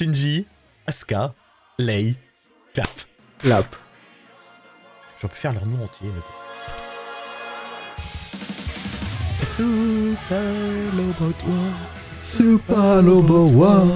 [0.00, 0.46] Shinji,
[0.86, 1.34] Asuka,
[1.78, 2.14] Lei,
[2.72, 2.88] Clap.
[3.36, 3.76] Clap.
[5.20, 6.24] J'aurais pu faire leur nom entier, mais bon.
[9.44, 10.40] Super
[10.96, 11.74] Lobot War.
[12.22, 13.86] Super Lobo War.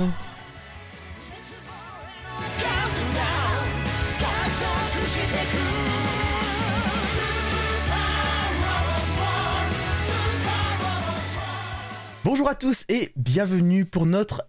[12.25, 14.47] Bonjour à tous et bienvenue pour notre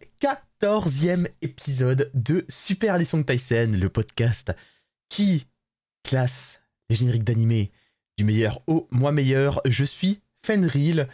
[0.66, 4.52] 14e épisode de Super les Song Tyson, le podcast
[5.10, 5.46] qui
[6.04, 7.70] classe les génériques d'animé
[8.18, 9.62] du meilleur au moins meilleur.
[9.66, 11.08] Je suis Fenril,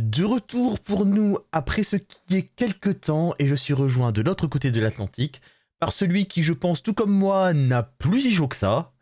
[0.00, 4.22] de retour pour nous après ce qui est quelques temps et je suis rejoint de
[4.22, 5.40] l'autre côté de l'Atlantique
[5.78, 8.92] par celui qui, je pense, tout comme moi, n'a plus si chaud que ça.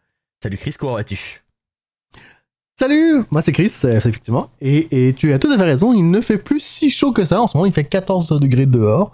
[0.43, 1.43] Salut Chris, comment vas-tu?
[2.79, 4.51] Salut, moi c'est Chris, euh, effectivement.
[4.61, 7.25] Et, et tu as tout à fait raison, il ne fait plus si chaud que
[7.25, 7.41] ça.
[7.41, 9.13] En ce moment, il fait 14 degrés dehors.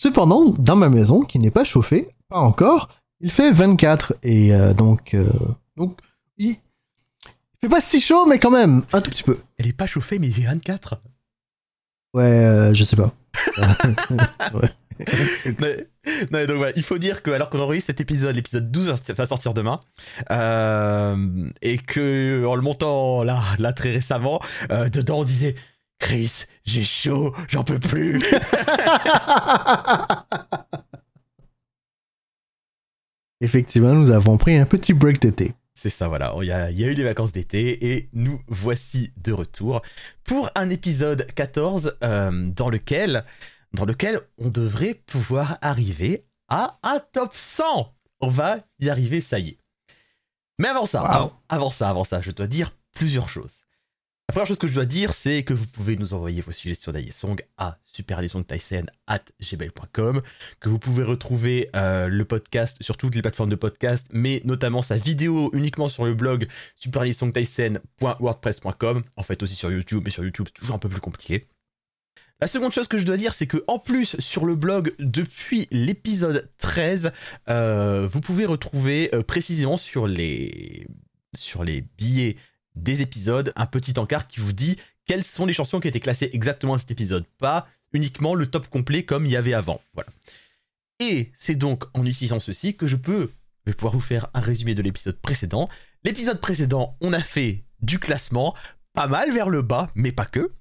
[0.00, 2.88] Cependant, dans ma maison, qui n'est pas chauffée, pas encore,
[3.20, 4.14] il fait 24.
[4.22, 5.28] Et euh, donc, euh,
[5.76, 5.98] donc,
[6.38, 6.56] il, il
[7.60, 9.38] fait pas si chaud, mais quand même, un tout petit peu.
[9.58, 11.02] Elle est pas chauffée, mais il fait 24.
[12.14, 13.12] Ouais, euh, je sais pas.
[14.54, 14.70] ouais.
[15.58, 15.86] Mais-
[16.30, 19.54] non, donc il faut dire que alors qu'on enregistre cet épisode, l'épisode 12 va sortir
[19.54, 19.80] demain,
[20.30, 24.40] euh, et que en le montant là, là très récemment,
[24.70, 25.54] euh, dedans on disait
[26.00, 28.20] Chris, j'ai chaud, j'en peux plus.
[33.40, 35.54] Effectivement, nous avons pris un petit break d'été.
[35.74, 36.34] C'est ça, voilà.
[36.42, 39.80] Il y, a, il y a eu les vacances d'été et nous voici de retour
[40.24, 43.24] pour un épisode 14 euh, dans lequel,
[43.72, 47.94] dans lequel on devrait pouvoir arriver à un top 100.
[48.20, 49.58] On va y arriver, ça y est.
[50.58, 51.08] Mais avant ça, Wow.
[51.08, 53.59] avant, avant ça, avant ça, je dois dire plusieurs choses.
[54.30, 56.92] La première chose que je dois dire, c'est que vous pouvez nous envoyer vos suggestions
[56.92, 60.22] d'Ayesong à superlesongtyson@gmail.com,
[60.60, 64.82] que vous pouvez retrouver euh, le podcast sur toutes les plateformes de podcast, mais notamment
[64.82, 70.46] sa vidéo uniquement sur le blog superlesongtyson.wordpress.com, en fait aussi sur YouTube, mais sur YouTube
[70.46, 71.48] c'est toujours un peu plus compliqué.
[72.40, 75.66] La seconde chose que je dois dire, c'est que en plus sur le blog depuis
[75.72, 77.10] l'épisode 13,
[77.48, 80.86] euh, vous pouvez retrouver euh, précisément sur les
[81.34, 82.36] sur les billets
[82.74, 84.76] des épisodes un petit encart qui vous dit
[85.06, 88.68] quelles sont les chansons qui étaient classées exactement à cet épisode, pas uniquement le top
[88.68, 89.80] complet comme il y avait avant.
[89.94, 90.10] Voilà.
[91.00, 93.30] Et c'est donc en utilisant ceci que je peux
[93.66, 95.68] je vais pouvoir vous faire un résumé de l'épisode précédent.
[96.04, 98.54] L'épisode précédent, on a fait du classement,
[98.94, 100.52] pas mal vers le bas, mais pas que.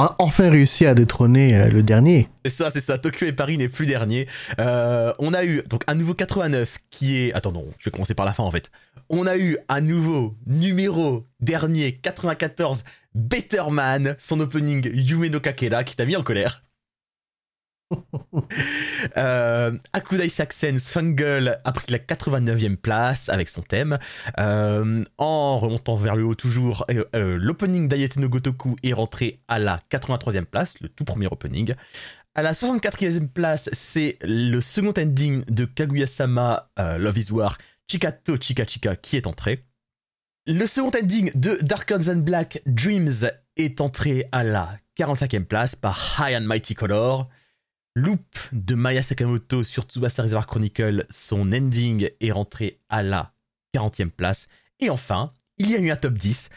[0.00, 2.28] A enfin réussi à détrôner euh, le dernier.
[2.44, 2.98] C'est ça, c'est ça.
[2.98, 4.28] Tokyo et Paris n'est plus dernier.
[4.60, 7.32] Euh, on a eu donc un nouveau 89 qui est.
[7.32, 8.70] Attends, non, je vais commencer par la fin en fait.
[9.08, 12.84] On a eu un nouveau numéro dernier 94
[13.16, 16.62] Better Man, son opening Yume no Kakera qui t'a mis en colère.
[19.16, 23.98] euh, Akudai Saxen Sungle a pris la 89e place avec son thème.
[24.38, 29.58] Euh, en remontant vers le haut toujours, euh, l'opening d'Ayate no Gotoku est rentré à
[29.58, 31.74] la 83e place, le tout premier opening.
[32.34, 37.58] À la 64e place, c'est le second ending de Kaguya-sama Love is War,
[37.90, 39.64] Chikato Chika Chika qui est entré.
[40.46, 46.16] Le second ending de Darker Than Black Dreams est entré à la 45e place par
[46.18, 47.28] High and Mighty Color.
[47.98, 53.34] Loop de Maya Sakamoto sur Tsubasa Reservoir Chronicle, son ending est rentré à la
[53.74, 54.46] 40e place.
[54.78, 56.48] Et enfin, il y a eu un top 10.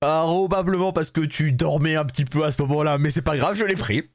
[0.00, 3.54] Probablement parce que tu dormais un petit peu à ce moment-là, mais c'est pas grave,
[3.54, 4.08] je l'ai pris.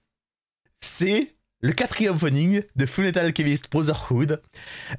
[0.82, 4.42] C'est le quatrième opening de Fullmetal Alchemist Brotherhood,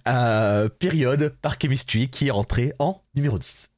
[0.06, 3.70] euh, période par Chemistry, qui est rentré en numéro 10.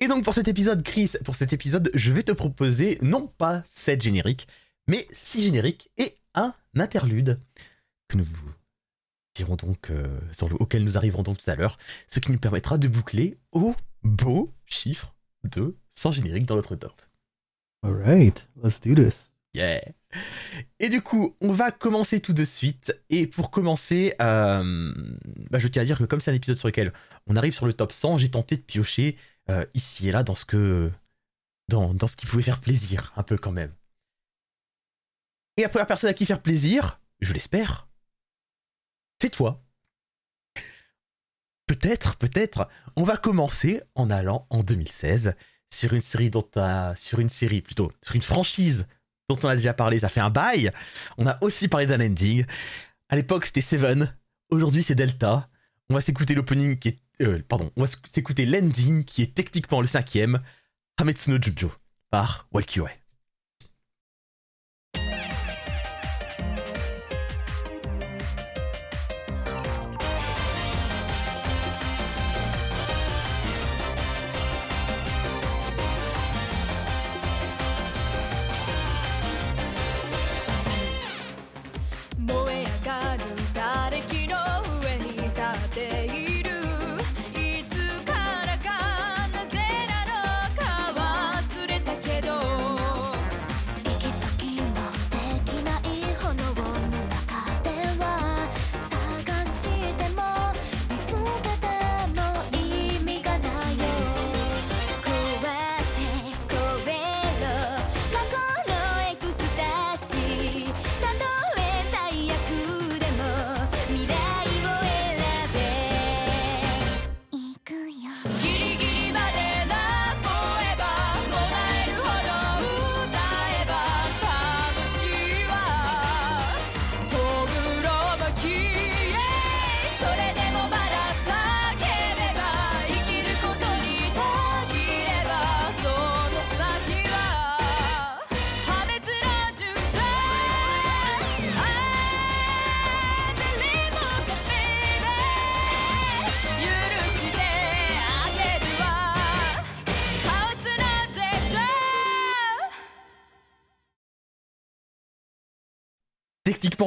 [0.00, 3.62] Et donc pour cet épisode, Chris, pour cet épisode, je vais te proposer non pas
[3.74, 4.48] 7 génériques,
[4.86, 7.40] mais 6 génériques et un interlude
[8.08, 8.52] que nous vous
[9.34, 12.38] dirons donc, euh, sur le- auquel nous arriverons donc tout à l'heure, ce qui nous
[12.38, 17.00] permettra de boucler au beau chiffre de 100 génériques dans notre top.
[17.82, 19.34] Alright, let's do this.
[19.54, 19.82] Yeah.
[20.78, 22.94] Et du coup, on va commencer tout de suite.
[23.10, 24.94] Et pour commencer, euh,
[25.50, 26.92] bah, je tiens à dire que comme c'est un épisode sur lequel
[27.26, 29.16] on arrive sur le top 100, j'ai tenté de piocher
[29.50, 30.90] euh, ici et là dans ce que,
[31.68, 33.72] dans, dans ce qui pouvait faire plaisir, un peu quand même.
[35.56, 37.88] Et la première personne à qui faire plaisir, je l'espère,
[39.20, 39.62] c'est toi.
[41.66, 45.34] Peut-être, peut-être, on va commencer en allant en 2016
[45.70, 48.86] sur une série dont t'as- sur une série plutôt, sur une franchise
[49.28, 50.70] dont on a déjà parlé, ça fait un bail.
[51.16, 52.44] On a aussi parlé d'un ending.
[53.08, 54.14] À l'époque, c'était Seven.
[54.50, 55.48] Aujourd'hui, c'est Delta.
[55.88, 56.98] On va s'écouter l'opening qui est.
[57.22, 60.42] euh, pardon, on va s'écouter l'ending qui est techniquement le cinquième.
[60.98, 61.72] Hametsu no Jujo
[62.10, 62.88] par Walkiwe.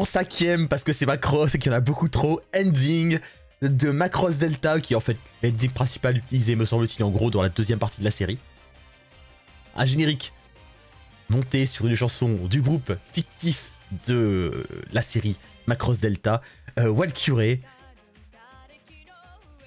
[0.03, 2.41] Cinquième parce que c'est Macross et qu'il y en a beaucoup trop.
[2.53, 3.19] Ending
[3.61, 7.49] de Macross Delta qui en fait l'ending principal utilisé me semble-t-il en gros dans la
[7.49, 8.37] deuxième partie de la série.
[9.75, 10.33] Un générique
[11.29, 13.71] monté sur une chanson du groupe fictif
[14.07, 15.37] de la série
[15.67, 16.41] Macross Delta,
[16.77, 17.59] euh, Walkure.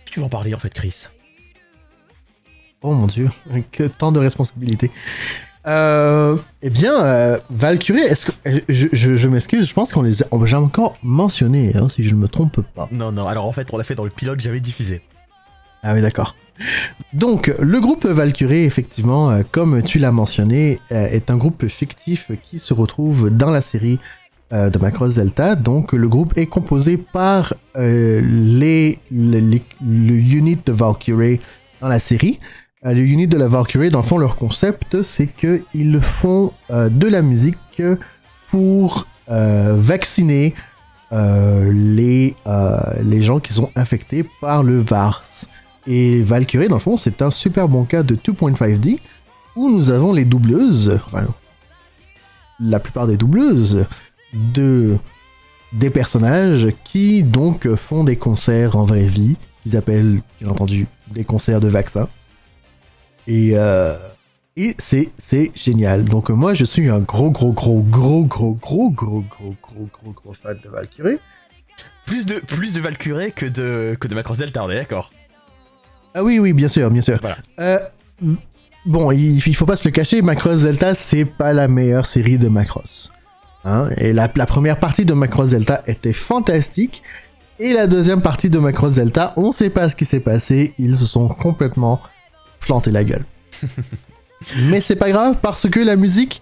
[0.04, 1.06] Tu vas en parler en fait Chris?
[2.82, 3.28] Oh mon dieu,
[3.72, 4.90] que tant de responsabilités.
[5.66, 10.02] Euh, eh bien, euh, Valkyrie, est-ce que euh, je, je, je m'excuse, je pense qu'on
[10.02, 10.26] les a,
[10.60, 12.88] encore mentionnés, hein, si je ne me trompe pas.
[12.92, 15.02] Non non alors en fait on l'a fait dans le pilote que j'avais diffusé.
[15.82, 16.34] Ah oui, d'accord.
[17.12, 22.58] Donc, le groupe Valkyrie, effectivement, euh, comme tu l'as mentionné, est un groupe fictif qui
[22.58, 24.00] se retrouve dans la série
[24.50, 25.54] de Macross Delta.
[25.54, 31.38] Donc, le groupe est composé par les, les- les- le unit de Valkyrie
[31.80, 32.40] dans la série.
[32.86, 36.88] Euh, le unit de la Valkyrie, dans le fond, leur concept, c'est qu'ils font euh,
[36.88, 37.58] de la musique
[38.48, 40.54] pour euh, vacciner
[41.10, 42.36] les,
[43.02, 45.46] les gens qui sont infectés par le VARS.
[45.86, 48.98] Et Valkyrie, dans le fond, c'est un super bon cas de 2.5D
[49.56, 51.26] où nous avons les doubleuses, enfin,
[52.60, 53.86] la plupart des doubleuses
[54.34, 54.98] de
[55.72, 61.24] des personnages qui donc font des concerts en vraie vie, qu'ils appellent, bien entendu, des
[61.24, 62.08] concerts de vaccins.
[63.28, 63.94] Et, euh,
[64.56, 66.04] et c'est, c'est génial.
[66.04, 70.12] Donc moi, je suis un gros, gros, gros, gros, gros, gros, gros, gros, gros, gros,
[70.12, 71.18] gros fan de Valkyrie.
[72.06, 75.12] Plus de, plus de Valkyrie que de, que de Macross Delta, on est d'accord
[76.14, 77.18] Ah oui, oui, bien sûr, bien sûr.
[77.20, 77.36] Voilà.
[77.60, 77.78] Euh,
[78.86, 82.38] bon, il, il faut pas se le cacher, Macross Delta, c'est pas la meilleure série
[82.38, 83.12] de Macross.
[83.66, 87.02] Hein, et la, la première partie de Macross Delta était fantastique.
[87.60, 90.72] Et la deuxième partie de Macross Delta, on sait pas ce qui s'est passé.
[90.78, 92.00] Ils se sont complètement
[92.68, 93.24] plantés la gueule.
[94.56, 96.40] Mais c'est pas grave parce que la musique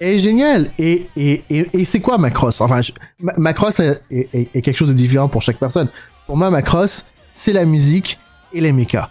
[0.00, 0.70] est géniale.
[0.78, 2.60] Et, et, et, et c'est quoi Macross?
[2.60, 5.88] Enfin, je- Ma- Macross est, est- est- est quelque chose de différent pour chaque personne.
[6.26, 8.18] Pour moi, Macross, c'est la musique
[8.52, 9.08] et les mechas.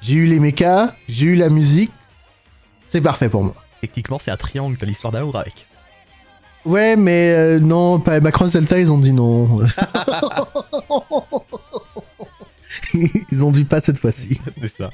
[0.00, 1.90] J'ai eu les mechas, j'ai eu la musique.
[2.88, 3.54] C'est parfait pour moi.
[3.80, 5.66] Techniquement c'est un triangle, t'as l'histoire d'amour avec.
[6.64, 9.60] Ouais, mais euh, non, pas Macross Delta, ils ont dit non.
[13.32, 14.40] ils ont dit pas cette fois-ci.
[14.60, 14.90] c'est ça.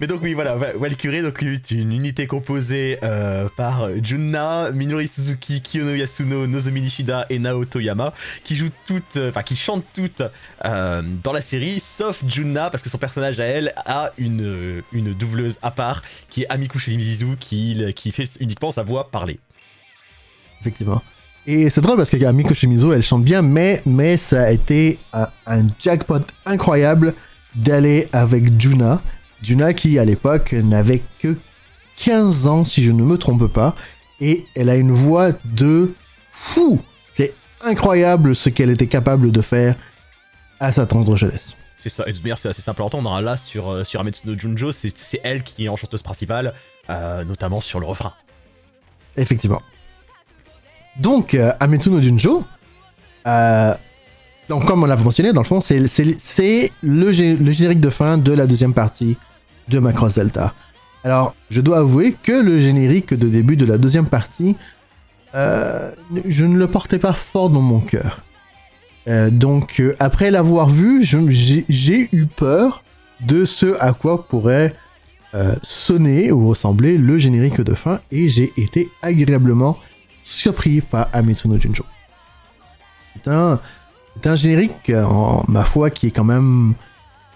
[0.00, 5.08] Mais donc oui, voilà, Va- Valkyrie, donc est une unité composée euh, par Junna, Minori
[5.08, 8.12] Suzuki, Kiyono Yasuno, Nozomi Nishida et Naoto Yama,
[8.44, 10.22] qui jouent toutes, euh, enfin qui chantent toutes
[10.64, 15.14] euh, dans la série, sauf Junna, parce que son personnage à elle a une, une
[15.14, 19.38] doubleuse à part, qui est Amiku Shimizu, qui, qui fait uniquement sa voix parler.
[20.60, 21.02] Effectivement.
[21.46, 24.98] Et c'est drôle parce que Miko Shimizu, elle chante bien, mais, mais ça a été
[25.12, 27.14] un, un jackpot incroyable
[27.54, 29.00] d'aller avec Juna.
[29.42, 31.36] Juna qui, à l'époque, n'avait que
[31.96, 33.74] 15 ans, si je ne me trompe pas.
[34.20, 35.94] Et elle a une voix de
[36.30, 36.80] fou.
[37.12, 39.76] C'est incroyable ce qu'elle était capable de faire
[40.60, 41.56] à sa tendre jeunesse.
[41.74, 43.10] C'est ça, et de manière, c'est assez simple à entendre.
[43.10, 43.22] hein.
[43.22, 46.52] Là, sur, euh, sur Ametsu no Junjo, c'est c'est elle qui est en chanteuse principale,
[46.90, 48.12] euh, notamment sur le refrain.
[49.16, 49.62] Effectivement.
[50.98, 52.44] Donc, euh, Ametsu no Junjo,
[53.26, 53.74] euh,
[54.48, 55.86] donc comme on l'a mentionné, dans le fond, c'est le,
[57.12, 59.16] gé- le générique de fin de la deuxième partie
[59.68, 60.54] de Macross Delta.
[61.04, 64.56] Alors, je dois avouer que le générique de début de la deuxième partie,
[65.34, 65.92] euh,
[66.26, 68.22] je ne le portais pas fort dans mon cœur.
[69.08, 72.82] Euh, donc, après l'avoir vu, j'ai eu peur
[73.20, 74.74] de ce à quoi pourrait
[75.62, 79.78] sonner ou ressembler le générique de fin et j'ai été agréablement
[80.24, 81.84] surpris par Ametsu no Junjo.
[83.14, 83.60] C'est un,
[84.24, 86.74] un générique, euh, en ma foi, qui est quand même.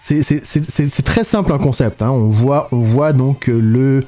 [0.01, 2.01] C'est, très simple en concept.
[2.01, 2.11] hein.
[2.11, 4.05] On, voit, on voit donc le,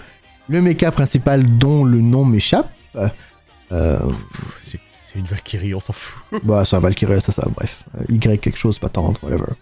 [0.48, 2.70] le mecha principal dont le nom m'échappe.
[3.72, 3.98] Euh,
[4.62, 4.80] C'est
[5.16, 6.22] une Valkyrie, on s'en fout.
[6.44, 7.84] bah, c'est un Valkyrie, c'est ça, bref.
[8.10, 9.54] Y quelque chose, pas tant, whatever.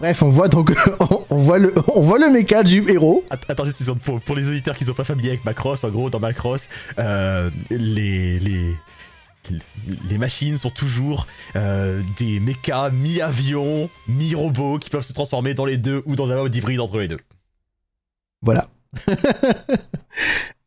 [0.00, 0.72] Bref, on voit donc.
[1.00, 3.24] on, on voit le, on voit le mecha du héros.
[3.30, 5.84] Att- Attends juste une seconde, pour, pour les auditeurs qui sont pas familiers avec Macross,
[5.84, 8.74] en gros, dans Macross, euh, les, les,
[10.08, 11.26] les machines sont toujours
[11.56, 16.36] euh, des mechas mi-avion, mi-robots qui peuvent se transformer dans les deux ou dans un
[16.36, 17.18] mode hybride entre les deux.
[18.42, 18.66] Voilà.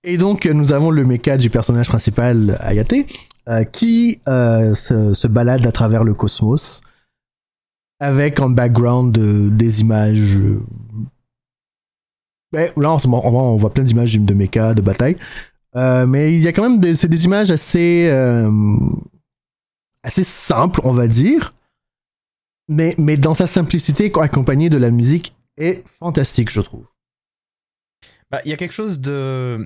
[0.04, 2.94] Et donc, nous avons le mecha du personnage principal, Ayate,
[3.50, 6.82] euh, qui se, se balade à travers le cosmos
[8.00, 10.38] avec en background des images.
[10.38, 10.62] euh,
[12.52, 15.16] ben, là, on voit plein d'images de mecha, de bataille.
[15.76, 18.50] Euh, mais il y a quand même des, des images assez, euh,
[20.04, 21.54] assez simples, on va dire.
[22.68, 26.86] Mais, mais dans sa simplicité, accompagnée de la musique, est fantastique, je trouve.
[28.32, 29.60] Bah, il y a quelque chose de.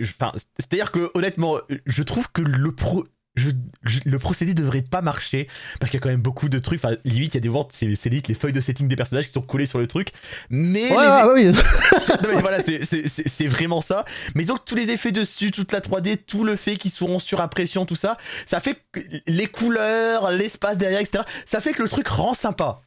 [0.00, 3.04] Enfin, c'est-à-dire que honnêtement, je trouve que le pro.
[3.36, 3.50] Je-
[3.82, 5.48] je- le procédé devrait pas marcher
[5.80, 6.78] parce qu'il y a quand même beaucoup de trucs.
[6.84, 8.94] Enfin, limite, il y a des ventes, c'est c'est limite les feuilles de setting des
[8.96, 10.12] personnages qui sont collées sur le truc.
[10.50, 11.44] Mais Ouais, les- ouais, oui.
[12.22, 14.04] non, mais voilà, c'est- vraiment ça.
[14.34, 17.40] Mais donc tous les effets dessus, toute la 3D, tout le fait qu'ils seront sur
[17.40, 21.24] impression, tout ça, ça fait que les couleurs, l'espace derrière, etc.
[21.44, 22.80] Ça fait que le truc rend sympa.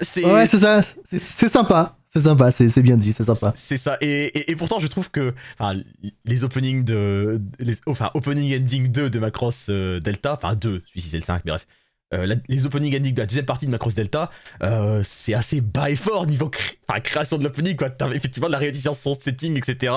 [0.00, 0.82] C'est Ouais, c'est ça.
[1.10, 1.97] C'est- C'est sympa.
[2.12, 2.50] C'est sympa.
[2.50, 3.12] C'est bien dit.
[3.12, 3.52] C'est sympa.
[3.54, 3.96] C'est ça.
[4.00, 5.78] Et, et, et pourtant, je trouve que enfin,
[6.24, 7.40] les openings de.
[7.58, 11.42] Les, enfin, opening ending 2 de Macross euh, Delta, enfin 2, celui-ci c'est le 5,
[11.44, 11.66] mais bref.
[12.14, 14.30] Euh, la- les opening ending de la deuxième partie de Macross Delta,
[14.62, 17.90] euh, c'est assez bas et fort niveau cré- création de l'opening, quoi.
[17.90, 19.92] T'as effectivement de la réutilisation de son setting, etc.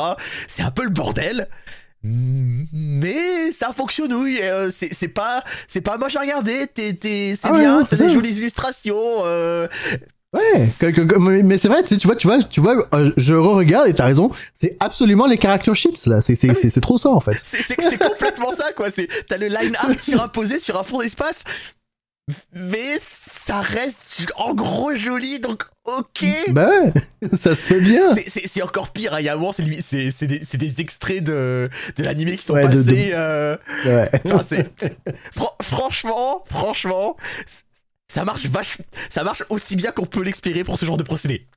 [0.50, 1.48] C'est un peu le bordel.
[2.04, 4.40] Mais ça fonctionne, oui.
[4.42, 6.68] euh, c'est pas, c'est pas moche à regarder.
[6.68, 6.98] t'es-
[7.36, 7.84] c'est Ah bien.
[7.90, 8.96] T'as des jolies illustrations.
[9.26, 9.68] euh,
[10.34, 10.70] Ouais.
[10.80, 11.84] que- que- que- mais mais c'est vrai.
[11.84, 12.76] Tu, vois, tu vois, tu vois.
[12.94, 14.32] euh, je re-regarde et t'as raison.
[14.56, 16.22] C'est absolument les character sheets là.
[16.22, 17.38] C'est c'est c'est c'est trop ça en fait.
[17.44, 18.90] C'est complètement ça, quoi.
[18.92, 21.44] C'est- T'as le line art surimposé sur un fond d'espace,
[22.54, 26.24] mais ça reste en gros joli, donc ok.
[26.50, 26.94] Bah ouais.
[27.38, 28.16] Ça se fait bien.
[28.16, 31.70] C'est- encore pire, il y a un moment, c'est lui- c'est c'est des, extraits de,
[31.98, 33.12] de l'animé qui sont Ouais, de- de- passés.
[33.14, 34.10] euh, Ouais.
[34.34, 34.56] enfin,
[35.62, 37.18] franchement, franchement,
[38.12, 38.78] ça marche vache,
[39.10, 41.48] ça marche aussi bien qu'on peut l'expérer pour ce genre de procédé.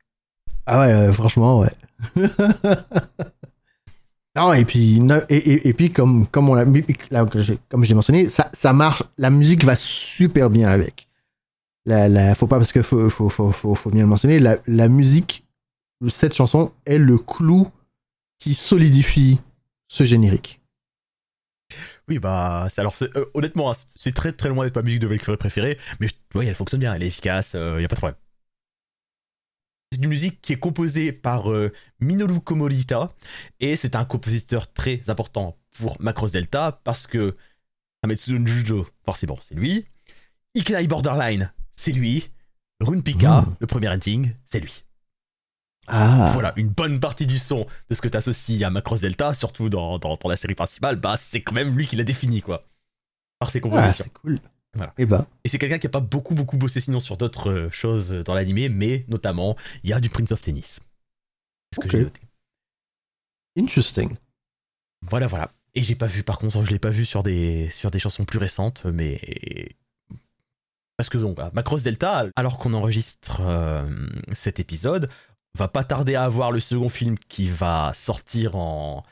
[0.67, 1.73] Ah ouais, ouais, franchement, ouais.
[4.37, 8.51] non, et puis, et, et, puis comme, comme, on l'a, comme je l'ai mentionné, ça,
[8.53, 11.09] ça marche, la musique va super bien avec.
[11.87, 14.89] La, la, faut pas, parce que faut, faut, faut, faut, bien le mentionner, la, la
[14.89, 15.45] musique
[16.09, 17.69] cette chanson est le clou
[18.39, 19.41] qui solidifie
[19.89, 20.61] ce générique.
[22.09, 25.37] Oui, bah, alors euh, honnêtement, hein, c'est très très loin d'être ma musique de Valkyrie
[25.39, 28.17] préférée, mais oui, elle fonctionne bien, elle est efficace, il y a pas de problème.
[29.93, 33.13] C'est une musique qui est composée par euh, Minoru Komorita,
[33.61, 37.37] et c'est un compositeur très important pour Macross Delta, parce que
[38.03, 39.87] Hametsu no Jujo, forcément, c'est lui.
[40.55, 42.31] Ikenai Borderline, c'est lui.
[42.81, 43.57] Rune Pika, Mm.
[43.61, 44.85] le premier ending, c'est lui.
[45.87, 49.35] Ah, Voilà, une bonne partie du son de ce que tu associes à Macross Delta,
[49.35, 52.43] surtout dans, dans, dans la série principale, bah c'est quand même lui qui l'a défini,
[52.43, 52.67] quoi.
[53.39, 54.05] Par ses ah, compositions.
[54.05, 54.39] c'est cool.
[54.75, 54.93] Voilà.
[54.99, 57.71] Et ben, Et c'est quelqu'un qui a pas beaucoup beaucoup bossé sinon sur d'autres euh,
[57.71, 60.81] choses dans l'animé, mais notamment, il y a du Prince of Tennis.
[61.73, 62.21] C'est ce que j'ai noté.
[63.59, 64.15] interesting.
[65.09, 65.53] Voilà, voilà.
[65.75, 68.25] Et j'ai pas vu, par contre, je l'ai pas vu sur des, sur des chansons
[68.25, 69.21] plus récentes, mais.
[70.97, 75.11] Parce que donc, Macross Delta, alors qu'on enregistre euh, cet épisode,
[75.57, 79.03] va pas tarder à avoir le second film qui va sortir en,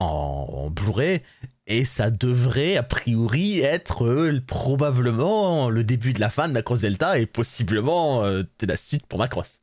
[0.00, 1.22] en, en Blu-ray,
[1.66, 6.80] et ça devrait, a priori, être euh, probablement le début de la fin de Macross
[6.80, 9.60] Delta, et possiblement euh, de la suite pour Macross.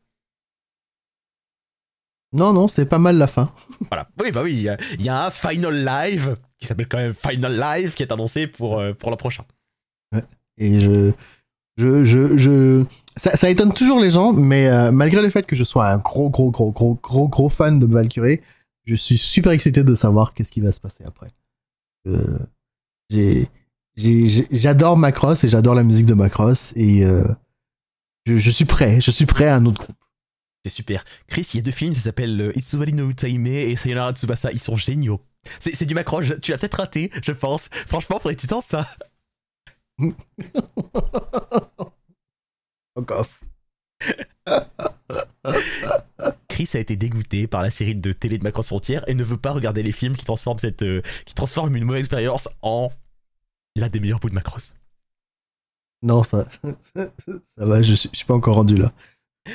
[2.34, 3.54] Non, non, c'est pas mal la fin.
[3.90, 4.10] Voilà.
[4.20, 6.98] Oui, bah oui, il y a- il y, a un Final Live, qui s'appelle quand
[6.98, 9.46] même Final Live, qui est annoncé pour, euh, pour l'an prochain.
[10.58, 11.12] Et je,
[11.78, 12.84] je, je, je,
[13.18, 15.98] ça, ça étonne toujours les gens, mais euh, malgré le fait que je sois un
[15.98, 18.42] gros, gros, gros, gros, gros, gros fan de Valkyrie,
[18.86, 21.28] je suis super excité de savoir qu'est-ce qui va se passer après.
[22.08, 22.38] Euh,
[23.10, 23.50] j'ai,
[24.52, 27.24] j'adore Macross et j'adore la musique de Macross et euh,
[28.26, 29.96] je, je suis prêt, je suis prêt à un autre groupe.
[30.66, 31.04] C'est super.
[31.28, 34.52] Chris, il y a deux films, ça s'appelle euh, Itsubari no Utaime et Sayonara Tsubasa.
[34.52, 35.20] Ils sont géniaux.
[35.60, 37.68] C'est du Macron, je- tu l'as peut-être raté, je pense.
[37.88, 38.88] Franchement, faudrait que tu tentes ça.
[42.96, 43.44] Fuck off.
[46.48, 49.38] Chris a été dégoûté par la série de télé de Macross Frontière et ne veut
[49.38, 52.92] pas regarder les films qui transforment, cette, euh, qui transforment une mauvaise expérience en
[53.76, 54.76] l'un des meilleurs bouts de Macross.
[56.04, 56.46] Non, ça,
[56.96, 58.92] ça va, je suis, je suis pas encore rendu là.
[59.46, 59.52] Bah,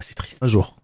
[0.00, 0.42] c'est triste.
[0.42, 0.76] Un jour.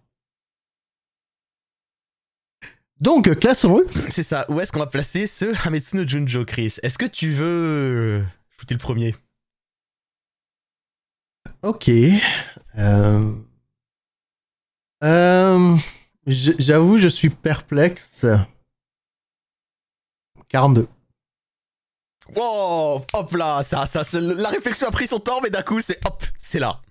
[3.01, 3.87] Donc, euh, classons-le.
[4.09, 4.45] C'est ça.
[4.47, 6.75] Où est-ce qu'on va placer ce Hametsu no Junjo, Chris?
[6.83, 8.23] Est-ce que tu veux
[8.57, 9.15] shooter le premier?
[11.63, 11.89] Ok.
[12.77, 13.35] Euh...
[15.03, 15.77] Euh...
[16.27, 18.25] J'avoue, je suis perplexe.
[20.49, 20.87] 42.
[22.35, 25.99] Wow Hop là ça, ça, La réflexion a pris son temps, mais d'un coup, c'est
[26.05, 26.81] hop, c'est là.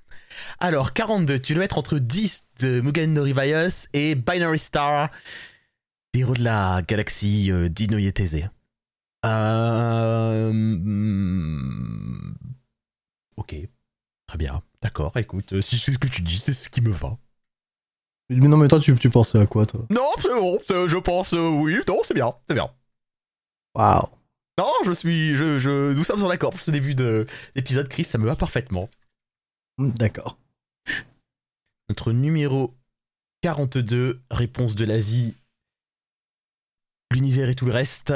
[0.58, 5.10] Alors, 42, tu dois être entre 10 de Mugen no Revius et Binary Star,
[6.14, 8.48] héros de la galaxie euh, d'Inoyeteze.
[9.24, 10.50] Euh...
[10.52, 12.34] hmm,
[13.36, 13.54] Ok,
[14.30, 16.92] très bien, d'accord, écoute, euh, si c'est ce que tu dis, c'est ce qui me
[16.92, 17.18] va.
[18.28, 19.84] Mais non, mais toi, tu, tu pensais à quoi, toi?
[19.90, 22.70] Non, c'est bon, c'est- je pense, euh, oui, non, c'est bien, c'est bien.
[23.74, 24.06] Waouh.
[24.56, 28.04] Non, je suis, je, je, nous sommes en accord pour ce début de- d'épisode, Chris,
[28.04, 28.88] ça me va parfaitement.
[29.78, 30.38] Hmm, D'accord.
[31.88, 32.72] Notre numéro
[33.42, 35.34] 42, réponse de la vie,
[37.10, 38.14] l'univers et tout le reste,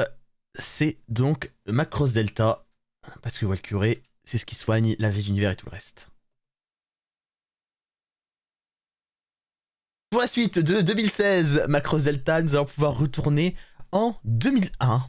[0.57, 2.65] c'est donc Macross Delta,
[3.21, 6.09] parce que Valkyrie, c'est ce qui soigne la vie de l'univers et tout le reste.
[10.09, 13.55] Pour la suite de 2016, Macross Delta, nous allons pouvoir retourner
[13.91, 15.07] en 2001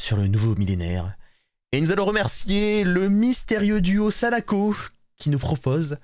[0.00, 1.16] sur le nouveau millénaire.
[1.72, 4.74] Et nous allons remercier le mystérieux duo Sadako
[5.16, 5.98] qui nous propose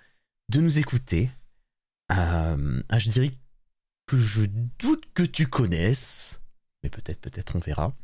[0.49, 1.31] de nous écouter.
[2.13, 3.39] Euh, un générique
[4.07, 4.43] que je
[4.79, 6.40] doute que tu connaisses,
[6.83, 7.95] mais peut-être, peut-être, on verra.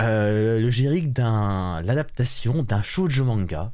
[0.00, 3.72] Euh, le générique d'un, l'adaptation d'un shoujo manga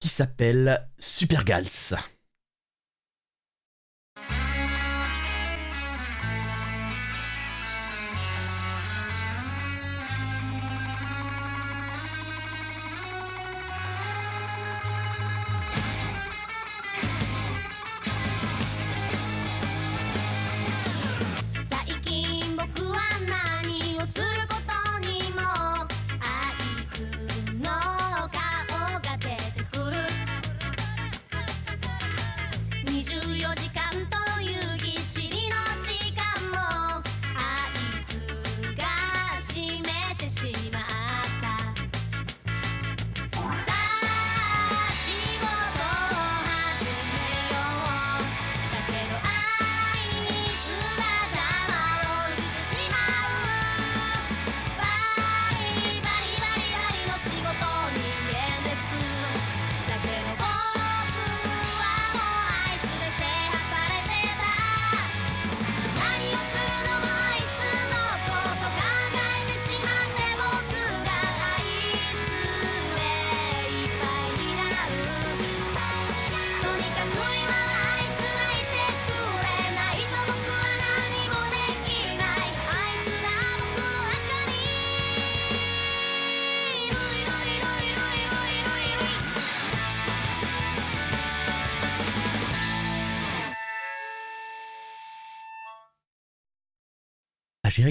[0.00, 2.13] qui s'appelle Super Gals.「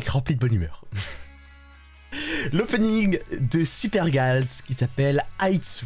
[0.01, 0.85] rempli de bonne humeur.
[2.53, 5.85] L'opening de Super Gals qui s'appelle Aitsu.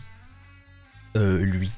[1.16, 1.72] Euh, lui,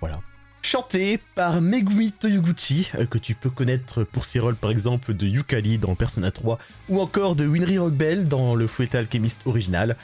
[0.00, 0.20] voilà.
[0.62, 5.26] Chanté par Megumi Toyoguchi, euh, que tu peux connaître pour ses rôles par exemple de
[5.26, 9.96] Yukari dans Persona 3 ou encore de Winry Rockbell dans le Fullmetal Alchemist original.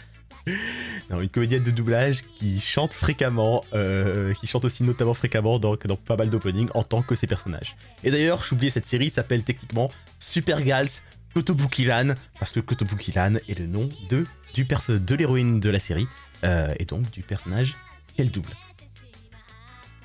[1.10, 5.96] Une comédienne de doublage qui chante fréquemment, euh, qui chante aussi notamment fréquemment dans, dans
[5.96, 7.76] pas mal d'openings en tant que ses personnages.
[8.02, 10.88] Et d'ailleurs, oublié, cette série s'appelle techniquement Super Gals
[11.34, 16.06] Kotobukiran, parce que Kotobukiran est le nom de, du perso de l'héroïne de la série,
[16.44, 17.74] euh, et donc du personnage
[18.16, 18.50] qu'elle double.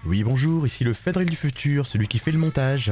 [0.06, 2.92] Oui, bonjour, ici le Fedril du futur, celui qui fait le montage.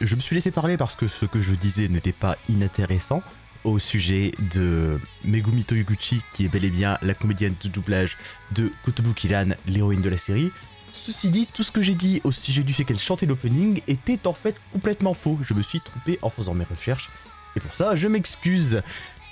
[0.00, 3.22] Je me suis laissé parler parce que ce que je disais n'était pas inintéressant
[3.64, 8.16] au sujet de Megumi Toyoguchi, qui est bel et bien la comédienne de doublage
[8.52, 10.50] de Kotobukiran, l'héroïne de la série.
[10.92, 14.26] Ceci dit, tout ce que j'ai dit au sujet du fait qu'elle chantait l'opening était
[14.26, 15.38] en fait complètement faux.
[15.42, 17.10] Je me suis trompé en faisant mes recherches
[17.56, 18.82] et pour ça, je m'excuse.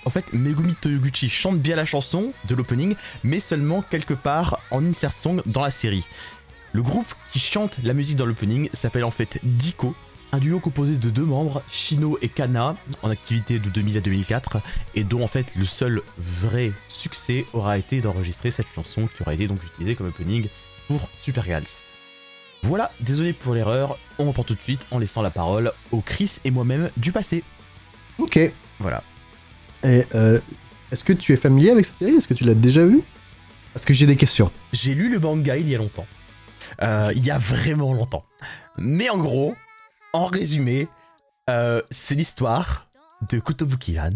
[0.04, 4.84] En fait, Megumi Toyoguchi chante bien la chanson de l'opening, mais seulement quelque part en
[4.84, 6.04] insert song dans la série.
[6.72, 9.94] Le groupe qui chante la musique dans l'opening s'appelle en fait Diko,
[10.32, 14.58] un duo composé de deux membres, Shino et Kana, en activité de 2000 à 2004,
[14.94, 19.34] et dont en fait le seul vrai succès aura été d'enregistrer cette chanson qui aura
[19.34, 20.48] été donc utilisée comme opening
[20.88, 21.64] pour Super Gals.
[22.62, 26.38] Voilà, désolé pour l'erreur, on reprend tout de suite en laissant la parole au Chris
[26.44, 27.44] et moi-même du passé.
[28.18, 28.38] Ok.
[28.78, 29.02] Voilà.
[29.84, 30.38] Et euh,
[30.90, 32.14] est-ce que tu es familier avec cette série?
[32.14, 33.02] Est-ce que tu l'as déjà vue?
[33.72, 34.50] Parce que j'ai des questions.
[34.72, 36.06] J'ai lu le manga il y a longtemps.
[36.82, 38.24] Euh, il y a vraiment longtemps.
[38.78, 39.54] Mais en gros,
[40.12, 40.88] en résumé,
[41.50, 42.88] euh, c'est l'histoire
[43.30, 44.12] de Kotobukiran,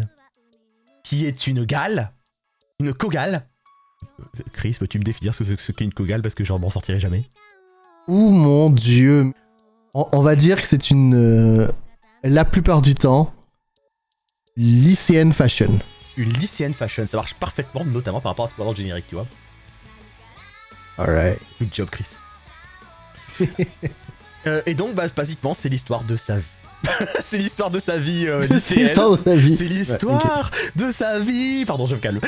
[1.03, 2.11] qui est une gale,
[2.79, 3.45] une kogale.
[4.53, 6.21] Chris, peux-tu me définir ce, ce qu'est une kogale?
[6.21, 7.25] Parce que je m'en sortirai jamais
[8.07, 9.33] Ouh mon dieu.
[9.93, 11.15] On, on va dire que c'est une.
[11.15, 11.67] euh,
[12.23, 13.33] la plupart du temps,
[14.57, 15.79] lycéenne fashion.
[16.17, 18.83] Une lycéenne fashion, ça marche parfaitement, notamment par rapport à ce qu'on voit dans le
[18.83, 19.27] générique, tu vois.
[20.97, 21.39] Alright.
[21.59, 22.07] Good job, Chris.
[24.45, 26.45] Euh, et donc, bah, basiquement, c'est l'histoire de sa vie.
[27.23, 28.83] c'est l'histoire de sa vie euh, C'est lycéenne.
[28.85, 29.53] l'histoire de sa vie.
[29.55, 31.65] C'est l'histoire de sa vie.
[31.65, 32.19] Pardon, je me calme.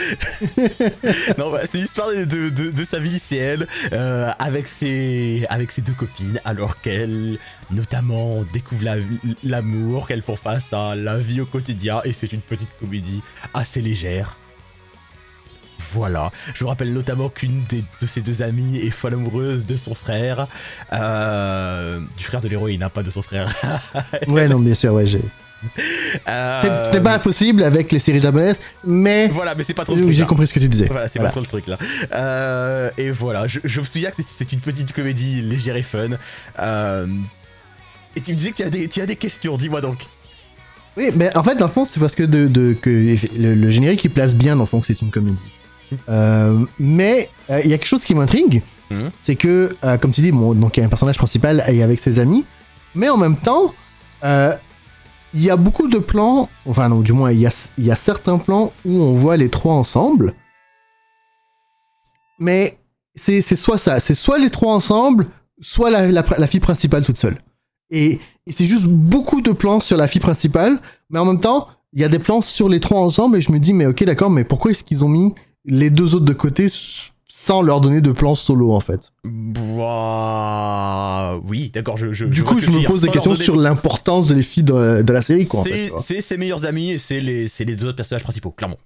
[1.38, 5.71] non, bah, c'est l'histoire de, de- de- de sa vie lycéenne euh, avec ses avec
[5.71, 7.38] ses deux copines, alors qu'elles,
[7.71, 8.95] notamment, découvrent la-
[9.43, 13.21] l'amour, qu'elles font face à la vie au quotidien, et c'est une petite comédie
[13.53, 14.35] assez légère.
[15.93, 16.32] Voilà.
[16.54, 20.47] Je vous rappelle notamment qu'une de ses deux amies est folle amoureuse de son frère,
[20.93, 23.47] euh, du frère de l'héroïne, hein, pas de son frère.
[24.28, 25.21] Ouais, non, bien sûr, ouais, j'ai.
[26.28, 29.95] Euh, C'est- C'était pas impossible avec les séries japonaises, mais Voilà, mais c'est pas trop
[29.95, 30.86] le truc, j'ai compris ce que tu disais.
[30.86, 31.30] Voilà, c'est Voilà.
[31.30, 31.78] pas trop le truc là.
[32.13, 35.84] Euh, et voilà, je, je me souviens que c'est- c'est une petite comédie légère et
[35.84, 36.10] fun.
[36.60, 37.08] Euh,
[38.15, 39.99] et tu me disais que tu as des, tu as des questions, dis-moi donc.
[40.97, 42.89] Oui, mais en fait, dans le fond, c'est parce que, de, de- que
[43.38, 45.49] le, le générique il place bien dans le fond que c'est une comédie.
[46.10, 49.12] Euh, mais euh, il y a quelque chose qui m'intrigue, Mhm.
[49.21, 51.84] c'est que, euh, comme tu dis, bon, donc il y a un personnage principal et
[51.84, 52.43] avec ses amis,
[52.95, 53.73] mais en même temps,
[54.23, 57.91] il y a beaucoup de plans, enfin non, du moins il y a, il y
[57.91, 60.34] a certains plans où on voit les trois ensemble,
[62.39, 62.78] mais
[63.15, 65.28] c'est c'est soit ça, c'est soit les trois ensemble,
[65.60, 67.38] soit la, la, la fille principale toute seule.
[67.91, 71.67] Et, et c'est juste beaucoup de plans sur la fille principale, mais en même temps,
[71.93, 74.04] il y a des plans sur les trois ensemble et je me dis, mais ok,
[74.04, 75.34] d'accord, mais pourquoi est-ce qu'ils ont mis
[75.65, 76.67] les deux autres de côté
[77.28, 82.26] sans leur donner de plans solo en fait Bah, oui, d'accord, je, je.
[82.26, 85.48] Du coup, je me pose des questions sur l'importance des filles de, de la série,
[85.48, 85.62] quoi.
[85.62, 88.52] En fait, C'est ses meilleurs amis et c'est les, c'est les deux autres personnages principaux,
[88.52, 88.78] clairement.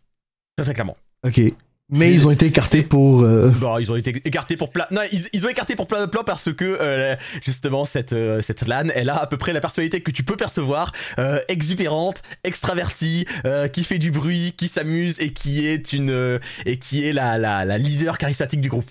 [0.56, 0.98] Très très clairement.
[1.26, 1.42] Ok.
[1.90, 3.22] Mais ils ont été écartés pour.
[3.22, 4.86] euh, Bah, ils ont été écartés pour plein.
[4.90, 8.42] Non, ils, ils ont écarté pour plein de plans parce que euh, justement cette euh,
[8.42, 12.24] cette LAN, elle a à peu près la personnalité que tu peux percevoir, euh, exubérante,
[12.44, 17.06] extravertie, euh, qui fait du bruit, qui s'amuse et qui est une euh, et qui
[17.06, 18.90] est la, la la leader charismatique du groupe.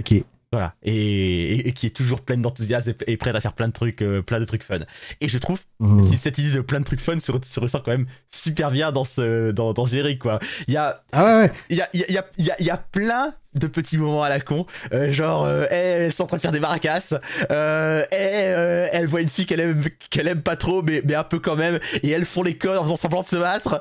[0.00, 0.24] Ok.
[0.54, 3.66] Voilà, et, et- et qui est toujours pleine d'enthousiasme et, et prête à faire plein
[3.68, 4.78] de trucs, euh, plein de trucs fun.
[5.20, 6.08] Et je trouve Mhm.
[6.10, 8.92] que cette idée de plein de trucs fun se, se ressent quand même super bien
[8.92, 9.86] dans ce dans, dans
[10.20, 10.38] quoi.
[10.68, 12.66] Il y a Ah ouais, il y a, il y, a, il y, a, il
[12.66, 16.26] y plein de petits moments à la con, euh, genre euh, elle, elles sont en
[16.26, 17.14] train de faire des maracas,
[17.52, 21.14] euh, elle, euh, elle voit une fille qu'elle aime, qu'elle aime pas trop, mais, mais
[21.14, 23.80] un peu quand même, et elles font les codes en faisant semblant de se battre,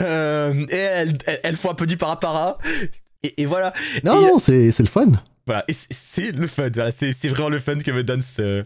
[0.00, 2.58] et elles, elles, elles font un peu du parapara,
[3.24, 3.72] et, et voilà,
[4.04, 5.06] Non, Et- non, c'est le fun.
[5.46, 8.64] Voilà, et c'est- le fun, voilà, c'est vraiment le fun que me donne ce,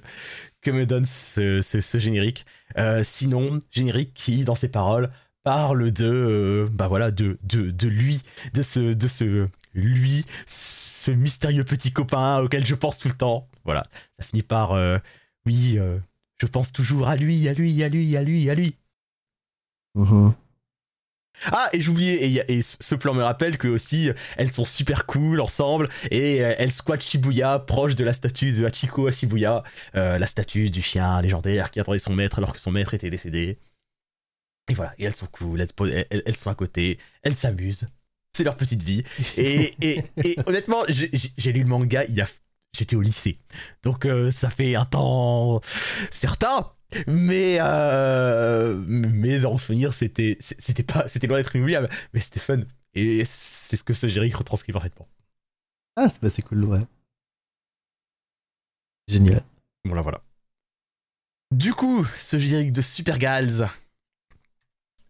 [0.63, 2.45] que me donne ce, ce, générique.
[2.79, 5.11] Euh, sinon, générique qui, dans ses paroles,
[5.45, 8.23] parle de, euh, bah voilà, de, de, de lui,
[8.55, 13.49] de ce, de ce lui, ce mystérieux petit copain auquel je pense tout le temps.
[13.65, 13.87] Voilà,
[14.19, 14.99] ça finit par, euh,
[15.47, 15.79] oui,
[16.39, 18.77] je pense toujours à lui, à lui, à lui, à lui, à lui.
[19.95, 20.35] Mhm.
[21.47, 25.89] Ah, et j'oubliais, et, ce plan me rappelle que aussi, elles sont super cool ensemble,
[26.11, 29.63] et euh, elles squattent Shibuya, proche de la statue de Hachiko à Shibuya,
[29.95, 33.11] euh, la statue du chien légendaire qui attendait son maître alors que son maître était
[33.11, 33.59] décédé.
[34.71, 37.87] Et voilà, et elles sont cool, elles, sont à côté, elles s'amusent,
[38.33, 39.05] c'est leur petite vie.
[39.37, 39.75] Et,
[40.47, 42.27] honnêtement, j'ai lu le manga, il y a,
[42.75, 43.39] j'étais au lycée,
[43.83, 45.61] donc euh, ça fait un temps
[46.11, 46.71] certain.
[47.07, 52.41] Mais euh, mais dans mon souvenir, c'était c'était pas c'était loin d'être inoubliable, mais c'était
[52.41, 52.61] fun.
[52.95, 55.09] Et c'est ce que ce générique retranscrit parfaitement.
[55.97, 56.87] Ah, c'est bah, c'est cool, ouais.
[59.09, 59.45] Génial.
[59.85, 60.21] Voilà, voilà.
[61.51, 63.69] Du coup, ce générique de Super Gals,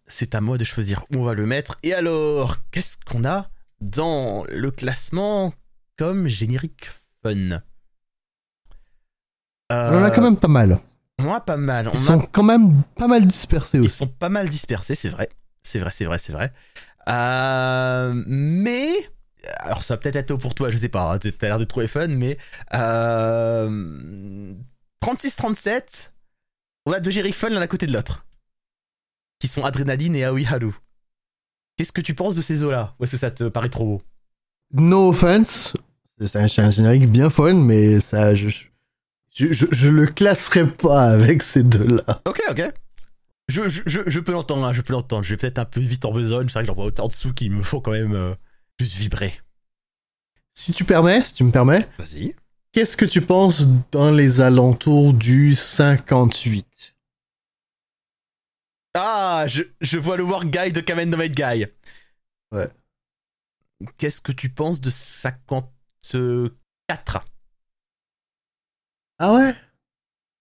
[0.07, 1.77] c'est à moi de choisir où on va le mettre.
[1.83, 5.55] Et alors, qu'est-ce qu'on a dans le classement
[5.97, 6.91] comme générique
[7.23, 7.63] fun?
[9.71, 10.81] On en a quand même pas mal.
[11.19, 11.89] A pas mal.
[11.89, 13.97] On Ils a- sont quand même pas mal dispersés Ils aussi.
[13.99, 15.29] sont pas mal dispersés, c'est vrai.
[15.63, 16.53] C'est vrai, c'est vrai, c'est vrai.
[17.09, 18.89] Euh, mais.
[19.59, 21.13] Alors, ça va peut-être être tôt pour toi, je sais pas.
[21.15, 22.39] hein, T'as l'air de trouver fun, mais.
[22.75, 24.55] Euh,
[25.01, 26.13] 36-37,
[26.87, 28.25] on a deux génériques fun l'un à côté de l'autre.
[29.39, 30.73] Qui sont Adrénaline et Aoi Haru.
[31.77, 32.95] Qu'est-ce que tu penses de ces eaux-là?
[32.99, 34.03] Ou est-ce que ça te paraît trop beau?
[34.73, 35.75] No offense,
[36.21, 38.49] c'est un, un générique bien fun, mais ça, je,
[39.35, 42.23] je, je, je le classerai pas avec ces deux-là.
[42.25, 42.63] Ok, ok.
[43.49, 45.23] Je, je, peux l'entendre, hein, je peux l'entendre.
[45.23, 46.49] Je vais peut-être un peu vite en besogne.
[46.49, 48.35] C'est vrai que j'en vois autant en dessous qui me font quand même euh,
[48.81, 49.39] juste vibrer.
[50.55, 52.35] Si tu permets, si tu me permets, Vas-y.
[52.73, 56.95] qu'est-ce que tu penses dans les alentours du 58
[58.95, 61.67] Ah, je, je vois le War Guy de Kamen no Guy.
[62.53, 62.69] Ouais.
[63.99, 67.25] Qu'est-ce que tu penses de 54
[69.27, 69.57] Ah ouais?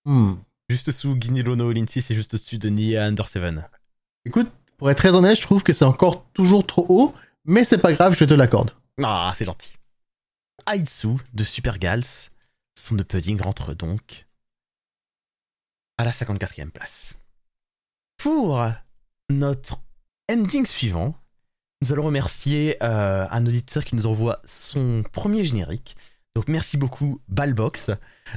[0.03, 0.33] Hmm.
[0.67, 3.65] Juste sous Guinilo no Lindsay, c'est juste au-dessus de Nia Under Seven.
[4.25, 7.15] Écoute, pour être très honnête, je trouve que c'est encore toujours trop haut,
[7.45, 8.71] mais c'est pas grave, je te l'accorde.
[9.01, 9.77] Ah, c'est gentil.
[10.69, 12.03] Aitsu de Super Gals,
[12.77, 14.27] son opening rentre donc
[15.97, 17.13] à la 54e place.
[18.17, 18.69] Pour
[19.29, 19.77] notre
[20.29, 21.15] ending suivant,
[21.81, 25.95] nous allons remercier euh, un auditeur qui nous envoie son premier générique.
[26.35, 27.91] Donc merci beaucoup Balbox.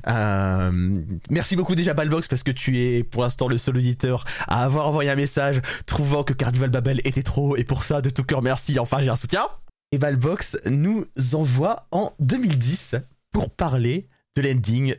[0.07, 4.65] Euh, merci beaucoup déjà Balbox parce que tu es pour l'instant le seul auditeur à
[4.65, 8.23] avoir envoyé un message trouvant que Carnival Babel était trop et pour ça de tout
[8.25, 8.79] cœur merci.
[8.79, 9.49] Enfin j'ai un soutien.
[9.93, 12.97] Et Balbox nous envoie en 2010
[13.33, 14.95] pour parler de l'ending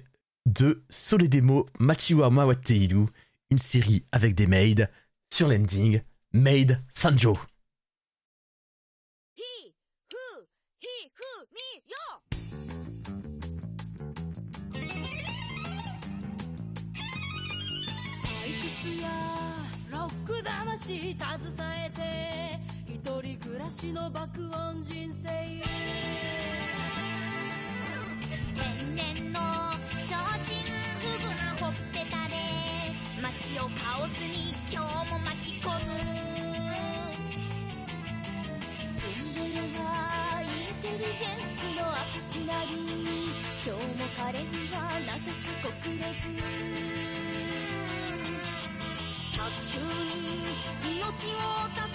[0.47, 3.05] de Soledemo Machiwa Mawateiru,
[3.51, 4.87] une série avec des maids
[5.31, 6.01] sur l'ending
[6.33, 7.37] Maid Sanjo.
[20.87, 21.19] ク魂携
[21.85, 21.99] えて
[22.93, 25.27] 一人暮らしの爆音人生
[28.55, 29.39] 天然の
[30.05, 30.47] 提灯
[31.01, 32.35] フグなほっぺたで
[33.21, 35.79] 街をカオスに今日も巻き込む。
[38.95, 42.71] ツンデレなインテリジェンスの証なり
[43.65, 46.15] 今日も彼にはなぜか国れず。
[49.37, 49.79] 卓球
[50.21, 50.26] に
[50.87, 51.03] 命
[51.35, 51.86] を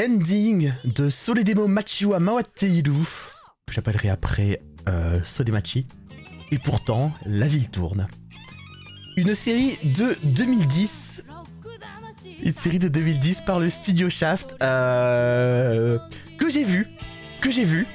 [0.00, 3.06] L'ending de Soledemo Machiwa Mawateiru,
[3.70, 5.20] j'appellerai après euh.
[6.50, 8.08] Et pourtant, la ville tourne.
[9.18, 11.22] Une série de 2010,
[12.42, 15.98] une série de 2010 par le studio Shaft, euh,
[16.38, 16.88] que j'ai vu,
[17.42, 17.86] que j'ai vu,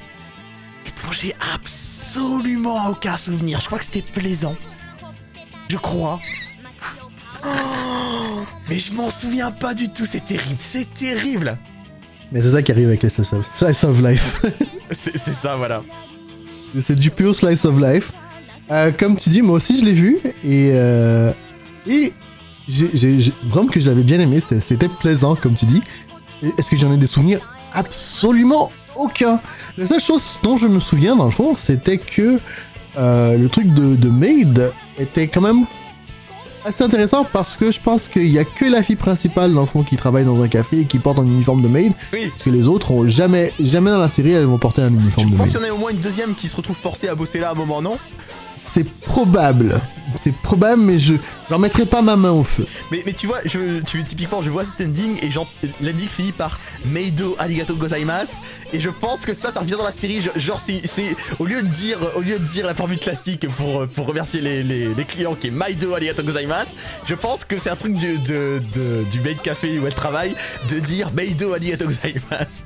[0.85, 3.61] et dont j'ai absolument aucun souvenir.
[3.61, 4.55] Je crois que c'était plaisant.
[5.69, 6.19] Je crois.
[7.43, 11.57] Oh, mais je m'en souviens pas du tout, c'est terrible, c'est terrible.
[12.31, 14.43] Mais c'est ça qui arrive avec les slice of, slice of life.
[14.91, 15.81] C'est ça, voilà.
[16.81, 18.11] c'est du pur slice of life.
[18.71, 21.31] Euh, comme tu dis, moi aussi je l'ai vu et euh,
[21.87, 22.13] et
[22.67, 24.39] j'ai- vraiment que je l'avais bien aimé.
[24.61, 25.81] C'était plaisant, comme tu dis.
[26.57, 27.39] Est-ce que j'en ai des souvenirs?
[27.73, 29.39] Absolument aucun.
[29.77, 32.39] La seule chose dont je me souviens dans le fond, c'était que
[32.97, 35.65] euh, le truc de, de maid était quand même
[36.65, 39.67] assez intéressant parce que je pense qu'il y a que la fille principale dans le
[39.67, 41.93] fond qui travaille dans un café et qui porte un uniforme de maid.
[42.13, 42.27] Oui.
[42.29, 45.27] Parce que les autres ont jamais, jamais dans la série elles vont porter un uniforme
[45.27, 45.55] Je de pense maid.
[45.57, 47.49] qu'il y en a au moins une deuxième qui se retrouve forcée à bosser là
[47.49, 47.97] à un moment, non?
[48.75, 49.79] C'est probable.
[50.21, 51.13] C'est probable, mais je
[51.49, 52.65] j'en mettrai pas ma main au feu.
[52.91, 55.29] mais, mais tu vois, je, tu, typiquement, je vois cet ending et
[55.81, 58.33] l'ending finit par Meido Arigato Gozaimasu
[58.73, 60.19] et je pense que ça, ça revient dans la série.
[60.21, 63.87] je- Genre, c'est, au lieu de dire, au lieu de dire la formule classique pour,
[63.87, 66.71] pour remercier les, les, les clients qui est Meido Arigato Gozaimasu,
[67.05, 70.35] je pense que c'est un truc du, de, de- du maid café où elle travaille
[70.69, 72.63] de dire Meido Arigato Gozaimasu.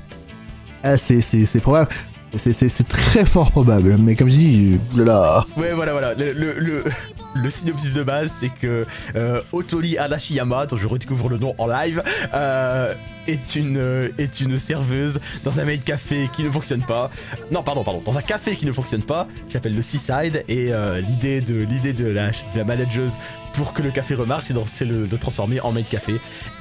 [0.82, 1.90] Ah, c'est probable.
[2.36, 3.96] C'est très fort probable.
[3.98, 5.44] Mais comme je dis, là.
[5.56, 6.14] Ouais, voilà, voilà.
[6.14, 11.66] Le, synopsis de base, c'est que euh, Otori Adashiyama, dont je redécouvre le nom en
[11.66, 12.02] live,
[12.34, 12.94] euh,
[13.28, 17.10] est, une, euh, est une serveuse dans un maid café qui ne fonctionne pas.
[17.52, 20.72] Non, pardon, pardon, dans un café qui ne fonctionne pas, qui s'appelle le Seaside, et
[20.72, 23.12] euh, l'idée de, de, la, de la manageuse
[23.54, 26.14] pour que le café remarche, c'est de- le, transformer en maid café.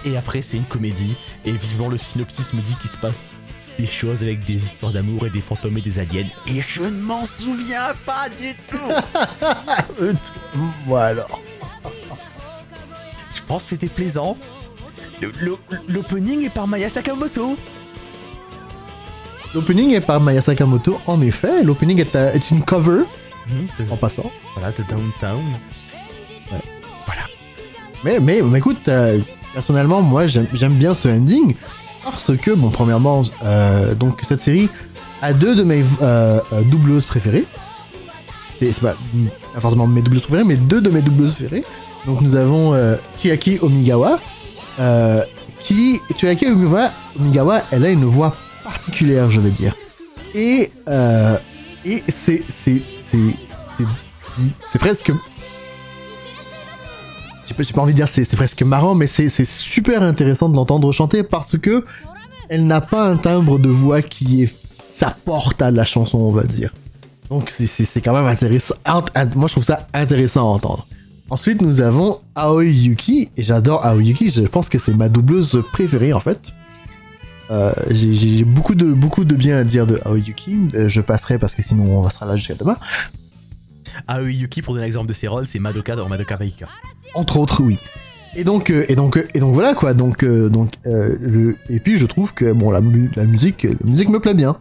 [0.06, 3.16] Et après, c'est une comédie, et visiblement, le synopsis me dit qu'il se passe
[3.80, 6.28] des choses avec des histoires d'amour et des fantômes et des aliens.
[6.48, 8.92] Et je ne m'en souviens pas du tout
[10.02, 10.20] Euh, t-
[10.86, 11.26] Voilà.
[13.34, 14.38] Je pense que c'était plaisant.
[15.88, 17.58] L'opening est par Maya Sakamoto.
[19.56, 21.64] L'opening est par Maya Sakamoto, en effet.
[21.64, 23.04] L'opening est, euh, est une cover,
[23.48, 24.30] Mhm, de- en passant.
[24.56, 25.42] voilà, de Downtown.
[28.04, 29.20] Mais, mais, mais écoute, euh,
[29.54, 31.56] personnellement, moi, j'aime bien ce ending
[32.04, 34.70] parce que, bon, premièrement, euh, donc cette série
[35.22, 37.46] a deux de mes euh, euh, doubleuses préférées.
[38.58, 38.96] C'est c'est pas,
[39.60, 41.64] forcément mes doubleuses préférées, mais deux de mes doubleuses préférées.
[42.06, 44.20] Donc nous avons euh, Chiaki Omigawa,
[44.80, 45.24] euh,
[45.60, 49.76] qui, Chiaki Omigawa, Omigawa, elle a une voix particulière, je vais dire.
[50.36, 50.72] Et,
[51.86, 53.86] et c'est, c'est, c'est,
[54.72, 55.12] c'est presque
[57.50, 60.92] j'ai pas, pas envie de dire c'est presque marrant, mais c'est super intéressant de l'entendre
[60.92, 61.84] chanter parce que
[62.50, 66.44] elle n'a pas un timbre de voix qui est s'apporte à la chanson, on va
[66.44, 66.74] dire.
[67.30, 68.76] Donc c'est- quand même intéressant.
[68.86, 70.88] int- int- Moi je trouve ça intéressant à entendre.
[71.30, 74.30] Ensuite nous avons Aoi Yuki et j'adore Aoi Yuki.
[74.30, 76.52] Je pense que c'est ma doubleuse préférée en fait.
[77.52, 80.68] Euh, J'ai beaucoup de beaucoup de bien à dire de Aoi Yuki.
[80.74, 82.78] Euh, Je passerai parce que sinon on restera là jusqu'à demain.
[84.08, 86.66] Ah oui, Yuki, pour donner l'exemple de ses rôles, c'est Madoka dans Madoka Magica.
[87.14, 87.78] Entre autres, oui.
[88.36, 89.94] Et donc, euh, et donc, euh, et donc voilà quoi.
[89.94, 93.64] Donc, euh, donc, euh, je- et puis je trouve que bon, la, mu- la musique,
[93.64, 94.58] la musique me plaît bien.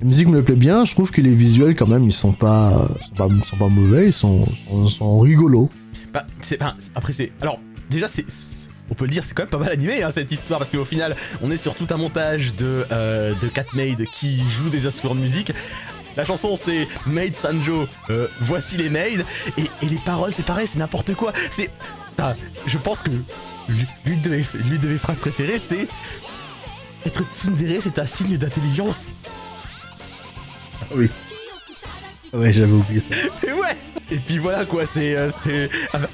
[0.00, 0.84] La musique me plaît bien.
[0.84, 4.08] Je trouve que les visuels quand même, ils sont pas, sont pas, sont pas mauvais.
[4.08, 5.70] Ils sont, sont, sont rigolos.
[6.12, 7.32] Bah, c'est, c'est- après, c'est.
[7.40, 7.58] Alors,
[7.90, 8.24] déjà, c'est.
[8.30, 10.68] c'est- On peut le dire, c'est quand même pas mal animé hein, cette histoire parce
[10.70, 14.68] qu'au final, on est sur tout un montage de, euh, de Cat Maid qui joue
[14.68, 15.52] des instruments de musique.
[16.16, 19.24] La chanson c'est Maid Sanjo, euh, voici les maids,
[19.58, 21.32] et, et les paroles c'est pareil, c'est n'importe quoi.
[21.50, 21.70] C'est.
[22.18, 22.34] ah,
[22.66, 23.10] je pense que
[24.04, 25.86] l'une de, mes, l'une de mes phrases préférées c'est.
[27.06, 29.08] Être tsundere c'est un signe d'intelligence.
[30.94, 31.08] Oui.
[32.32, 33.14] Ouais, j'avais oublié ça.
[33.46, 33.76] Et ouais
[34.10, 35.14] Et puis voilà quoi, c'est...
[35.16, 35.68] euh, c'est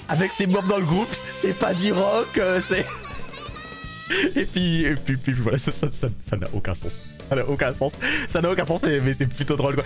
[0.08, 2.84] avec- ses membres dans le groupe, c'est pas du rock, euh, c'est...
[4.37, 7.02] Et puis, et puis, puis voilà, ça ça- ça- ça n'a aucun sens.
[7.29, 7.93] Ça n'a aucun sens.
[8.27, 9.85] Ça n'a aucun sens, mais, mais c'est plutôt drôle quoi.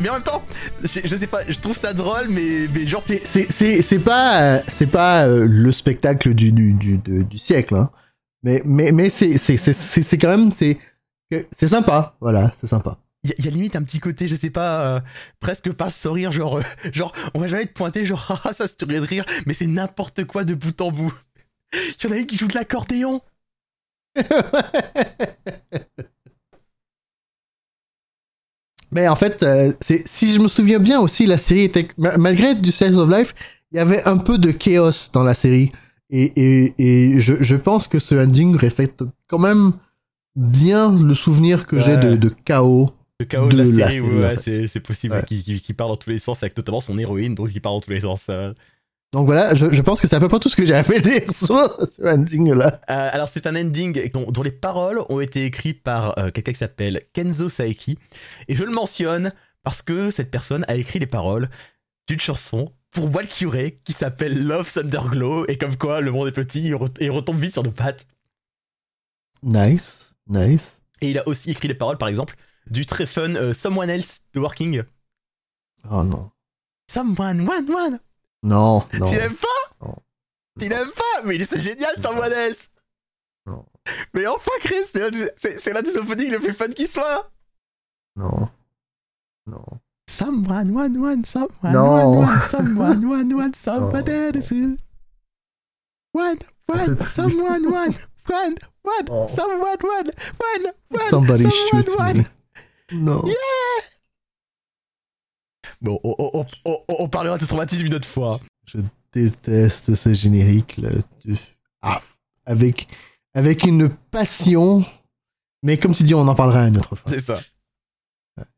[0.00, 0.44] Mais en même temps,
[0.82, 3.04] je, je sais pas, je trouve ça drôle, mais, mais genre...
[3.24, 7.90] C'est- pas, euh, c'est pas euh, le spectacle du, du, du, du siècle, hein.
[8.44, 9.36] Mais, mais, mais c'est,
[10.18, 10.78] quand même, c'est,
[11.68, 12.16] sympa.
[12.20, 12.98] Voilà, c'est sympa.
[13.24, 15.00] Il y, a- y a limite un petit côté, je sais pas, euh,
[15.40, 18.76] presque pas sourire, genre, euh, genre, on va jamais te pointer, genre, ah, ça se
[18.76, 21.12] tuerait de rire, mais c'est n'importe quoi de bout en bout.
[21.72, 23.20] Il y en a une qui joue de l'accordéon.
[28.98, 29.72] Mais en fait, euh,
[30.06, 33.34] si je me souviens bien aussi, la série était ma- malgré du Slice of Life,
[33.72, 35.70] il y avait un peu de chaos dans la série
[36.10, 39.72] et et, et je, je pense que ce ending reflète quand même
[40.36, 42.90] bien le souvenir que j'ai de, chaos.
[43.20, 44.66] Le chaos de, de la la série, série, ouais, en fait.
[44.68, 45.24] c'est, possible Ouais.
[45.26, 47.80] qu'il- qu'il part dans tous les sens, avec notamment son héroïne, donc il part dans
[47.80, 48.26] tous les sens.
[48.30, 48.52] euh.
[49.12, 50.82] Donc voilà, je, je pense que c'est à peu près tout ce que j'ai à
[51.00, 52.80] dire sur ce ending là.
[52.90, 56.52] Euh, alors c'est un ending dont, dont les paroles ont été écrites par euh, quelqu'un
[56.52, 57.98] qui s'appelle Kenzo Saeki,
[58.48, 61.48] et je le mentionne parce que cette personne a écrit les paroles
[62.06, 66.62] d'une chanson pour Valkyrie qui s'appelle Love Thunderglow, et comme quoi le monde est petit,
[67.00, 68.06] il retombe vite sur nos pattes.
[69.42, 70.82] Nice, nice.
[71.00, 72.34] Et il a aussi écrit les paroles, par exemple,
[72.70, 74.82] du très fun euh, Someone Else de Working.
[75.90, 76.30] Oh non,
[76.90, 78.00] Someone, one, one.
[78.42, 79.06] Non, non.
[79.06, 79.94] Tu l'aimes pas Non.
[80.58, 82.70] Tu l'aimes pas Mais c'est génial, Someone Else
[83.46, 83.64] Non.
[84.14, 85.00] Mais enfin, Chris, c'est
[85.72, 87.30] l'un des- openings le plus fun qui soit
[88.16, 88.48] Non.
[89.46, 89.64] Non.
[90.08, 92.18] Someone, one, one, someone, Non.
[92.18, 94.34] one, one, someone, one, one, someone Non.
[94.34, 94.50] else.
[96.12, 97.94] One, one, someone, one,
[98.28, 99.26] one, one, Oh.
[99.28, 102.16] someone, one, one, one, Somebody someone, shoot one.
[102.18, 103.32] me.
[105.80, 108.40] Bon, on, on- on- on- on parlera de traumatisme une autre fois.
[109.12, 110.90] déteste ce générique là.
[111.82, 112.00] Ah,
[112.46, 112.86] avec
[113.34, 114.84] avec une passion.
[115.62, 117.10] Mais comme tu dis, on en parlera une autre fois.
[117.10, 117.40] C'est ça.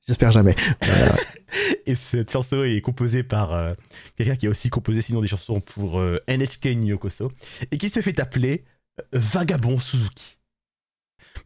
[0.07, 0.55] J'espère jamais.
[0.83, 1.17] Voilà.
[1.87, 3.73] Et cette chanson est composée par euh,
[4.17, 7.33] quelqu'un qui a aussi composé sinon des chansons pour euh, NHK Nyokoso
[7.71, 8.65] et qui se fait appeler
[9.01, 10.37] euh, Vagabond Suzuki.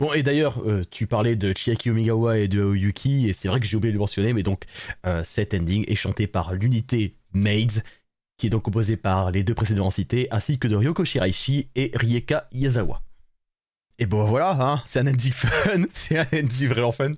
[0.00, 3.60] Bon, et d'ailleurs, euh, tu parlais de Chiaki Omigawa et de Oyuki, et c'est vrai
[3.60, 4.64] que j'ai oublié de le mentionner, mais donc
[5.06, 7.82] euh, cet ending est chanté par l'unité Maids,
[8.38, 11.90] qui est donc composée par les deux précédents cités, ainsi que de Ryoko Shiraishi et
[11.94, 13.02] Rieka Yazawa.
[13.98, 17.12] Et bon voilà, hein, c'est un ending fun, c'est un ending vraiment fun.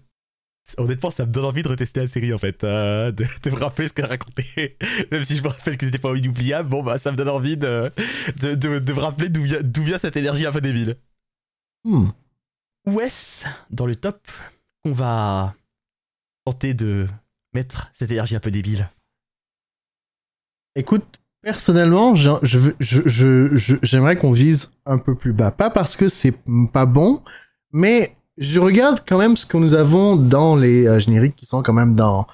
[0.78, 3.56] Honnêtement, ça me donne envie de retester la série en fait, euh, de, de me
[3.56, 4.76] rappeler ce qu'elle racontait.
[5.12, 7.56] Même si je me rappelle que c'était pas inoubliable, bon bah ça me donne envie
[7.56, 7.92] de,
[8.40, 10.96] de, de- me rappeler d'où vient, vient cette énergie un peu débile.
[11.84, 12.08] Hmm.
[12.86, 14.20] Où est-ce dans le top
[14.84, 15.54] qu'on va
[16.44, 17.06] tenter de
[17.52, 18.88] mettre cette énergie un peu débile?
[20.76, 25.50] Écoute, personnellement, j'aimerais qu'on vise un peu plus bas.
[25.50, 26.34] Pas parce que c'est
[26.72, 27.22] pas bon,
[27.72, 31.62] mais je regarde quand même ce que nous avons dans les euh, génériques qui sont
[31.62, 32.26] quand même dans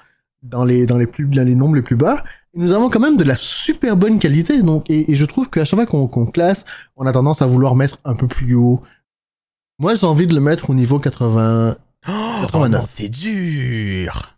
[0.65, 2.23] les plus nombres les plus bas.
[2.53, 4.61] Nous avons quand même de la super bonne qualité.
[4.61, 7.99] Donc et, je trouve qu'à chaque fois qu'on classe, on a tendance à vouloir mettre
[8.05, 8.83] un peu plus haut.
[9.79, 11.75] Moi, j'ai envie de le mettre au niveau 80.
[12.07, 12.11] Oh,
[12.41, 12.81] 89.
[12.81, 14.37] non, t'es dur.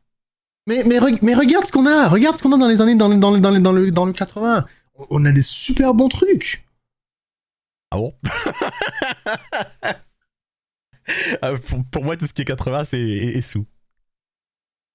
[0.68, 2.08] Mais mais re- mais regarde ce qu'on a.
[2.08, 3.92] Regarde ce qu'on a dans les années dans le dans le dans le dans le,
[3.92, 4.66] dans le 80.
[5.10, 6.66] On a des super bons trucs.
[7.92, 8.14] Ah bon?
[11.44, 13.66] Euh, pour, pour moi, tout ce qui est 80, c'est est, est sous.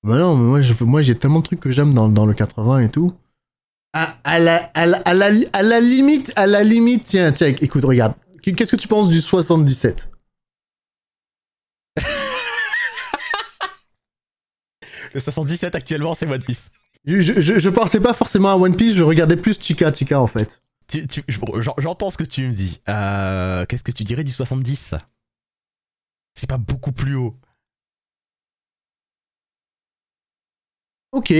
[0.03, 2.35] Bah non, mais moi, je, moi j'ai tellement de trucs que j'aime dans, dans le
[2.35, 3.13] 80 et tout.
[3.93, 7.63] À, à, la, à, la, à, la, à la limite, à la limite, tiens, check,
[7.63, 8.15] écoute, regarde.
[8.43, 10.10] Qu'est-ce que tu penses du 77
[15.15, 16.71] Le 77 actuellement, c'est One Piece.
[17.05, 20.21] je, je, je, je pensais pas forcément à One Piece, je regardais plus Chica Chica
[20.21, 20.63] en fait.
[20.89, 22.81] Tu- tu- j'en- J'entends ce que tu me dis.
[22.89, 24.95] Euh, Qu'est-ce que tu dirais du 70
[26.35, 27.37] C'est pas beaucoup plus haut.
[31.13, 31.33] Ok.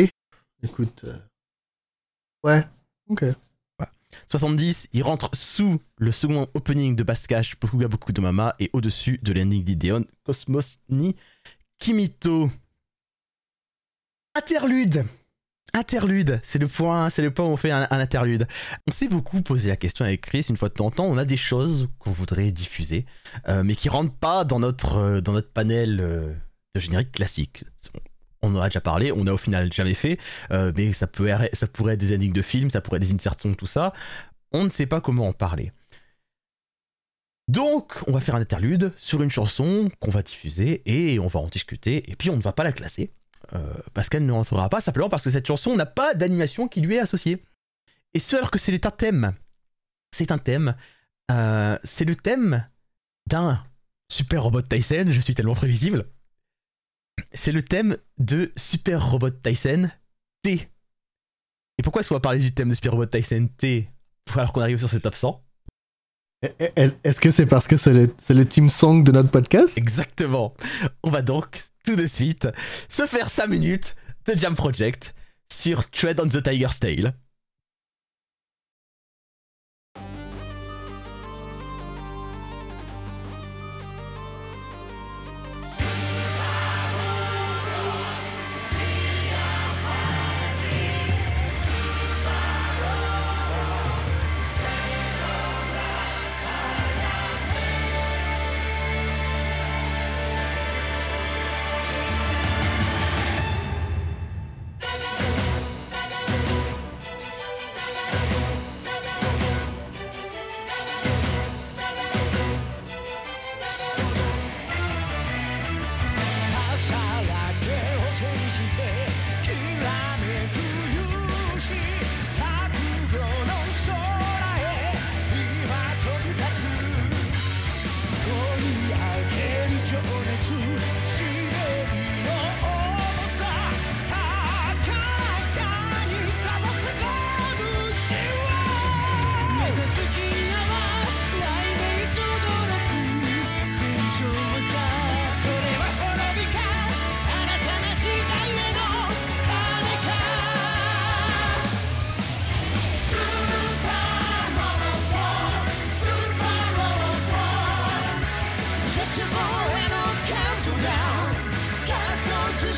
[0.63, 1.05] Écoute.
[1.05, 1.19] euh,
[2.45, 2.63] Ouais,
[3.09, 3.25] ok.
[4.27, 9.19] 70, il rentre sous le second opening de Baskash, Bokuga Boku de Mama, et au-dessus
[9.23, 11.15] de l'ending d'Ideon, Cosmos ni
[11.79, 12.51] Kimito.
[14.35, 15.07] Interlude
[15.73, 18.49] Interlude, c'est le point, c'est le point où on fait un, interlude.
[18.89, 21.05] On s'est beaucoup posé la question avec Chris une fois de temps en temps.
[21.05, 23.07] On a des choses qu'on voudrait diffuser,
[23.49, 26.35] euh, mais qui rentrent pas dans notre euh, panel euh,
[26.75, 27.65] de générique classique.
[28.43, 30.19] On en a déjà parlé, on a au final jamais fait,
[30.51, 33.67] mais être- ça pourrait être des endings de films, ça pourrait être des insertions, tout
[33.67, 33.93] ça.
[34.51, 35.71] On ne sait pas comment en parler.
[37.47, 41.41] Donc, on va faire un interlude sur une chanson qu'on va diffuser et on va
[41.41, 42.11] en discuter.
[42.11, 43.13] Et puis, on ne va pas la classer
[43.55, 46.81] euh, parce qu'elle ne rentrera pas simplement parce que cette chanson n'a pas d'animation qui
[46.81, 47.43] lui est associée.
[48.15, 49.35] Et ce, alors que c'est un thème.
[50.15, 50.75] C'est un thème.
[51.31, 52.67] euh, c'est le thème
[53.29, 53.63] d'un
[54.11, 55.05] Super Robot Tyson.
[55.09, 56.07] Je suis tellement prévisible.
[57.33, 59.89] C'est le thème de Super Robot Tyson
[60.43, 60.69] T.
[61.79, 63.89] Et pourquoi est-ce qu'on va parler du thème de Super Robot Tyson T
[64.35, 65.43] alors qu'on arrive sur ce top 100
[66.59, 69.77] Est- Est-ce que c'est parce que c'est le, c'est le team song de notre podcast?
[69.79, 70.55] Exactement.
[71.03, 72.49] On va donc de suite
[72.89, 73.95] se faire 5 minutes
[74.27, 75.15] de Jam Project
[75.53, 77.30] sur Tread on the Tiger's Tail.「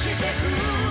[0.02, 0.81] してく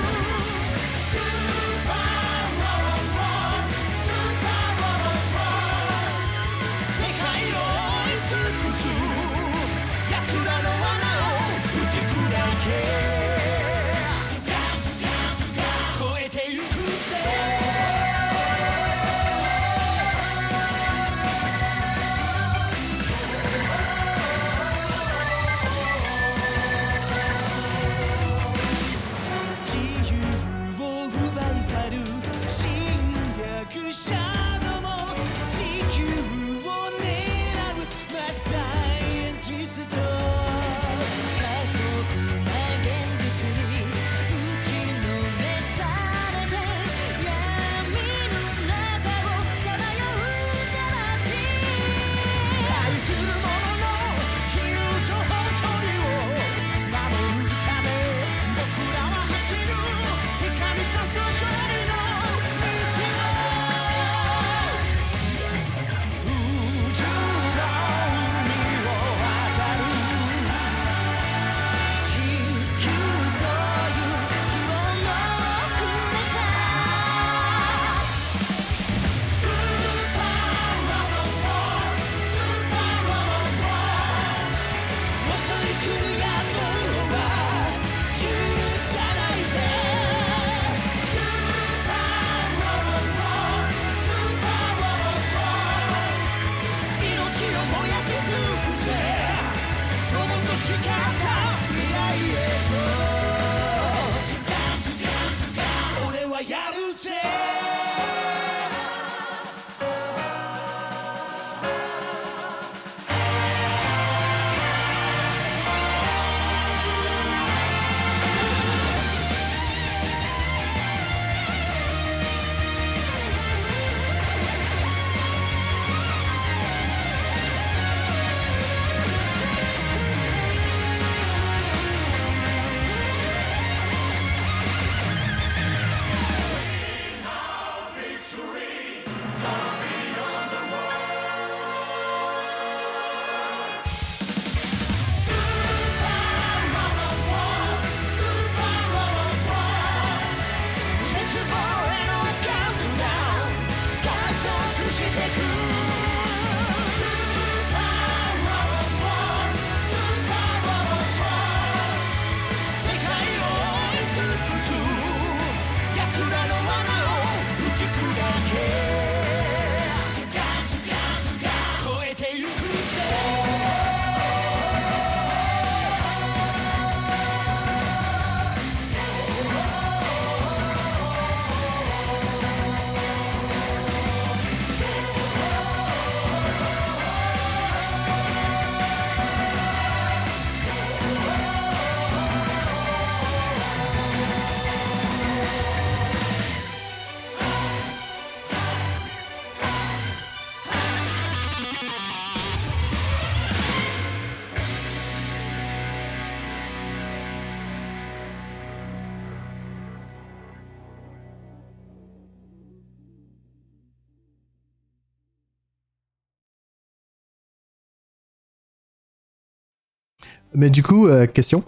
[220.53, 221.63] Mais du coup, euh, question.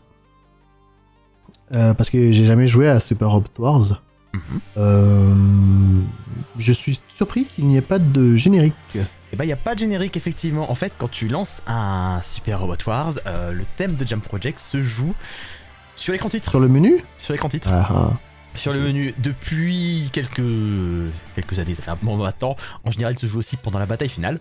[1.71, 4.01] Euh, parce que j'ai jamais joué à Super Robot Wars.
[4.34, 4.41] Mhm.
[4.77, 5.36] Euh,
[6.57, 8.73] je suis surpris qu'il n'y ait pas de générique.
[9.31, 10.69] Et bah, il n'y a pas de générique, effectivement.
[10.71, 14.84] En fait, quand tu lances un Super Robot Wars, le thème de Jump Project se
[14.84, 15.15] joue
[15.95, 16.49] sur l'écran titre.
[16.49, 17.69] Sur le menu Sur l'écran titre.
[17.71, 18.09] Ah, ah.
[18.55, 20.43] Sur le menu, depuis quelques,
[21.36, 23.88] quelques années, ça fait un moment maintenant, en général, il se joue aussi pendant la
[23.88, 24.39] bataille finale.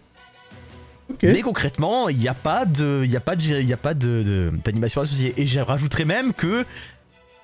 [1.23, 4.53] Mais concrètement, il n'y a pas de, il a pas de, y a pas de,
[4.65, 5.35] d'animation associée.
[5.37, 6.65] Et je rajouterais même que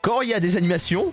[0.02, 1.12] quand il y a des animations,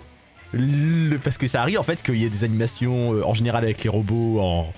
[0.52, 3.64] le- parce que ça arrive en fait qu'il y ait des animations euh, en général
[3.64, 4.72] avec les robots en,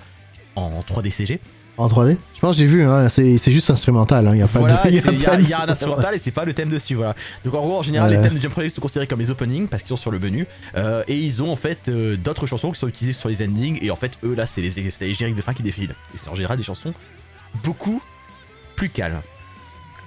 [0.55, 1.39] en 3D CG.
[1.77, 4.27] En 3D Je pense que j'ai vu, hein, c'est c'est juste instrumental.
[4.27, 4.89] hein, Il n'y a pas Voilà, de.
[4.89, 7.15] il y a y, y un instrumental et c'est pas le thème dessus, voilà.
[7.45, 8.17] Donc en gros, en général, Ouais.
[8.17, 10.19] les thèmes de Jump Project sont considérés comme les openings parce qu'ils sont sur le
[10.19, 10.45] menu.
[10.75, 13.79] Euh, et ils ont en fait euh, d'autres chansons qui sont utilisées sur les endings.
[13.81, 15.95] Et en fait, eux là, c'est les, c'est les génériques de fin qui défilent.
[16.13, 16.93] Et c'est en général des chansons
[17.63, 18.01] beaucoup
[18.75, 19.21] plus calmes.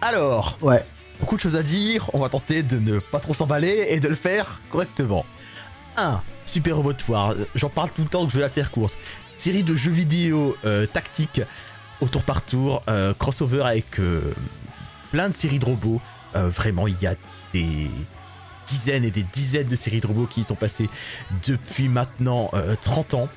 [0.01, 0.85] Alors, Ouais.
[1.21, 2.11] beaucoup de choses à dire.
[2.13, 5.25] On va tenter de ne pas trop s'emballer et de le faire correctement.
[5.97, 6.21] 1.
[6.45, 7.35] Super Robot War.
[7.55, 8.97] J'en parle tout le temps, donc je vais la faire courte.
[9.37, 11.43] Série de jeux vidéo euh, tactiques
[12.01, 14.35] au tour par tour, euh, crossover avec euh,
[15.13, 16.01] plein de séries de robots.
[16.35, 17.15] Euh, vraiment, il y a
[17.53, 17.89] des
[18.67, 20.89] dizaines et des dizaines de séries de robots qui y sont passées
[21.47, 23.29] depuis maintenant euh, 30 ans.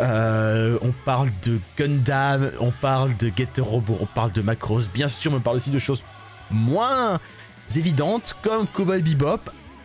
[0.00, 5.08] Euh, on parle de Gundam, on parle de Getter Robot, on parle de Macross, bien
[5.08, 6.04] sûr, mais on parle aussi de choses
[6.50, 7.18] moins
[7.76, 9.40] évidentes comme Cowboy Bebop,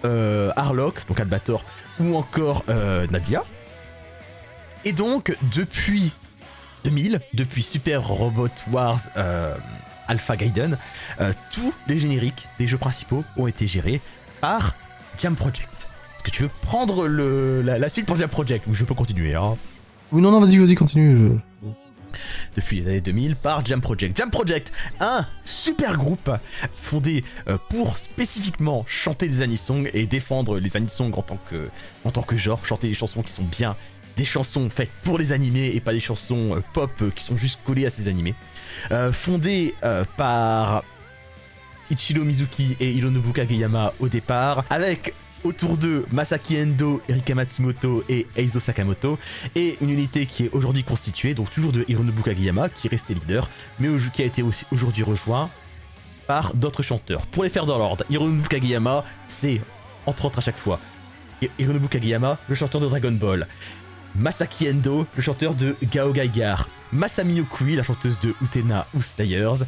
[0.06, 1.64] euh, Harlock, donc Albator,
[2.00, 3.44] ou encore euh, Nadia.
[4.86, 6.14] Et donc, depuis
[6.84, 9.56] 2000, depuis Super Robot Wars euh,
[10.08, 10.78] Alpha Gaiden,
[11.22, 14.02] euh, tous les génériques des jeux principaux ont été gérés
[14.41, 14.76] par
[15.20, 15.70] Jam Project.
[16.18, 18.95] Est-ce que tu veux prendre le, la, la suite pour Jam Project Ou je peux
[18.95, 19.55] continuer, hein
[20.11, 21.16] Oui, non, non, vas-y, vas-y, continue.
[21.64, 21.68] je-
[22.55, 24.16] depuis les années 2000 par Jam Project.
[24.16, 26.30] Jam Project, un super groupe
[26.72, 31.70] fondé euh, pour spécifiquement chanter des anisongs et défendre les anisongs en tant que,
[32.05, 33.76] en tant que genre, chanter des chansons qui sont bien
[34.16, 37.36] des chansons faites pour les animés et pas des chansons euh, pop euh, qui sont
[37.36, 38.36] juste collées à ces animés.
[38.91, 40.84] Euh, fondé euh, par
[41.91, 45.13] Ichiro Mizuki et Hironobu Kageyama au départ, avec
[45.43, 49.19] autour d'eux Masaki Endo, Erika Matsumoto et Eizo Sakamoto,
[49.55, 53.13] et une unité qui est aujourd'hui constituée, donc toujours de Hironobu Kageyama, qui est resté
[53.13, 55.49] leader, mais qui a été aussi aujourd'hui rejoint
[56.27, 57.25] par d'autres chanteurs.
[57.27, 59.59] Pour les faire dans l'ordre, Hironobu Kageyama, c'est,
[60.05, 60.79] entre autres à chaque fois,
[61.41, 63.47] Hi- Hironobu Kageyama, le chanteur de Dragon Ball,
[64.15, 69.65] Masaki Endo, le chanteur de Gao Gaigar, Masami Okui, la chanteuse de Utena ou Slayers,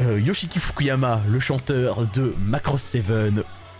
[0.00, 3.04] euh, Yoshiki Fukuyama, le chanteur de Macross 7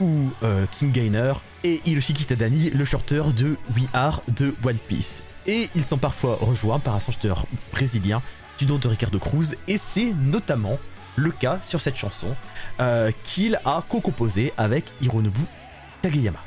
[0.00, 1.32] ou euh, King Gainer,
[1.62, 5.22] et Hiroshiki Tadani, le chanteur de We Are de One Piece.
[5.46, 8.22] Et ils sont parfois rejoints par un chanteur brésilien
[8.59, 10.78] du nom de Ricardo Cruz, et c'est notamment
[11.16, 12.34] le cas sur cette chanson
[12.80, 15.44] euh, qu'il a co-composé avec Hironobu
[16.02, 16.40] Kageyama.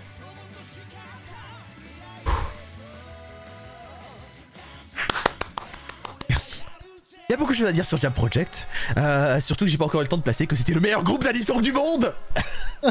[7.29, 8.65] Il y a beaucoup de choses à dire sur Jam Project,
[8.95, 11.03] euh, surtout que j'ai pas encore eu le temps de placer que c'était le meilleur
[11.03, 12.15] groupe d'addition du monde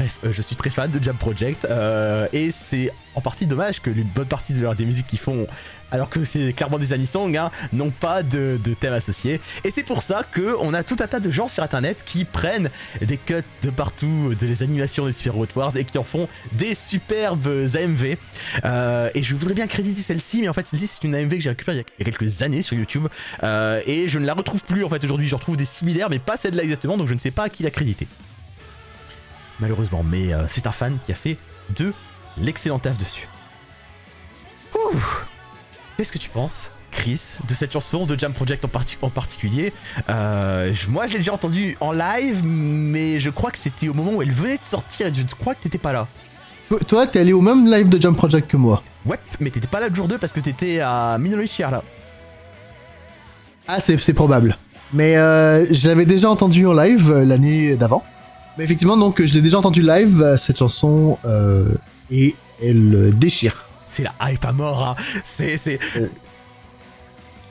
[0.00, 3.82] Bref, euh, je suis très fan de Jam Project euh, et c'est en partie dommage
[3.82, 5.46] que une bonne partie de leur des musiques qu'ils font,
[5.90, 9.42] alors que c'est clairement des anisongs, hein, n'ont pas de, thème associé.
[9.62, 12.24] Et c'est pour ça que on a tout un tas de gens sur internet qui
[12.24, 12.70] prennent
[13.02, 16.28] des cuts de partout de les animations des Super Robot Wars et qui en font
[16.52, 18.16] des superbes AMV.
[18.64, 21.40] Euh, et je voudrais bien créditer celle-ci, mais en fait celle-ci c'est une AMV que
[21.40, 23.06] j'ai récupérée il y a quelques années sur YouTube
[23.42, 25.28] et je ne la retrouve plus en fait aujourd'hui.
[25.28, 27.64] Je retrouve des similaires, mais pas celle-là exactement, donc je ne sais pas à qui
[27.64, 28.08] la créditer
[29.60, 31.36] malheureusement, mais euh, c'est un fan qui a fait
[31.76, 31.92] de
[32.38, 33.28] l'excellent taf dessus.
[35.96, 39.72] Qu'est-ce que tu penses, Chris, de cette chanson de Jam Project en, parti- en particulier?
[40.08, 44.12] Euh, Moi, je l'ai déjà entendue en live, mais je crois que c'était au moment
[44.12, 46.06] où elle venait de sortir et je crois que t'étais pas là.
[46.88, 48.82] Toi- t'es allé au même live de Jump Project que moi.
[49.04, 51.82] Ouais, mais t'étais pas là le jour 2 parce que t'étais à Minorichia là.
[53.68, 54.56] Ah, c'est c'est probable.
[54.92, 58.04] Mais euh, je l'avais déjà entendu en live euh, l'année d'avant.
[58.60, 61.64] Mais effectivement, donc je l'ai déjà entendu live, euh, cette chanson, euh,
[62.10, 63.64] et elle euh, déchire.
[63.88, 64.96] C'est la hype à mort, hein.
[65.24, 65.78] C'est, c'est...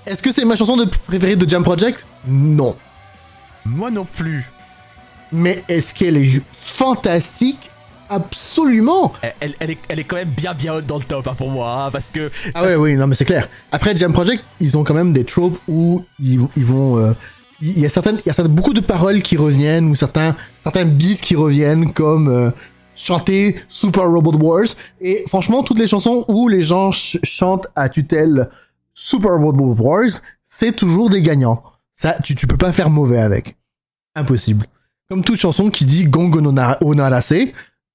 [0.05, 2.05] Est-ce que c'est ma chanson de préférée de Jam Project?
[2.27, 2.77] Non.
[3.65, 4.45] Moi non plus.
[5.31, 7.71] Mais est-ce qu'elle est fantastique?
[8.07, 11.33] Absolument Elle, elle- est, elle est quand même bien bien haute dans le top hein,
[11.35, 12.29] pour moi, hein, parce que...
[12.53, 13.49] Ah ouais, oui, non, mais c'est clair.
[13.71, 16.99] Après, Jam Project, ils ont quand même des tropes où ils, ils vont...
[16.99, 17.13] euh,
[17.61, 20.85] il y a certaines, il y a beaucoup de paroles qui reviennent, ou certains, certains
[20.85, 22.51] beats qui reviennent, comme euh,
[22.95, 24.67] chanter Super Robot Wars.
[25.01, 28.49] Et franchement, toutes les chansons où les gens ch- chantent à tutelle
[28.93, 30.09] Super Robot Wars,
[30.47, 31.63] c'est toujours des gagnants.
[31.95, 33.57] Ça, tu, tu peux pas faire mauvais avec.
[34.15, 34.65] Impossible.
[35.09, 37.33] Comme toute chanson qui dit na- Onarase,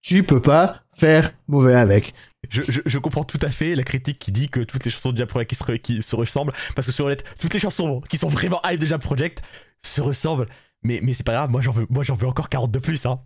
[0.03, 2.12] tu peux pas faire mauvais avec.
[2.51, 5.13] Je, je- je comprends tout à fait la critique qui dit que toutes les chansons
[5.13, 7.61] de Jam Project qui se, re- qui se ressemblent, parce que sur honnête, toutes les
[7.61, 9.43] chansons qui sont vraiment hype de Jam Project
[9.83, 10.49] se ressemblent,
[10.83, 13.05] mais, mais c'est pas grave, moi j'en veux, moi j'en veux encore 40 de plus,
[13.07, 13.21] hein.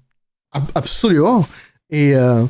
[0.52, 1.46] Ab- Absolument.
[1.90, 2.44] Et euh,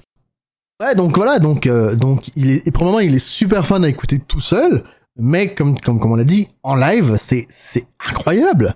[0.81, 3.89] ouais, donc voilà, donc euh, donc il est et probablement il est super fun à
[3.89, 4.85] écouter tout seul,
[5.16, 8.75] mais comme comme comme on l'a dit en live, c'est c'est incroyable.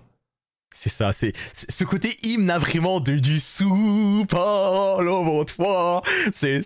[0.74, 6.03] C'est ça, c'est c'est- ce côté hymne a vraiment de, du super love toi.
[6.32, 6.64] C'est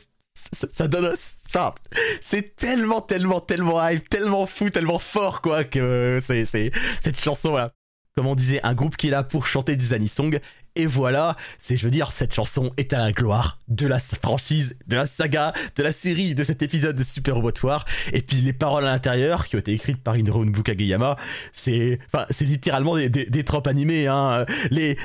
[0.52, 1.74] ça, donne ça.
[2.20, 7.72] C'est tellement, tellement, tellement hype, tellement fou, tellement fort quoi que c'est cette chanson là.
[8.14, 10.30] Comme on disait, un groupe qui est là pour chanter des anisongs.
[10.76, 14.76] Et voilà, c'est, je veux dire, cette chanson est à la gloire de la franchise,
[14.86, 17.86] de la saga, de la série, de cet épisode de Super Robot War.
[18.12, 21.16] Et puis les paroles à l'intérieur, qui ont été écrites par Hironobu Kageyama,
[21.52, 21.98] c'est,
[22.28, 24.44] c'est littéralement des, des, des tropes animées, hein.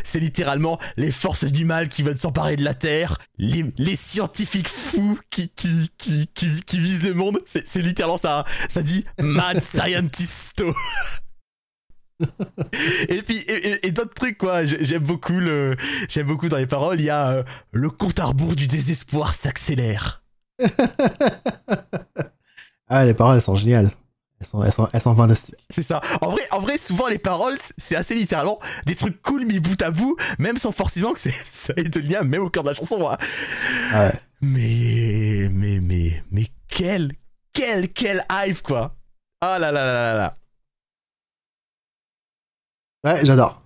[0.03, 4.67] C'est littéralement les forces du mal qui veulent s'emparer de la Terre, les, les scientifiques
[4.67, 7.39] fous qui, qui, qui, qui, visent le monde.
[7.45, 8.45] C'est, c'est littéralement ça.
[8.67, 10.73] Ça dit Mad Scientisto.
[13.09, 15.75] et puis et, et- et d'autres trucs quoi J'ai- j'aime beaucoup le
[16.09, 19.35] j'aime beaucoup dans les paroles il y a euh, le compte à rebours du désespoir
[19.35, 20.23] s'accélère
[22.87, 23.89] Ah, les paroles elles sont géniales.
[24.39, 25.55] Elles sont elles sont elles sont fantastiques.
[25.69, 29.45] c'est ça en vrai en vrai souvent les paroles c'est assez littéralement des trucs cool
[29.45, 32.63] mis bout à bout même sans forcément que ça ait de lien même au cœur
[32.63, 33.17] de la chanson hein.
[33.93, 34.11] Ouais.
[34.41, 37.11] mais mais mais mais quel
[37.53, 38.95] quel quel hype quoi
[39.41, 40.37] ah là là là là là
[43.03, 43.61] Ouais, j'adore.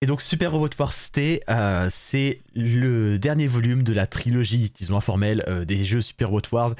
[0.00, 4.96] Et donc Super Robot Wars T, euh, c'est le dernier volume de la trilogie, disons
[4.96, 6.74] informelle, euh, des jeux Super Robot Wars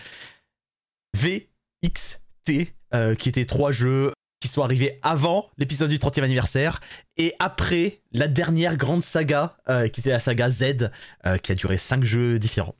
[1.16, 6.79] VXT, euh, qui étaient trois jeux qui sont arrivés avant l'épisode du 30e anniversaire
[7.16, 10.91] et après la dernière grande saga, euh, qui était la saga Z,
[11.43, 12.76] qui a duré cinq jeux différents.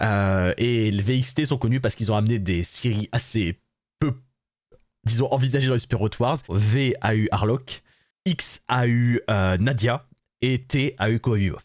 [0.00, 3.58] Et les VXT sont connus parce qu'ils ont amené des séries assez
[4.00, 4.14] peu,
[5.04, 6.38] disons, envisagées dans les Super Robot Wars.
[6.48, 7.82] V a eu Harlock,
[8.26, 10.06] X a eu euh, Nadia
[10.40, 11.58] et T a eu Bebop.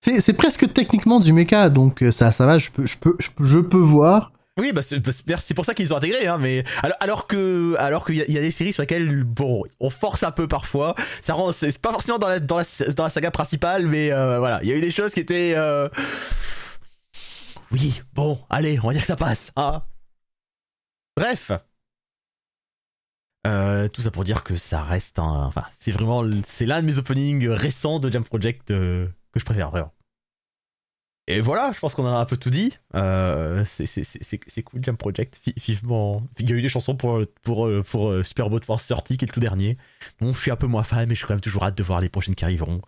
[0.00, 2.58] C'est presque techniquement du mecha, donc euh, ça ça va.
[2.58, 4.32] Je peux je peux je peux, je peux voir.
[4.58, 7.74] Oui, bah c'est bah, c'est pour ça qu'ils ont intégré, hein, mais alors, alors que
[7.78, 10.94] alors qu'il y, y a des séries sur lesquelles bon, on force un peu parfois.
[11.20, 12.64] Ça rend, c'est c'est pas forcément dans la dans la,
[12.94, 15.54] dans la saga principale, mais euh, voilà, il y a eu des choses qui étaient.
[15.56, 15.88] euh,
[17.72, 19.52] Oui, bon, allez, on va dire que ça passe.
[19.56, 19.82] Hein.
[21.16, 21.50] Bref.
[23.46, 25.44] Euh, tout ça pour dire que ça reste un.
[25.46, 26.24] Enfin, c'est vraiment.
[26.44, 29.92] C'est l'un de mes openings récents de Jump Project euh, que je préfère vraiment.
[31.28, 32.78] Et voilà, je pense qu'on en a un peu tout dit.
[32.94, 35.40] Euh, c'est- cool, Jump Project.
[35.44, 36.22] Vi- Vivement.
[36.38, 39.04] Il y a eu des chansons pour, pour, euh, pour, euh, Super Robot Wars 30
[39.08, 39.76] qui est le tout dernier.
[40.20, 41.82] Donc je suis un peu moins fan, mais je suis quand même toujours hâte de
[41.82, 42.80] voir les prochaines qui arriveront.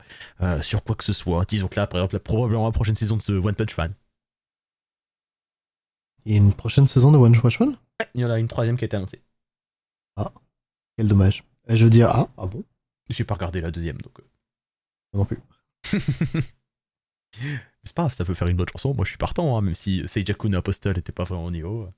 [0.63, 1.45] sur quoi que ce soit.
[1.49, 3.93] Disons que là, par exemple, là, probablement la prochaine saison de One Punch Man.
[6.25, 7.71] Il y a une prochaine saison de One Punch Man?
[8.01, 9.21] Ouais, il y en a une troisième qui a été annoncée.
[10.99, 11.45] Quel dommage.
[11.71, 12.63] Euh, Je veux dire ah ah bon?
[13.09, 14.19] Je n'ai pas regardé la deuxième, donc.
[14.21, 14.25] euh.
[15.15, 15.39] non plus.
[17.85, 18.93] C'est pas grave, ça peut faire une bonne chanson.
[18.95, 21.89] Moi, je suis partant, hein, même si Seijaku no Apostle n'était pas vraiment au niveau.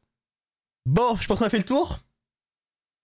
[0.86, 1.98] Bon, je pense qu'on a fait le tour.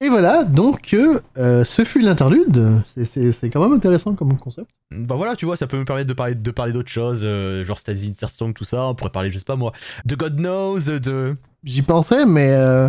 [0.04, 2.82] Et voilà, donc euh, euh, ce fut l'interlude.
[2.86, 4.70] C'est- C'est c'est quand même intéressant comme concept.
[4.90, 7.64] Bah voilà, tu vois, ça peut me permettre de parler, de parler d'autres choses, euh,
[7.64, 8.88] genre Stasi Song, tout ça.
[8.88, 9.72] On pourrait parler, je sais pas moi,
[10.04, 11.36] de God Knows, de.
[11.64, 12.88] J'y pensais, mais euh,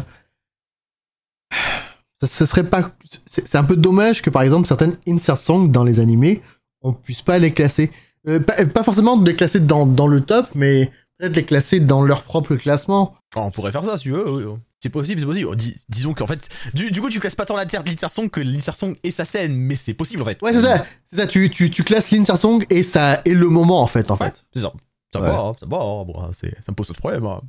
[2.23, 2.91] ce, serait pas.
[3.25, 6.41] C'est un peu dommage que par exemple certaines insert songs dans les animés,
[6.81, 7.91] on puisse pas les classer.
[8.27, 11.79] Euh, pas, pas forcément de les classer dans, dans le top, mais peut-être les classer
[11.79, 13.15] dans leur propre classement.
[13.35, 14.29] Ah, on pourrait faire ça si tu veux.
[14.29, 14.53] oui, oui.
[14.81, 15.55] C'est possible, c'est possible.
[15.55, 18.39] Dis- disons qu'en fait, du, du coup, tu classes pas tant l'insert l'insert song que
[18.39, 20.39] l'insert song et sa scène, mais c'est possible en fait.
[20.43, 20.85] Ouais, c'est ça.
[21.09, 21.25] C'est ça.
[21.25, 24.25] Tu, tu, tu classes l'insert song et ça est le moment en fait, en Ouais,
[24.27, 24.43] fait.
[24.53, 24.71] c'est ça.
[25.13, 25.27] Ça Ouais.
[25.27, 27.25] va, hein, ça va, hein, bon, hein, ça me pose pas de problème.
[27.25, 27.41] hein.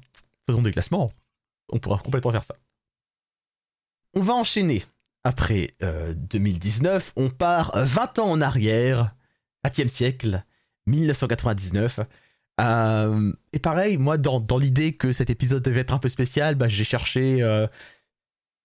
[0.48, 1.12] Faisons des classements.
[1.70, 2.54] On pourra complètement faire ça.
[4.18, 4.84] On va enchaîner.
[5.22, 9.14] Après euh, 2019, on part 20 ans en arrière,
[9.64, 10.42] 20e siècle,
[10.88, 12.00] 1999.
[12.60, 16.56] Euh, et pareil, moi, dans, dans l'idée que cet épisode devait être un peu spécial,
[16.56, 17.44] bah, j'ai cherché.
[17.44, 17.68] euh,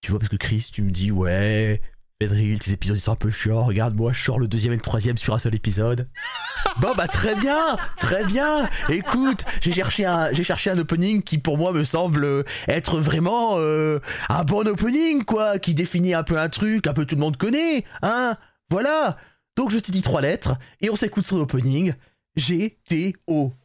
[0.02, 1.80] tu vois, parce que Chris, tu me dis, ouais,
[2.24, 3.66] Pedril, tes épisodes ils sont un peu chiants.
[3.66, 6.08] Regarde, moi, je sors le deuxième et le troisième sur un seul épisode.
[6.80, 8.70] bon, bah, très bien, très bien.
[8.88, 12.98] Écoute, j'ai cherché un, j'ai cherché un opening qui, pour moi, me semble euh, être
[13.00, 14.00] vraiment euh,
[14.30, 17.36] un bon opening, quoi, qui définit un peu un truc, un peu tout le monde
[17.36, 18.38] connaît, hein.
[18.70, 19.18] Voilà.
[19.58, 21.94] Donc, je te dis trois lettres et on s'écoute son opening.
[22.38, 23.54] GTO.
[23.54, 23.63] ア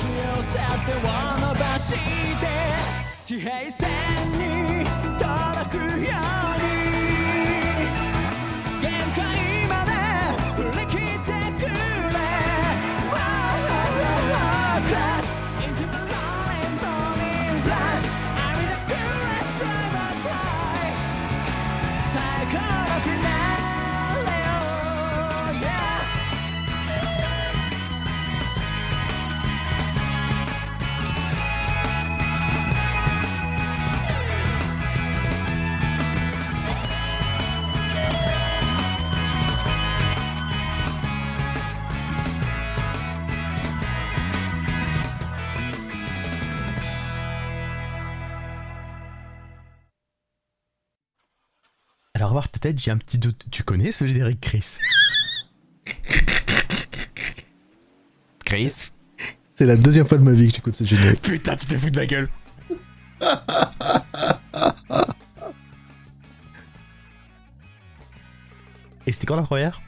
[0.00, 0.08] し寄
[0.42, 1.96] せてを伸ばして
[3.22, 3.88] 地平線
[4.32, 4.86] に
[5.18, 6.69] 届くように
[52.60, 53.44] Tête, j'ai un petit doute.
[53.50, 54.64] Tu connais ce générique, Chris
[58.44, 58.72] Chris
[59.54, 61.22] C'est la deuxième fois de ma vie que j'écoute ce générique.
[61.22, 62.28] Putain, tu te fous de ma gueule
[69.06, 69.80] Et c'était quand la première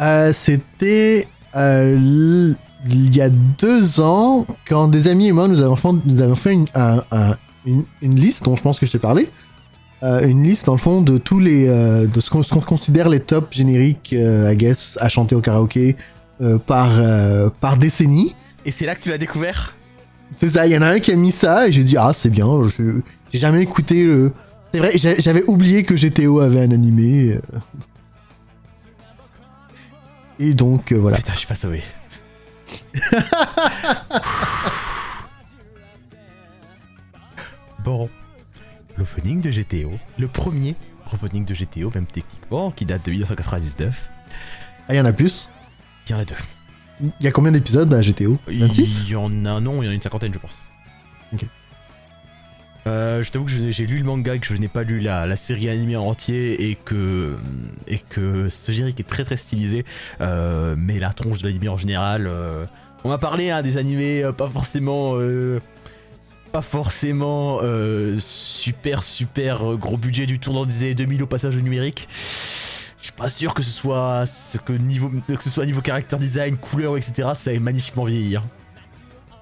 [0.00, 2.54] Euh, C'était euh,
[2.88, 6.36] il y a deux ans, quand des amis et moi, nous avons fait, nous avons
[6.36, 7.36] fait une, un- un-
[7.66, 9.28] une, une liste dont je pense que je t'ai parlé.
[10.02, 11.68] Euh, une liste, dans le fond, de tous les.
[11.68, 15.34] euh, de ce qu'on ce qu'on considère les top génériques, euh, I guess, à chanter
[15.34, 15.96] au karaoké
[16.40, 16.90] euh, par,
[17.60, 18.34] par décennie.
[18.64, 19.74] Et c'est là que tu l'as découvert?
[20.32, 22.12] C'est ça, il y en a un qui a mis ça et j'ai dit, ah,
[22.14, 23.00] c'est bien, je-
[23.32, 24.32] j'ai jamais écouté le.
[24.72, 27.38] C'est vrai, j'a- j'avais oublié que GTO avait un animé.
[30.38, 31.16] Et donc, voilà.
[31.18, 31.82] Putain, je suis pas sauvé.
[37.84, 38.08] bon,
[39.00, 40.76] l'opening de GTO, le premier
[41.12, 44.10] opening de GTO, même techniquement, qui date de 1999,
[44.88, 45.48] Ah, il y en a plus.
[46.06, 46.34] il y en a deux.
[47.00, 49.88] Il y a combien d'épisodes à GTO 26 Il y en a, non, il y
[49.88, 50.62] en a une cinquantaine, je pense.
[51.32, 51.44] Ok.
[52.86, 55.36] Euh, je t'avoue que j'ai lu le manga que je n'ai pas lu la, la
[55.36, 57.36] série animée en entier et que,
[57.86, 59.84] et que ce générique est très très stylisé,
[60.20, 62.26] euh, mais la tronche de l'animé en général.
[62.26, 62.64] euh,
[63.04, 65.14] on m'a parlé hein, des animés pas forcément.
[66.50, 71.26] Pas forcément euh, super super euh, gros budget du tout dans les années 2000 au
[71.26, 72.08] passage au numérique.
[72.98, 76.16] Je suis pas sûr que ce soit ce que niveau que ce soit niveau character
[76.18, 77.30] design, couleur, etc.
[77.34, 78.36] Ça ait magnifiquement vieilli.
[78.36, 78.42] hein.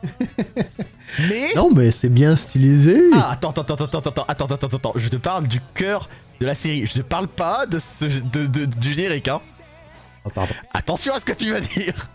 [1.28, 3.00] Mais Non, mais c'est bien stylisé.
[3.14, 6.08] ah, attends, attends, attends, attends, attends, attends, attends, attends, je te parle du cœur
[6.40, 6.86] de la série.
[6.86, 9.40] Je te parle pas de ce, de, de- du générique, hein.
[10.24, 10.54] Oh, pardon.
[10.72, 12.06] Attention à ce que tu vas dire.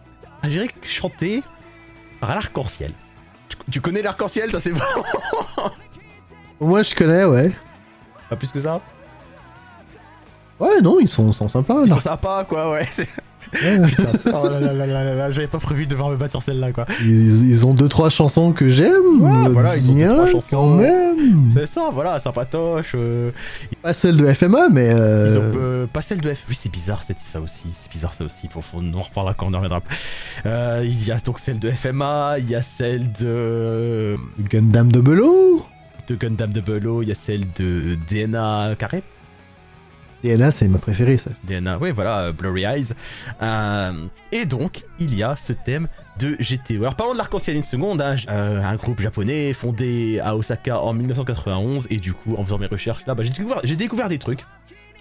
[0.44, 1.42] Un générique chanté
[2.22, 2.94] par l'arc-en-ciel.
[3.66, 4.82] Tu, tu connais l'arc-en-ciel, ça c'est bon.
[6.60, 7.52] Moi, je connais, ouais.
[8.30, 8.80] Pas plus que ça?
[10.60, 11.82] Ouais, non, ils sont, sont sympas.
[11.84, 11.96] Ils là.
[11.96, 12.88] sont sympas, quoi, ouais.
[14.34, 16.86] Oh là là là là j'avais pas prévu de devoir me battre sur celle-là, quoi.
[17.02, 19.22] Ils, ils ont deux trois chansons que j'aime.
[19.22, 20.76] Ouais, voilà, ils ont deux, trois chansons.
[20.76, 21.50] même.
[21.54, 22.94] C'est ça, voilà, sympatoche.
[22.96, 23.32] euh,
[23.82, 24.88] Pas celle de FMA, mais.
[24.88, 25.40] Ils Euh...
[25.40, 26.44] ont euh, pas celle de F.
[26.50, 27.68] Oui, c'est bizarre, c'est ça aussi.
[27.74, 28.48] C'est bizarre, ça aussi.
[28.50, 29.82] Faut, faut- on en reparlera quand on en reviendra.
[30.46, 34.18] Euh, il y a donc celle de FMA, il y a celle de,
[34.50, 35.66] Gundam de Belot.
[36.08, 39.04] de Gundam de Bello, il y a celle de DNA Carré.
[40.24, 41.32] DNA, c'est ma préférée, ça.
[41.44, 42.88] DNA, oui, voilà, euh, Blurry Eyes.
[43.42, 45.88] Euh, et donc, il y a ce thème
[46.20, 46.82] de GTO.
[46.82, 48.02] Alors, parlons de l'arc-en-ciel une seconde.
[48.02, 48.16] hein.
[48.30, 51.88] Euh, un groupe japonais fondé à Osaka en 1991.
[51.90, 53.16] Et du coup, en faisant mes recherches là,
[53.64, 54.46] j'ai découvert, des trucs.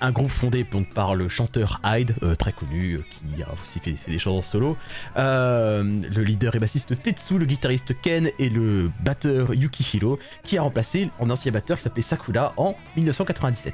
[0.01, 4.11] Un groupe fondé donc, par le chanteur Hyde, très connu, qui a aussi fait, fait
[4.11, 4.77] des chansons solo.
[5.16, 10.62] Euh, le leader et bassiste Tetsu, le guitariste Ken et le batteur Yukihiro, qui a
[10.62, 13.73] remplacé un ancien batteur qui s'appelait Sakura en 1997.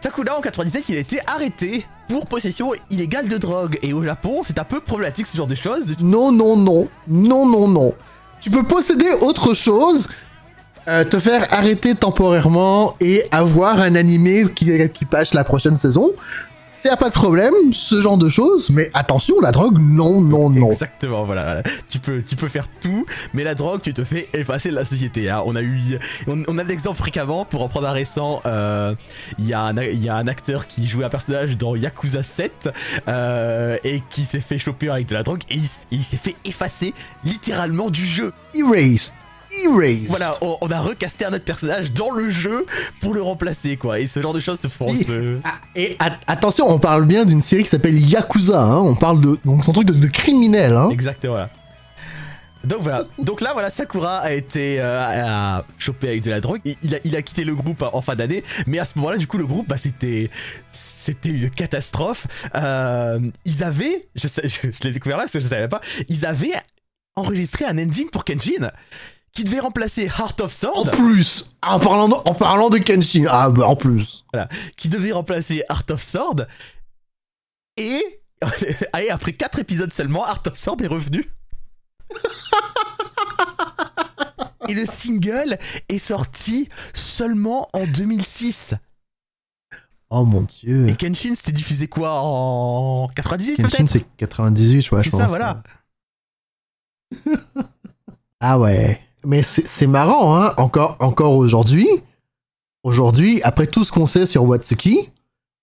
[0.00, 3.78] Sakura en 97, il a été arrêté pour possession illégale de drogue.
[3.82, 5.96] Et au Japon, c'est un peu problématique ce genre de choses.
[6.00, 6.88] Non, non, non.
[7.06, 7.94] Non, non, non.
[8.40, 10.08] Tu peux posséder autre chose,
[10.86, 16.12] euh, te faire arrêter temporairement et avoir un animé qui, qui passe la prochaine saison.
[16.80, 18.70] C'est pas de problème, ce genre de choses.
[18.70, 20.70] Mais attention, la drogue, non, non, non.
[20.70, 21.42] Exactement, voilà.
[21.42, 21.62] voilà.
[21.88, 23.04] Tu peux, tu peux faire tout,
[23.34, 25.28] mais la drogue, tu te fais effacer de la société.
[25.28, 25.42] hein.
[25.44, 25.98] On a eu,
[26.28, 27.44] on, on a l'exemple fréquemment.
[27.44, 28.94] Pour en prendre un récent, euh,
[29.40, 32.22] il y, a un- il y a un acteur qui jouait un personnage dans Yakuza
[32.22, 32.68] 7
[33.08, 36.36] euh, et qui s'est fait choper avec de la drogue et il, il s'est fait
[36.44, 38.32] effacer littéralement du jeu.
[38.54, 39.12] Erased.
[39.64, 40.06] Erased.
[40.08, 42.66] Voilà, on, on a recasté un autre personnage dans le jeu
[43.00, 43.98] pour le remplacer, quoi.
[44.00, 44.88] Et ce genre de choses se font.
[45.44, 48.62] Ah, et at- attention, on parle bien d'une série qui s'appelle Yakuza.
[48.62, 48.76] Hein.
[48.78, 50.72] On parle de donc son truc de, de criminel.
[50.74, 50.90] Hein.
[50.90, 51.32] Exactement.
[51.34, 51.50] Voilà.
[52.64, 53.04] Donc voilà.
[53.18, 55.00] Donc là, voilà, Sakura a été euh,
[55.58, 56.60] a chopé avec de la drogue.
[56.64, 59.16] Il, il a, il a quitté le groupe en fin d'année, mais à ce moment-là,
[59.16, 60.28] du coup, le groupe, bah, c'était,
[60.70, 62.26] c'était une catastrophe.
[62.56, 65.80] Euh, ils avaient, je, sais- je, je l'ai découvert là parce que je savais pas,
[66.08, 66.52] ils avaient
[67.16, 68.70] enregistré un ending pour Kenshin
[69.32, 73.26] qui devait remplacer Heart of En Sword, plus, en parlant de, en parlant de Kenshin,
[73.28, 74.24] ah bah en plus.
[74.76, 76.46] qui devait remplacer Heart of Sword,
[77.76, 78.02] et,
[79.00, 81.30] et après 4 épisodes seulement, Heart of Sword est revenu.
[84.68, 85.58] Et le single
[85.88, 88.74] est sorti seulement en 2006.
[90.10, 90.88] Oh mon dieu.
[90.88, 95.02] Et Kenshin, c'était diffusé quoi En 98 Kenshin, c'est 98, je vois.
[95.02, 95.62] C'est je ça, voilà.
[98.40, 99.00] Ah ouais.
[99.28, 100.54] Mais c'est marrant, hein.
[100.56, 101.86] Encore, encore aujourd'hui.
[102.82, 105.10] Aujourd'hui, après tout ce qu'on sait sur Watsuki,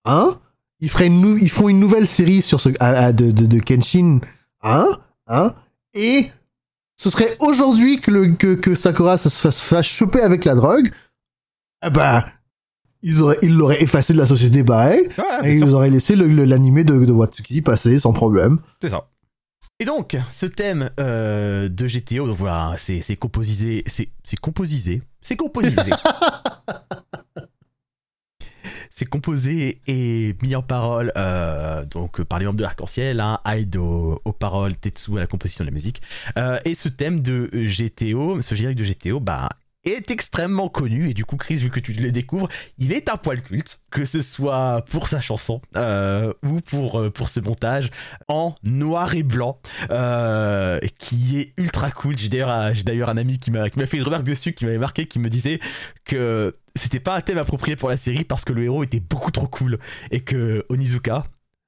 [0.04, 0.38] hein,
[0.80, 3.58] ils, feraient une ils font une nouvelle série sur ce, à- à- de, de, de
[3.58, 4.20] Kenshin,
[4.62, 4.86] hein,
[5.26, 5.54] hein,
[5.94, 6.30] et
[6.96, 10.92] ce serait aujourd'hui que, le- que, que Sakura se, se fasse choper avec la drogue.
[11.84, 12.24] Eh ben,
[13.02, 15.90] ils auraient, ils l'auraient effacé de la société pareil, Ouais, et bien sûr, ils auraient
[15.90, 18.58] laissé l'animé de, de Watsuki passer sans problème.
[18.80, 19.08] c'est ça.
[19.78, 25.36] Et donc, ce thème euh, de GTO, donc voilà, c'est composisé, c'est c'est composisé, c'est
[25.36, 25.76] composisé.
[28.90, 33.76] c'est composé et mis en parole euh, donc par les membres de l'arc-en-ciel, hein, Hyde
[33.76, 36.00] aux, aux paroles, Tetsu à la composition de la musique.
[36.38, 39.50] Euh, et ce thème de GTO, ce générique de GTO, bah
[39.86, 41.08] est extrêmement connu.
[41.10, 44.04] Et du coup Chris vu que tu le découvres il est un poil culte que
[44.04, 47.90] ce soit pour sa chanson euh, ou pour, euh, pour ce montage
[48.28, 49.58] en noir et blanc
[49.90, 52.16] euh, qui est ultra cool.
[52.18, 55.18] J'ai d'ailleurs un- ami m'a qui m'a fait une remarque dessus qui m'avait marqué qui
[55.18, 55.60] me disait
[56.04, 59.30] que c'était pas un thème approprié pour la série parce que le héros était beaucoup
[59.30, 59.78] trop cool
[60.10, 61.24] et que Onizuka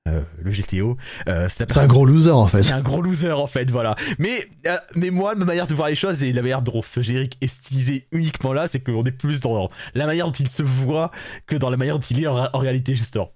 [0.08, 0.96] euh, le GTO
[1.28, 2.62] euh, c'est un gros loser en fait.
[2.62, 3.94] c'est un gros loser en fait, voilà.
[4.18, 7.00] Mais, euh, mais moi, ma manière de voir les choses et la manière dont ce
[7.00, 10.62] générique est stylisé uniquement là, c'est qu'on est plus dans la manière dont il se
[10.62, 11.10] voit
[11.46, 13.30] que dans la manière dont il est en, en réalité, justement.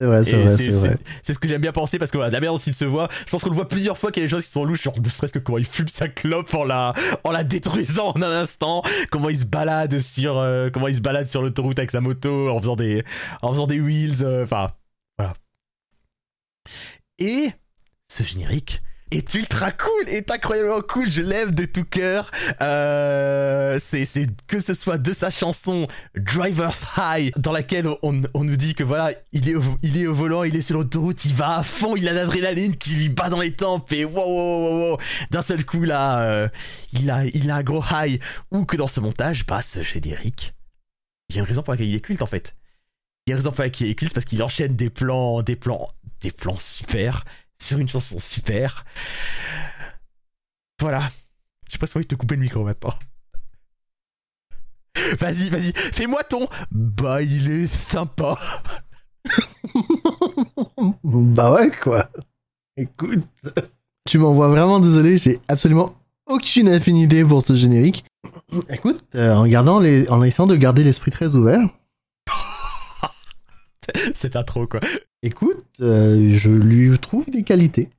[0.00, 0.56] C'est vrai, c'est vrai,
[1.24, 3.08] c'est- ce que j'aime bien penser parce que voilà, la manière dont il se voit,
[3.26, 4.84] je pense qu'on le voit plusieurs fois qu'il y a des choses qui sont louches,
[4.84, 6.92] genre ne serait-ce que comment il fume sa clope en la,
[7.24, 11.00] en la détruisant en un instant, comment il se balade sur, euh, comment il se
[11.00, 13.02] balade sur l'autoroute avec sa moto en faisant des,
[13.42, 14.68] en faisant des wheels, enfin.
[17.18, 17.50] Et
[18.08, 22.30] ce générique est ultra cool, est incroyablement cool, je l'aime de tout cœur.
[22.60, 24.06] Euh, c'est,
[24.46, 29.12] que ce soit de sa chanson Driver's High, dans laquelle on, nous dit que voilà,
[29.32, 32.76] il est, au, volant, il est sur l'autoroute, il va à fond, il a l'adrénaline
[32.76, 34.98] qui lui bat dans les tempes et wow, wow, wow, wow.
[35.30, 36.48] d'un seul coup là, euh,
[36.92, 38.20] il, a, il a un gros high.
[38.50, 40.54] Ou que dans ce montage, bah ce générique,
[41.30, 42.54] il y a une raison pour laquelle il est culte en fait.
[43.26, 44.90] Il y a une raison pour laquelle il est culte, c'est parce qu'il enchaîne des
[44.90, 45.88] plans, des plans,
[46.20, 47.24] des plans super
[47.60, 48.84] sur une chanson super.
[50.80, 51.10] Voilà.
[51.68, 52.94] J'ai presque envie de te couper le micro maintenant.
[55.18, 56.48] Vas-y, vas-y, fais-moi ton.
[56.70, 58.38] Bah, il est sympa.
[61.04, 62.08] Bah ouais, quoi.
[62.76, 63.26] Écoute.
[64.08, 65.94] Tu m'envoies vraiment désolé, j'ai absolument
[66.26, 68.04] aucune affinité pour ce générique.
[68.70, 71.60] Écoute, euh, en, gardant les, en essayant de garder l'esprit très ouvert,
[74.14, 74.80] C'est intro, quoi.
[75.22, 77.90] Écoute, euh, je lui trouve des qualités.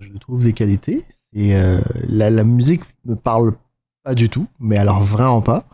[0.00, 1.04] Je lui trouve des qualités.
[1.32, 3.54] Et euh, la, la musique me parle
[4.02, 5.66] pas du tout, mais alors vraiment pas.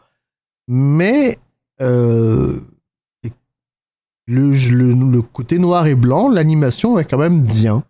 [0.68, 1.38] Mais
[1.80, 2.60] euh,
[4.26, 7.84] le, le, le côté noir et blanc, l'animation est quand même bien.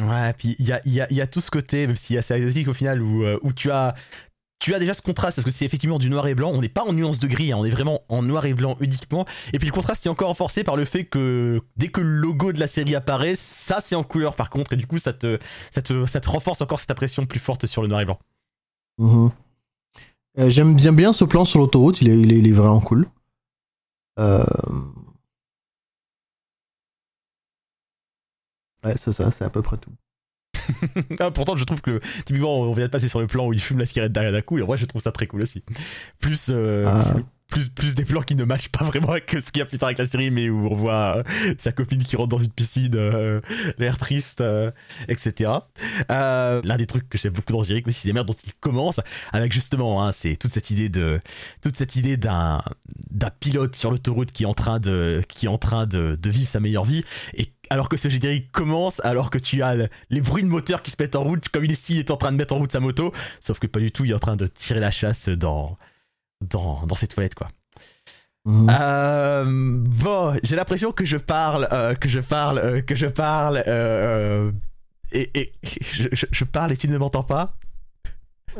[0.00, 2.34] Ouais, puis il y a, y, a, y a tout ce côté, même si c'est
[2.34, 3.94] anecdotique au final, où, où tu as.
[4.60, 6.50] Tu as déjà ce contraste parce que c'est effectivement du noir et blanc.
[6.52, 8.76] On n'est pas en nuance de gris, hein, on est vraiment en noir et blanc
[8.80, 9.24] uniquement.
[9.54, 12.52] Et puis le contraste est encore renforcé par le fait que dès que le logo
[12.52, 15.38] de la série apparaît, ça c'est en couleur par contre, et du coup ça te,
[15.70, 18.18] ça te, ça te renforce encore cette impression plus forte sur le noir et blanc.
[18.98, 19.30] Mhm.
[20.38, 23.08] Euh, J'aime bien ce plan sur l'autoroute, il est, il, est, il est vraiment cool.
[24.18, 24.44] Euh...
[28.84, 29.92] Ouais, c'est ça, c'est à peu près tout.
[31.20, 33.60] Ah, pourtant, je trouve que typiquement, on vient de passer sur le plan où il
[33.60, 35.62] fume la cigarette derrière d'un coup, et en vrai, je trouve ça très cool aussi.
[36.18, 37.14] Plus, euh, Ah.
[37.50, 39.78] Plus, plus des plans qui ne matchent pas vraiment avec ce qu'il y a plus
[39.78, 41.22] tard avec la série, mais où on voit euh,
[41.58, 43.40] sa copine qui rentre dans une piscine, euh,
[43.78, 44.70] l'air triste, euh,
[45.08, 45.50] etc.
[46.08, 49.00] L'un des trucs que j'aime beaucoup dans Jerick, mais c'est la manière dont il commence,
[49.32, 51.20] avec justement, hein, c'est toute cette idée de,
[51.62, 52.62] toute cette idée d'un,
[53.10, 56.30] d'un pilote sur l'autoroute qui est en train de, qui est en train de, de
[56.30, 59.88] vivre sa meilleure vie, et alors que ce générique commence, alors que tu as le-
[60.10, 62.16] les bruits de moteur qui se mettent en route, comme il est, s'il est en
[62.16, 64.18] train de mettre en route sa moto, sauf que pas du tout, il est en
[64.18, 65.78] train de tirer la chasse dans,
[66.40, 67.48] dans, dans ses toilettes, quoi.
[68.46, 68.68] Mhm.
[68.70, 73.58] Euh, bon, j'ai l'impression que je parle, euh, que je parle, euh, que je parle,
[75.12, 77.56] et, et je, je- je parle et tu ne m'entends pas?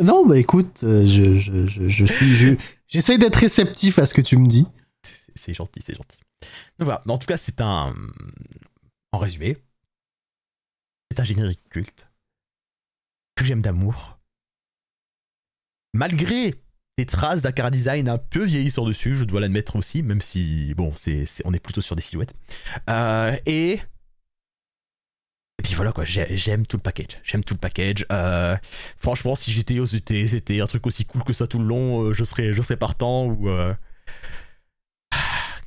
[0.00, 2.34] Non, bah écoute, je, je, je, suis.
[2.34, 2.56] je-
[2.86, 4.66] J'essaie d'être réceptif à ce que tu me dis.
[5.02, 6.18] C'est- C'est gentil, c'est gentil.
[6.78, 7.94] Donc voilà, en tout cas, c'est un.
[9.12, 9.56] En résumé,
[11.10, 12.08] c'est un générique culte
[13.34, 14.18] que j'aime d'amour.
[15.94, 16.54] Malgré
[17.00, 20.74] des traces d'un cara design un peu vieillissant dessus, je dois l'admettre aussi, même si,
[20.74, 22.34] bon, c'est, on est plutôt sur des silhouettes.
[22.88, 23.80] Euh, et.
[25.62, 27.18] Puis voilà quoi, j'ai- j'aime tout le package.
[27.22, 28.06] J'aime tout le package.
[28.10, 28.56] Euh,
[28.96, 32.12] franchement, si GTO c'était, c'était un truc aussi cool que ça tout le long, euh,
[32.14, 33.48] je serais, je serais partant ou.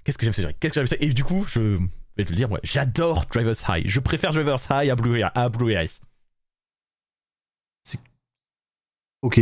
[0.04, 1.78] Qu'est-ce que j'aime ce Qu'est-ce que j'aime ce- Et du coup, je
[2.18, 3.84] vais te le dire, moi, j'adore Driver's High.
[3.88, 6.00] Je préfère Driver's High à Blue, à Blue Eyes.
[9.22, 9.40] Ok.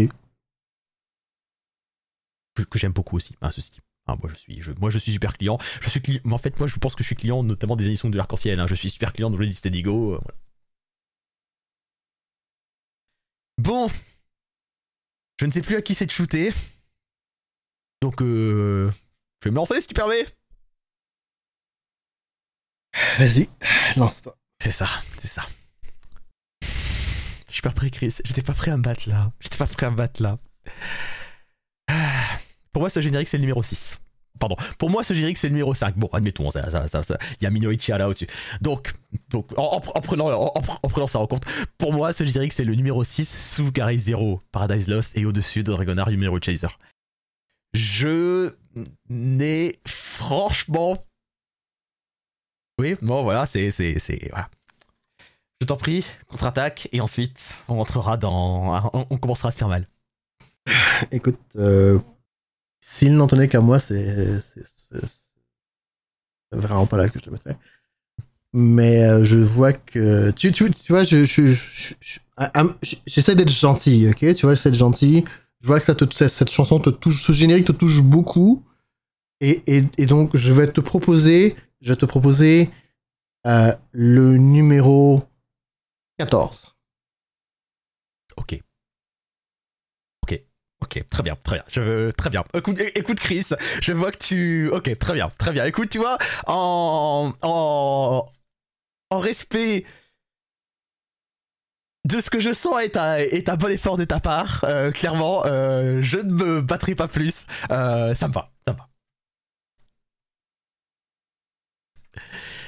[2.55, 3.71] Que, que j'aime beaucoup aussi, hein, ceci.
[4.07, 5.57] Ah, moi, je suis, je, moi, je suis super client.
[5.81, 8.17] Je suis En fait, moi, je pense que je suis client notamment des émissions de
[8.17, 8.59] l'arc-en-ciel.
[8.59, 8.67] hein.
[8.67, 10.15] Je suis super client de Ready Steady Go.
[10.15, 10.37] euh, voilà.
[13.57, 13.89] Bon.
[15.39, 16.51] Je ne sais plus à qui c'est de shooter.
[18.01, 18.91] Donc, euh,
[19.41, 20.25] je vais me lancer si tu permets.
[23.17, 23.49] Vas-y,
[23.97, 24.37] lance-toi.
[24.61, 24.87] C'est ça,
[25.17, 25.43] c'est ça.
[27.47, 28.15] Je suis pas prêt, Chris.
[28.25, 29.31] J'étais pas prêt à me battre là.
[29.39, 30.39] J'étais pas prêt à me battre là.
[32.73, 33.97] Pour moi, ce générique, c'est le numéro 6.
[34.39, 34.55] Pardon.
[34.79, 35.95] Pour moi, ce générique, c'est le numéro 5.
[35.97, 38.27] Bon, admettons, ça, ça, ça, ça- il y a Minoichi là au-dessus.
[38.61, 38.93] Donc,
[39.29, 41.43] donc en, en- en prenant, en, en- en prenant ça en compte,
[41.77, 45.63] pour moi, ce générique, c'est le numéro 6 sous Garage Zero, Paradise Lost et au-dessus
[45.63, 46.67] de Dragonheart numéro Chaser.
[47.73, 48.53] Je
[49.09, 50.97] n'ai franchement.
[52.79, 53.69] Oui, bon, voilà, c'est.
[54.29, 54.49] voilà.
[55.61, 58.89] Je t'en prie, contre-attaque, et ensuite, on rentrera dans.
[58.93, 59.87] On, on commencera à se faire mal.
[61.11, 61.99] Écoute, euh,
[62.81, 64.39] s'il n'en tenait qu'à moi, c'est
[66.51, 67.57] vraiment pas là que je le mettrais.
[68.53, 70.31] Mais euh, je vois que.
[70.31, 71.03] Tu, tu, tu vois,
[72.37, 72.63] ah, ah,
[73.05, 74.33] j'essaie d'être gentil, ok?
[74.33, 75.23] Tu vois, j'essaie d'être gentil.
[75.61, 78.63] Je vois que ça te, cette, chanson te touche, ce générique te touche beaucoup.
[79.39, 82.69] Et, et, donc, je vais te proposer, je te proposer
[83.47, 85.23] euh, le numéro
[86.19, 86.75] 14.
[88.37, 88.61] Ok.
[90.81, 91.03] Ok.
[91.09, 91.65] Très bien, très bien.
[91.67, 92.43] Je veux, très bien.
[92.53, 93.47] Écoute, Chris,
[93.81, 94.69] je vois que tu.
[94.69, 95.65] Ok, très bien, très bien.
[95.65, 96.17] Écoute, tu vois,
[96.47, 97.33] en.
[97.41, 98.25] En.
[99.11, 99.85] Respect
[102.05, 102.97] de ce que je sens est
[103.49, 107.45] un bon effort de ta part, euh, clairement, euh, je ne me battrai pas plus.
[107.69, 108.89] Euh, ça me va, ça me va.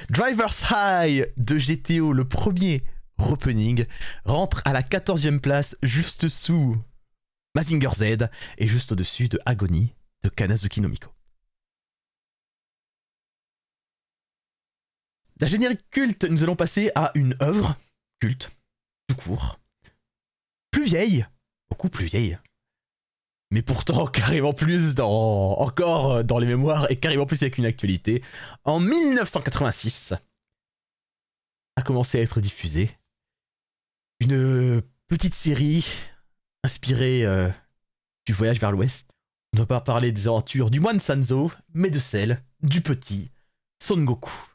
[0.09, 2.84] Driver's High de GTO, le premier
[3.18, 3.86] opening,
[4.26, 6.78] rentre à la 14e place, juste sous
[7.56, 9.93] Mazinger Z et juste au-dessus de Agony
[10.24, 11.12] de Kanazuki Nomiko.
[15.39, 17.78] La générique culte, nous allons passer à une œuvre
[18.20, 18.51] culte,
[19.08, 19.60] tout court,
[20.72, 21.26] plus vieille,
[21.70, 22.38] beaucoup plus vieille,
[23.51, 28.24] mais pourtant carrément plus dans, encore dans les mémoires et carrément plus avec une actualité.
[28.64, 30.14] En 1986,
[31.76, 32.91] a commencé à être diffusée
[34.20, 35.86] une petite série
[36.64, 37.49] inspirée euh,
[38.26, 39.11] du voyage vers l'ouest.
[39.53, 43.32] On ne va pas parler des aventures du moine Sanzo, mais de celles du petit
[43.82, 44.53] Son Goku.「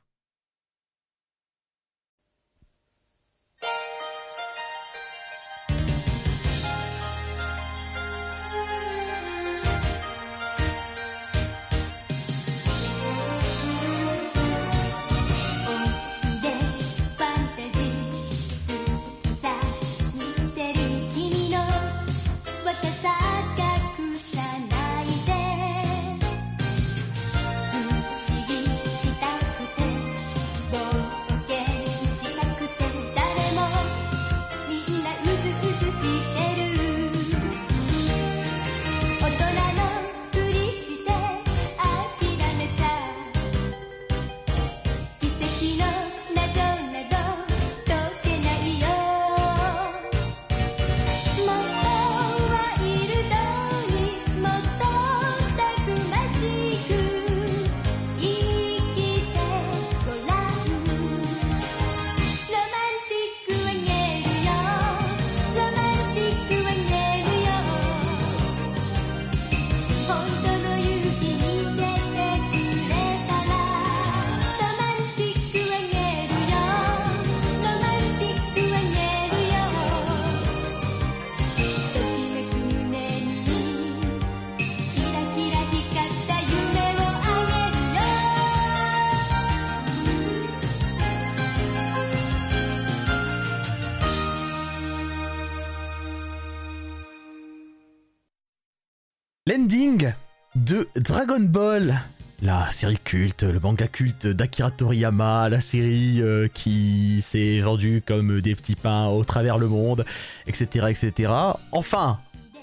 [100.68, 101.98] de Dragon Ball.
[102.42, 108.42] La série culte, le manga culte d'Akira Toriyama, la série euh, qui s'est vendue comme
[108.42, 110.04] des petits pains au travers le monde,
[110.46, 111.32] etc., etc.
[111.72, 112.18] Enfin,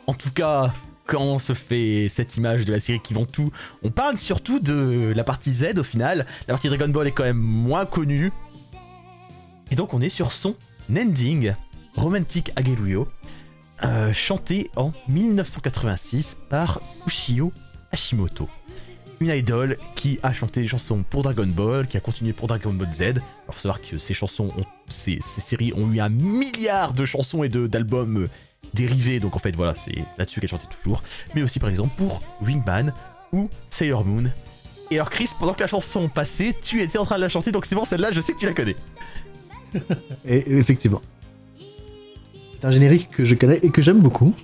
[0.06, 0.72] en tout cas,
[1.08, 3.52] quand on se fait cette image de la série qui vend tout,
[3.82, 6.28] on parle surtout de la partie Z au final.
[6.48, 8.32] La partie Dragon Ball est quand même moins connue.
[9.72, 10.56] Et donc on est sur son
[10.96, 11.54] ending,
[11.96, 13.08] Romantic Ageruyo,
[13.84, 17.52] euh, chanté en 1986 par Ushio
[17.96, 18.50] Hashimoto.
[19.22, 22.74] Une idole qui a chanté des chansons pour Dragon Ball, qui a continué pour Dragon
[22.74, 23.02] Ball Z.
[23.02, 27.42] Alors faut savoir que ces chansons, ont- ces, séries ont eu un milliard de chansons
[27.44, 28.30] et d'albums euh,
[28.74, 31.02] dérivés, donc en fait voilà, c'est là-dessus qu'elle chantait toujours.
[31.34, 32.92] Mais aussi par exemple pour Wingman
[33.32, 34.26] ou Sailor Moon.
[34.92, 37.54] Et alors Chris, pendant que la chanson passait, tu étais en train de la chanter,
[37.54, 38.76] donc c'est bon, celle-là, je sais que tu la connais.
[40.26, 41.02] Effectivement.
[42.60, 44.36] C'est un générique que je connais et que j'aime beaucoup.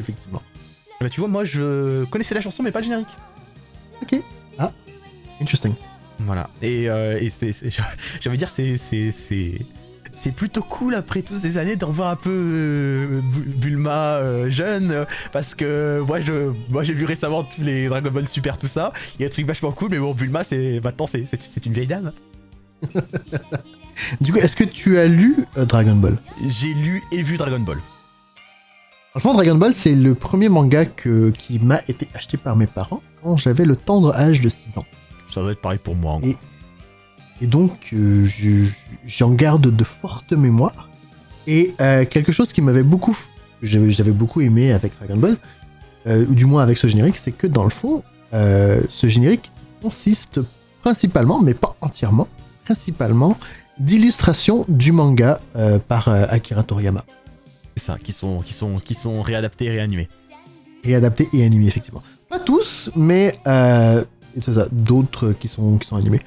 [0.00, 0.42] Effectivement.
[1.00, 3.08] Bah tu vois, moi je connaissais la chanson mais pas le générique.
[4.02, 4.20] Ok.
[4.58, 4.72] Ah.
[5.40, 5.74] Interesting.
[6.20, 6.48] Voilà.
[6.62, 7.50] Et, euh, et c'est,
[8.20, 9.58] j'allais dire, c'est, c'est, c'est,
[10.12, 14.48] c'est plutôt cool après toutes ces années d'en voir un peu euh, Bu- Bulma euh,
[14.48, 18.66] jeune, parce que moi, je, moi j'ai vu récemment tous les Dragon Ball Super, tout
[18.66, 18.94] ça.
[19.18, 21.66] Il y a des trucs vachement cool, mais bon, Bulma, c'est maintenant, c'est, c'est, c'est
[21.66, 22.12] une vieille dame.
[24.20, 26.18] Du coup, est-ce que tu as lu euh, Dragon Ball?
[26.48, 27.78] J'ai lu et vu Dragon Ball.
[29.18, 33.00] Franchement, Dragon Ball, c'est le premier manga que, qui m'a été acheté par mes parents
[33.22, 34.84] quand j'avais le tendre âge de 6 ans.
[35.30, 36.12] Ça doit être pareil pour moi.
[36.14, 36.20] en.
[36.22, 36.36] Et-
[37.42, 38.70] Et donc, euh, je-
[39.06, 40.88] j'en garde de fortes mémoires.
[41.46, 43.16] Et euh, quelque chose qui m'avait beaucoup,
[43.60, 45.36] que j'avais beaucoup aimé avec Dragon Ball,
[46.06, 48.02] euh, ou du moins avec ce générique, c'est que dans le fond,
[48.32, 49.50] ce générique
[49.82, 50.40] consiste
[50.82, 52.28] principalement, mais pas entièrement,
[52.64, 53.38] principalement
[53.78, 55.40] d'illustrations du manga
[55.88, 57.04] par Akira Toriyama.
[57.76, 60.08] C'est ça, qui sont, qui sont, qui sont réadaptés, réanimés.
[60.84, 62.02] réadaptés et animés, effectivement.
[62.28, 64.02] Pas tous, mais euh,
[64.72, 66.20] d'autres qui sont, qui sont animés.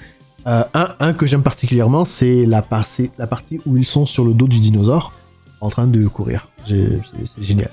[0.48, 4.48] Euh, un, un que j'aime particulièrement, c'est la, partie où ils sont sur le dos
[4.48, 5.12] du dinosaure
[5.62, 6.50] en train de courir.
[6.68, 7.00] C'est
[7.42, 7.70] génial.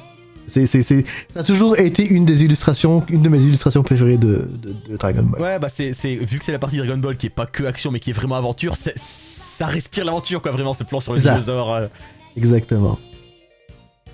[0.48, 0.94] C'est, ça
[1.34, 5.24] a toujours été une des illustrations, une de mes illustrations préférées de, de, de Dragon
[5.24, 5.40] Ball.
[5.40, 7.90] Ouais, bah c'est, vu que c'est la partie Dragon Ball qui est pas que action
[7.90, 11.32] mais qui est vraiment aventure, ça respire l'aventure quoi, vraiment ce plan sur le Ça.
[11.34, 11.72] dinosaure.
[11.74, 11.86] euh.
[12.36, 12.96] Exactement.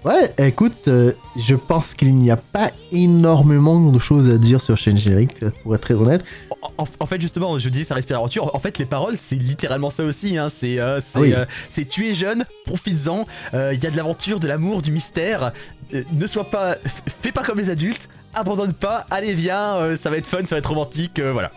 [0.05, 4.77] Ouais, écoute, euh, je pense qu'il n'y a pas énormément de choses à dire sur
[4.77, 6.25] Shin Générique, pour être très honnête.
[6.77, 8.53] En, fait, justement, je disais ça respire l'aventure.
[8.55, 10.37] En fait, les paroles, c'est littéralement ça aussi.
[10.39, 10.49] Hein.
[10.51, 11.33] C'est, euh, c'est, Ah oui.
[11.35, 13.27] euh, c'est tu es jeune, profites-en.
[13.55, 15.53] euh, Il y a de l'aventure, de l'amour, du mystère.
[15.95, 16.77] Euh, ne sois pas,
[17.23, 18.09] fais pas comme les adultes.
[18.35, 19.07] Abandonne pas.
[19.11, 19.77] Allez, viens.
[19.77, 21.21] euh, ça va être fun, ça va être romantique.
[21.21, 21.53] euh, voilà.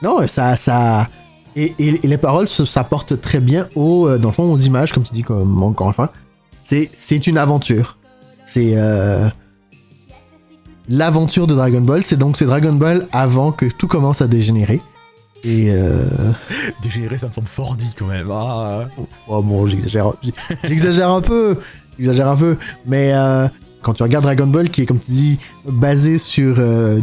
[0.00, 1.08] Non, ça, ça,
[1.56, 4.92] et, et- et les paroles s'apportent très bien aux, euh, dans le fond, aux images,
[4.92, 6.12] comme tu dis, comme encore une fois.
[6.62, 7.98] C'est, une aventure.
[8.46, 9.28] C'est euh,
[10.88, 12.02] l'aventure de Dragon Ball.
[12.02, 14.80] C'est donc c'est Dragon Ball avant que tout commence à dégénérer.
[15.44, 16.04] Et euh,
[16.82, 18.30] Dégénérer, ça me semble fort dit quand même.
[18.30, 18.88] Ah,
[19.28, 20.12] oh bon, j'exagère,
[20.64, 21.56] j'exagère un peu,
[21.98, 22.56] j'exagère un peu.
[22.86, 23.48] Mais euh,
[23.82, 26.56] quand tu regardes Dragon Ball, qui est comme tu dis basé sur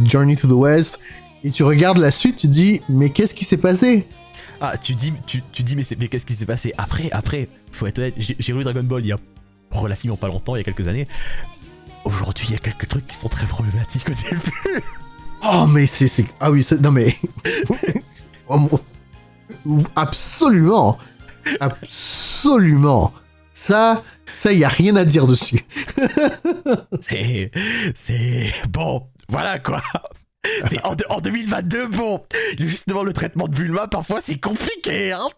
[0.06, 0.98] Journey to the West,
[1.44, 4.06] et tu regardes la suite, tu dis mais qu'est-ce qui s'est passé?
[4.60, 7.48] Ah, tu dis, tu, tu dis mais, c'est- mais qu'est-ce qui s'est passé après Après,
[7.72, 9.18] faut être honnête, j'ai lu Dragon Ball il y a
[9.70, 11.06] relativement pas longtemps, il y a quelques années.
[12.04, 14.82] Aujourd'hui, il y a quelques trucs qui sont très problématiques au début.
[15.42, 16.26] Oh, mais c'est.
[16.38, 17.14] Ah oui, c'est- non mais.
[18.48, 20.98] Oh, mon- Absolument
[21.60, 23.14] Absolument
[23.54, 24.02] Ça,
[24.36, 25.60] ça, y a rien à dire dessus.
[27.00, 27.50] C'est.
[27.94, 28.52] C'est.
[28.68, 29.82] Bon, voilà quoi.
[30.68, 32.22] C'est en, de- en 2022, bon.
[32.58, 35.28] Justement, le traitement de Bulma, parfois, c'est compliqué, hein.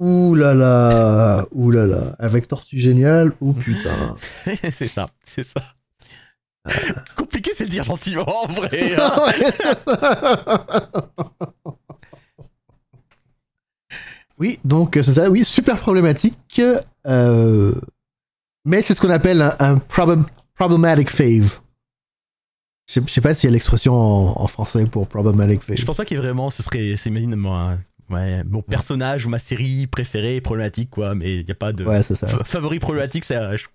[0.00, 4.16] Ouh là là Ouh là là Avec Tortue Génial, oh putain
[4.72, 5.60] c'est ça, c'est ça.
[7.16, 8.94] compliqué, c'est le dire gentiment, en vrai.
[8.98, 9.26] hein.
[14.38, 16.60] Oui, donc c'est ça, oui, super problématique.
[17.06, 17.74] euh,
[18.64, 21.60] Mais c'est ce qu'on appelle un, un prob- problematic fave.
[22.88, 25.60] Je sais- pas s'il y a l'expression en, en français pour problematic.
[25.68, 26.50] Je pense pas qu'il y ait vraiment.
[26.50, 26.94] Ce serait.
[26.96, 27.78] C'est imagine moi.
[28.10, 31.14] Ouais, mon personnage ou ma série préférée problématique, quoi.
[31.14, 31.84] Mais il n'y a pas de.
[31.84, 32.26] Ouais, ça.
[32.46, 33.54] Favori problématique, ça.
[33.54, 33.66] Je,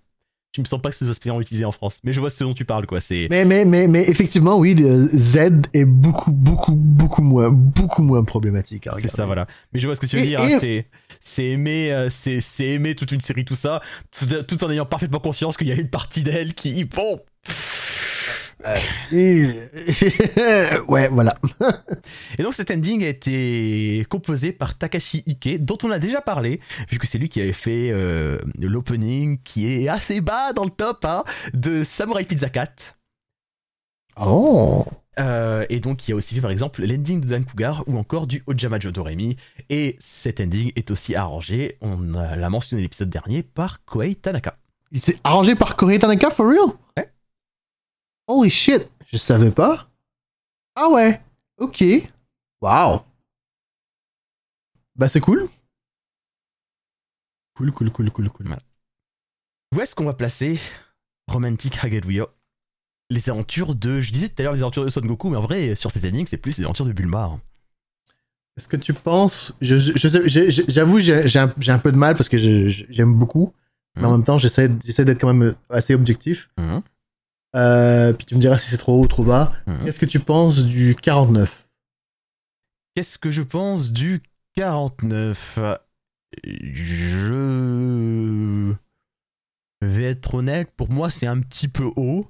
[0.56, 2.00] je me sens pas que ce soit spécialement utilisé en France.
[2.02, 3.00] Mais je vois ce dont tu parles, quoi.
[3.00, 3.28] C'est.
[3.30, 5.38] Mais, mais, mais, mais effectivement, oui, Z
[5.72, 8.88] est beaucoup, beaucoup, beaucoup moins, beaucoup moins problématique.
[8.98, 9.46] C'est ça, voilà.
[9.72, 10.40] Mais je vois ce que tu veux Et- dire.
[10.40, 10.86] et- hein, C'est,
[11.20, 13.80] c'est aimer, euh, c'est, aimer toute une série, tout ça,
[14.18, 17.20] tout, tout en ayant parfaitement conscience qu'il y a une partie d'elle qui, bon.
[20.88, 21.36] ouais, voilà.
[22.38, 26.60] Et donc cet ending a été composé par Takashi Ike, dont on a déjà parlé,
[26.90, 30.70] vu que c'est lui qui avait fait euh, l'opening qui est assez bas dans le
[30.70, 32.96] top hein, de Samurai Pizza 4.
[34.20, 34.84] Oh.
[35.18, 38.26] Euh, et donc il a aussi fait par exemple l'ending de Dan Cougar ou encore
[38.26, 39.36] du Ojama Jodoremi.
[39.70, 44.56] Et cet ending est aussi arrangé, on euh, l'a mentionné l'épisode dernier, par Koei Tanaka.
[44.94, 46.72] Il s'est arrangé par Corey Tanaka, for real?
[48.26, 49.88] Holy shit, je savais pas.
[50.76, 51.20] Ah ouais,
[51.58, 51.84] ok.
[52.60, 53.02] Wow.
[54.96, 55.48] Bah c'est cool.
[57.56, 58.56] Cool, cool, cool, cool, cool.
[59.74, 60.58] Où est-ce qu'on va placer
[61.28, 62.26] Romantic Hagedwyo?
[63.10, 64.00] Les aventures de.
[64.00, 66.04] Je disais tout à l'heure les aventures de Son Goku, mais en vrai, sur cet
[66.04, 67.24] ending, c'est plus les aventures de Bulma.
[67.24, 67.40] hein.
[68.56, 69.56] Est-ce que tu penses...
[69.60, 73.12] je- je- je sais- j'ai- j'ai- J'avoue, j'ai un, peu de mal parce que j'aime
[73.14, 73.52] beaucoup,
[73.96, 74.16] mais en Mhm.
[74.18, 76.50] même temps, j'essaie d'être quand même assez objectif.
[76.56, 76.82] Mhm.
[77.54, 79.52] Euh, puis tu me diras si c'est trop haut ou trop bas.
[79.66, 79.84] Mhm.
[79.84, 81.68] Qu'est-ce que tu penses du 49
[82.94, 84.22] Qu'est-ce que je pense du
[84.56, 85.58] 49
[86.44, 88.72] Je
[89.82, 92.26] vais être honnête, pour moi c'est un petit peu haut.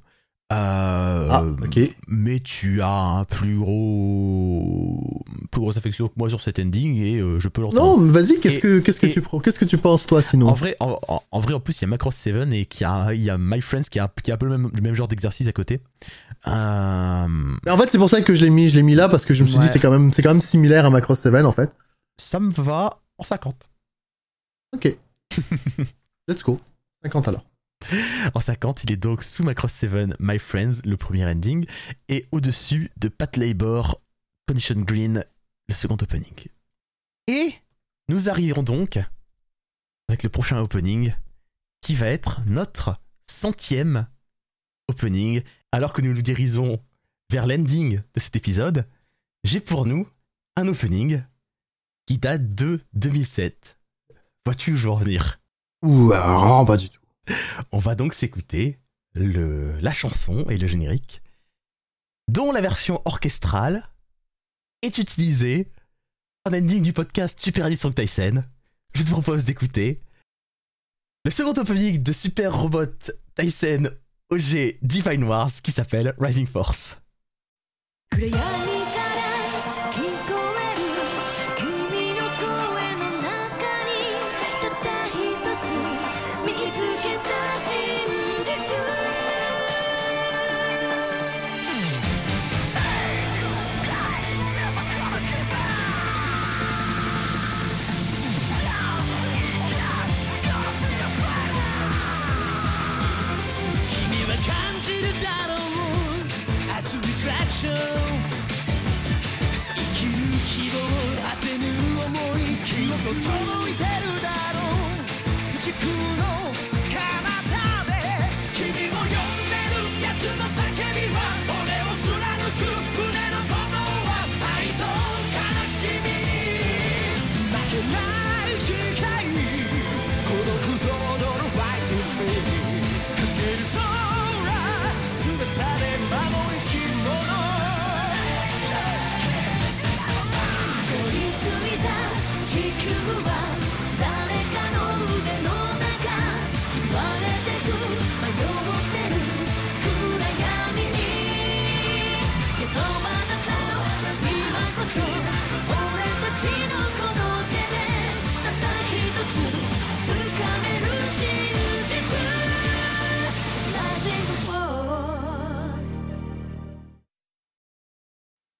[0.54, 1.80] Euh, Ah, ok.
[2.06, 7.18] Mais tu as un plus gros, plus grosse affection que moi sur cet ending et
[7.18, 7.98] euh, je peux l'entendre.
[7.98, 10.48] Non, vas-y, qu'est-ce que qu'est-ce que tu qu'est-ce que tu penses toi sinon?
[10.48, 12.82] En vrai, en, en- en vrai, en plus, il y a Macross 7 et qu'il
[12.82, 14.70] y a, il y a My Friends qui a, qui a un peu le même,
[14.74, 15.80] le même genre d'exercice à côté.
[16.46, 17.26] Euh,
[17.64, 19.24] Mais en fait, c'est pour ça que je l'ai mis, je l'ai mis là parce
[19.26, 19.64] que je me suis Ouais.
[19.64, 21.70] dit c'est quand même c'est quand même similaire à Macross 7 en fait.
[22.16, 23.70] ça me va en 50.
[24.74, 24.96] OK.
[26.28, 26.60] Let's go.
[27.02, 27.44] 50 alors.
[28.34, 31.66] En 50, il est donc sous Macross 7, My Friends, le premier ending,
[32.08, 34.00] et au-dessus de Pat Labor,
[34.46, 35.24] Condition Green,
[35.68, 36.48] le second opening.
[37.26, 37.54] Et
[38.08, 38.98] nous arrivons donc
[40.08, 41.14] avec le prochain opening,
[41.80, 42.96] qui va être notre
[43.26, 44.06] centième
[44.88, 45.42] opening.
[45.72, 46.80] Alors que nous nous dirigeons
[47.30, 48.86] vers l'ending de cet épisode,
[49.44, 50.08] j'ai pour nous
[50.56, 51.22] un opening
[52.06, 53.78] qui date de 2007.
[54.44, 55.40] Vois-tu où je veux en venir
[55.82, 57.00] Ouh, alors, pas du tout.
[57.72, 58.78] On va donc s'écouter
[59.14, 61.22] la chanson et le générique,
[62.28, 63.84] dont la version orchestrale
[64.82, 65.70] est utilisée
[66.44, 68.44] en ending du podcast Super Edit Tyson.
[68.94, 70.00] Je te propose d'écouter
[71.24, 72.86] le second opening de Super Robot
[73.36, 73.90] Tyson
[74.30, 76.98] OG Divine Wars qui s'appelle Rising Force.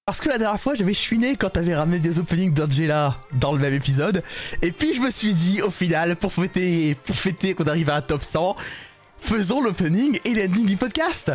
[0.06, 3.58] Parce que la dernière fois, j'avais chouiné quand t'avais ramené des openings d'Angela dans le
[3.58, 4.22] même épisode.
[4.60, 7.96] Et puis je me suis dit, au final, pour fêter, pour fêter qu'on arrive à
[7.96, 8.54] un top 100,
[9.18, 11.32] faisons l'opening et l'ending du podcast.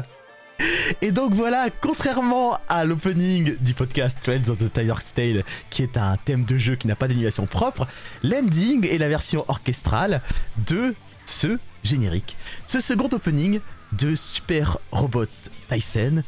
[1.01, 5.97] Et donc voilà, contrairement à l'opening du podcast Trends of the Tiger's Tale, qui est
[5.97, 7.87] un thème de jeu qui n'a pas d'animation propre,
[8.21, 10.21] l'ending est la version orchestrale
[10.67, 10.93] de
[11.25, 12.37] ce générique.
[12.67, 13.61] Ce second opening
[13.93, 15.25] de Super Robot
[15.69, 16.21] Tyson,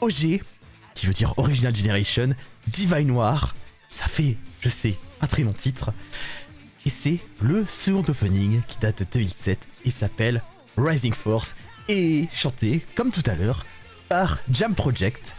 [0.00, 0.40] OG,
[0.94, 2.30] qui veut dire Original Generation,
[2.68, 3.54] Divine Noir,
[3.90, 5.92] ça fait, je sais, un très long titre.
[6.84, 10.42] Et c'est le second opening qui date de 2007 et s'appelle
[10.76, 11.54] Rising Force
[11.88, 13.64] et chanté, comme tout à l'heure,
[14.08, 15.34] par Jam Project,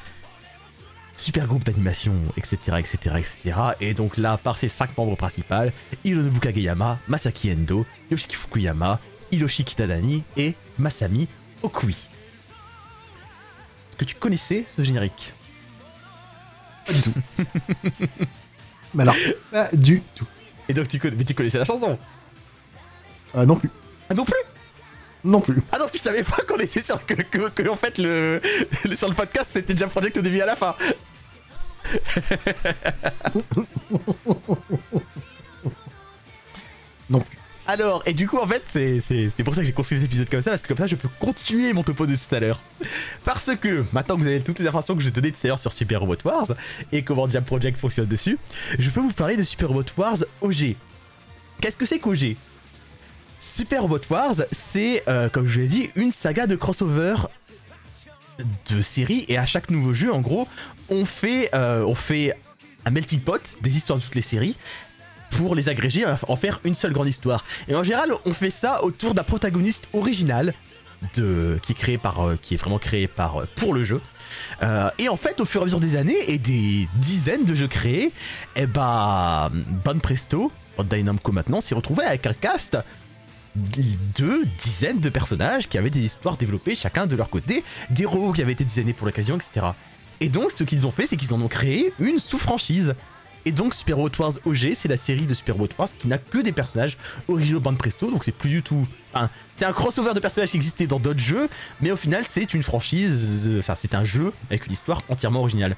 [1.17, 3.59] super groupe d'animation, etc., etc., etc.
[3.79, 5.71] Et donc là, par ses cinq membres principaux,
[6.03, 8.99] Hironobu Kageyama, Masaki Endo, Yoshiki Fukuyama,
[9.31, 11.27] Hiroshi Kitadani et Masami
[11.61, 11.95] Okui.
[13.89, 15.33] Est-ce que tu connaissais ce générique?
[16.85, 17.13] Pas du tout.
[18.93, 19.15] Mais alors,
[19.51, 20.27] pas du tout.
[20.69, 21.97] Et donc tu connais, mais tu connaissais la chanson
[23.35, 23.69] Euh, non plus.
[24.09, 24.35] Ah non plus
[25.23, 25.61] Non plus.
[25.71, 28.41] Ah donc tu savais pas qu'on était sur que, que, que, en fait le,
[28.85, 30.75] le- sur le podcast c'était déjà Project au début à la fin.
[37.09, 37.37] Non plus.
[37.65, 40.41] Alors, et du coup, en fait, c'est- pour ça que j'ai construit cet épisode comme
[40.41, 42.59] ça, parce que comme ça, je peux continuer mon topo de tout à l'heure.
[43.23, 45.59] Parce que, maintenant que vous avez toutes les informations que j'ai données tout à l'heure
[45.59, 46.47] sur Super Robot Wars,
[46.91, 48.37] et comment Jam Project fonctionne dessus,
[48.77, 50.75] je peux vous parler de Super Robot Wars OG.
[51.61, 52.35] Qu'est-ce que c'est qu'OG
[53.39, 57.15] Super Robot Wars, c'est, euh, comme je l'ai dit, une saga de crossover
[58.69, 60.47] de séries, et à chaque nouveau jeu, en gros,
[60.89, 62.33] on fait, euh, on fait
[62.85, 64.57] un melting pot des histoires de toutes les séries,
[65.37, 67.43] pour les agréger, en faire une seule grande histoire.
[67.67, 70.53] Et en général, on fait ça autour d'un protagoniste original,
[71.19, 74.01] euh, qui est vraiment créé par, euh, pour le jeu.
[74.61, 77.55] Euh, et en fait, au fur et à mesure des années et des dizaines de
[77.55, 78.11] jeux créés,
[78.55, 79.51] et bah,
[79.83, 82.77] Ban Presto, Bandai Namco maintenant, s'est retrouvé avec un cast
[83.55, 88.33] de dizaines de personnages qui avaient des histoires développées chacun de leur côté, des robots
[88.33, 89.67] qui avaient été designés pour l'occasion, etc.
[90.21, 92.95] Et donc, ce qu'ils ont fait, c'est qu'ils en ont créé une sous-franchise.
[93.45, 96.17] Et donc Super Robot Wars OG, c'est la série de Super Robot Wars qui n'a
[96.17, 96.97] que des personnages
[97.27, 98.87] originaux Band Presto, donc c'est plus du tout...
[99.13, 101.49] Enfin, c'est un crossover de personnages qui existaient dans d'autres jeux,
[101.81, 105.75] mais au final c'est une franchise, enfin c'est un jeu avec une histoire entièrement originale.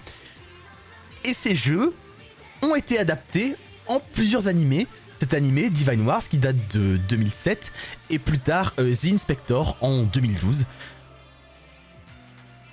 [1.23, 1.93] Et ces jeux
[2.61, 3.55] ont été adaptés
[3.87, 4.87] en plusieurs animés.
[5.19, 7.71] Cet animé, Divine Wars, qui date de 2007,
[8.09, 10.65] et plus tard euh, The Inspector en 2012.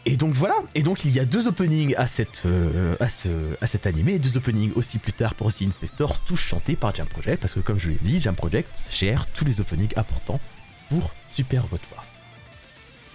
[0.05, 3.29] Et donc voilà, et donc il y a deux openings à, cette, euh, à, ce,
[3.61, 7.07] à cet animé, deux openings aussi plus tard pour The Inspector, tous chantés par Jam
[7.07, 10.41] Project, parce que comme je l'ai dit, Jam Project gère tous les openings importants
[10.89, 12.05] pour Super Robot Wars.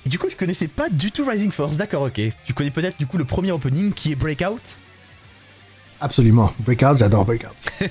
[0.05, 2.21] Et du coup, je connaissais pas du tout Rising Force, d'accord, ok.
[2.45, 4.61] Tu connais peut-être du coup le premier opening qui est Breakout
[5.99, 6.53] Absolument.
[6.59, 7.49] Breakout, j'adore Breakout.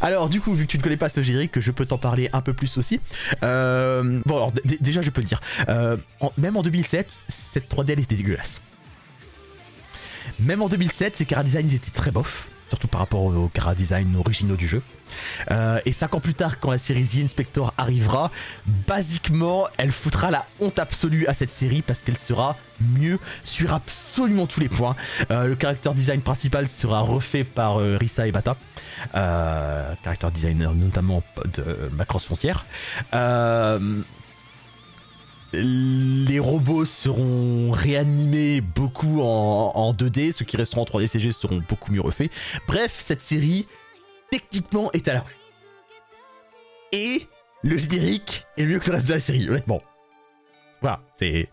[0.00, 1.98] Alors du coup, vu que tu ne connais pas ce générique, que je peux t'en
[1.98, 3.00] parler un peu plus aussi.
[3.42, 5.40] euh, bon alors déjà je peux le dire.
[5.68, 5.96] Euh,
[6.38, 8.60] même en 2007, cette 3D elle était dégueulasse.
[10.38, 14.16] Même en 2007, ces cara designs étaient très bof, surtout par rapport aux, cara design
[14.16, 14.82] originaux du jeu.
[15.50, 18.30] Euh, et 5 ans plus tard, quand la série The Inspector arrivera,
[18.86, 22.56] basiquement, elle foutra la honte absolue à cette série parce qu'elle sera
[22.96, 24.94] mieux sur absolument tous les points.
[25.30, 28.56] Euh, le character design principal sera refait par euh, Risa Ebata,
[29.14, 31.22] euh, character designer notamment
[31.52, 32.64] de Macross Foncière.
[35.52, 41.62] Les robots seront réanimés beaucoup en, en 2D, ceux qui resteront en 3D CG seront
[41.68, 42.30] beaucoup mieux refaits.
[42.68, 43.66] Bref, cette série,
[44.30, 45.36] techniquement, est à la rue.
[46.92, 47.26] Et
[47.62, 49.82] le générique est mieux que le reste de la série, honnêtement.
[50.80, 51.48] Voilà, c'est.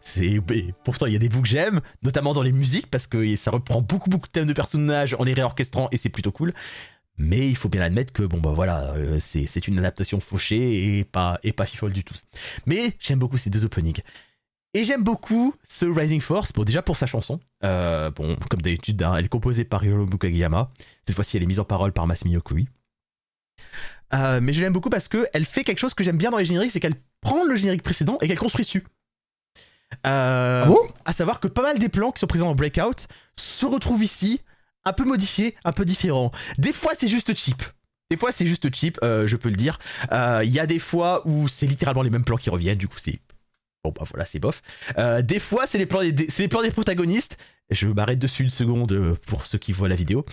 [0.00, 0.40] C'est,
[0.82, 3.52] pourtant, il y a des bouts que j'aime, notamment dans les musiques, parce que ça
[3.52, 6.52] reprend beaucoup, beaucoup de thèmes de personnages en les réorchestrant, et c'est plutôt cool.
[7.22, 11.04] Mais il faut bien admettre que, bon, bah voilà, euh, c'est une adaptation fauchée et
[11.04, 12.14] pas, et pas fifole du tout.
[12.64, 14.00] Mais j'aime beaucoup ces deux openings.
[14.72, 17.38] Et j'aime beaucoup ce Rising Force, bon, déjà pour sa chanson.
[17.62, 20.70] Euh, bon, comme d'habitude, hein, elle est composée par Hironobu Kageyama.
[21.04, 22.68] Cette fois-ci, elle est mise en parole par Masami Okui.
[24.14, 26.46] Euh, mais je l'aime beaucoup parce qu'elle fait quelque chose que j'aime bien dans les
[26.46, 28.84] génériques, c'est qu'elle prend le générique précédent et qu'elle construit dessus.
[30.06, 30.78] Euh, Ah bon?
[31.04, 34.40] à savoir que pas mal des plans qui sont présents dans Breakout se retrouvent ici,
[34.84, 36.30] un peu modifiés, un peu différents.
[36.58, 37.62] Des fois, c'est juste cheap.
[38.10, 39.78] Des fois, c'est juste cheap, euh, je peux le dire.
[40.12, 42.88] Euh, Il y a des fois où c'est littéralement les mêmes plans qui reviennent, du
[42.88, 43.20] coup, c'est.
[43.84, 44.60] Bon, bah voilà, c'est bof.
[44.98, 47.38] Euh, des fois, c'est les, plans des, des- plans des protagonistes.
[47.70, 50.26] Je m'arrête dessus une seconde pour ceux qui voient la vidéo.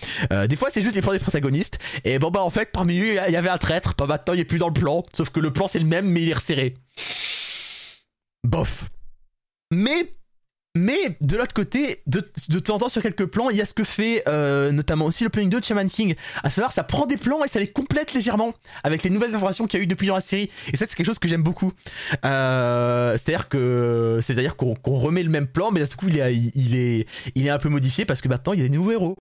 [0.48, 1.78] Des fois, c'est juste les plans des protagonistes.
[2.02, 3.94] Et bon, bah en fait, parmi eux, il y avait un traître.
[3.96, 5.04] Bah maintenant, il est plus dans le plan.
[5.14, 6.74] Sauf que le plan, c'est le même, mais il est resserré.
[8.44, 8.86] Bof.
[9.72, 10.14] Mais,
[10.76, 12.20] mais de l'autre côté, de,
[12.60, 15.24] temps en temps sur quelques plans, il y a ce que fait euh, notamment aussi
[15.24, 16.14] le planning 2 de Shaman King.
[16.42, 18.54] À savoir, ça prend des plans et ça les complète légèrement
[18.84, 20.50] avec les nouvelles informations qu'il y a eu depuis dans la série.
[20.72, 21.72] Et ça, c'est quelque chose que j'aime beaucoup.
[22.24, 26.36] Euh, c'est-à-dire que, c'est-à-dire qu'on qu'on remet le même plan, mais d'un coup, il est,
[26.36, 28.92] il est, il est un peu modifié parce que maintenant, il y a des nouveaux
[28.92, 29.16] héros.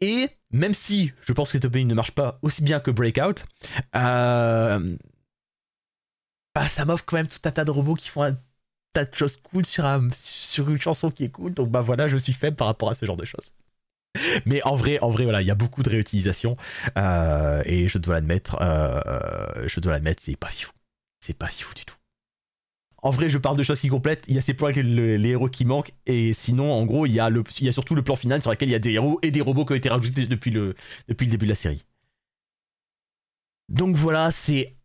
[0.00, 3.44] Et même si je pense que Top ne marche pas aussi bien que Breakout,
[3.96, 4.96] euh,
[6.54, 8.36] bah, ça m'offre quand même tout un tas de robots qui font un
[8.94, 11.54] tas de choses cool sur, un- sur une chanson qui est cool.
[11.54, 13.52] Donc bah voilà, je suis faible par rapport à ce genre de choses.
[14.46, 16.56] Mais en vrai, en vrai, voilà, il y a beaucoup de réutilisation
[16.98, 20.72] euh, et je dois l'admettre, euh, je dois l'admettre, c'est pas fifou,
[21.20, 21.96] c'est pas fifou du tout.
[23.02, 24.24] En vrai, je parle de choses qui complètent.
[24.28, 27.06] Il y a ces plans avec le- les héros qui manquent, et sinon, en gros,
[27.06, 28.74] il y a le, il y a surtout le plan final sur lequel il y
[28.74, 30.74] a des héros et des robots qui ont été rajoutés depuis le,
[31.08, 31.84] depuis le début de la série.
[33.68, 34.76] Donc voilà, c'est,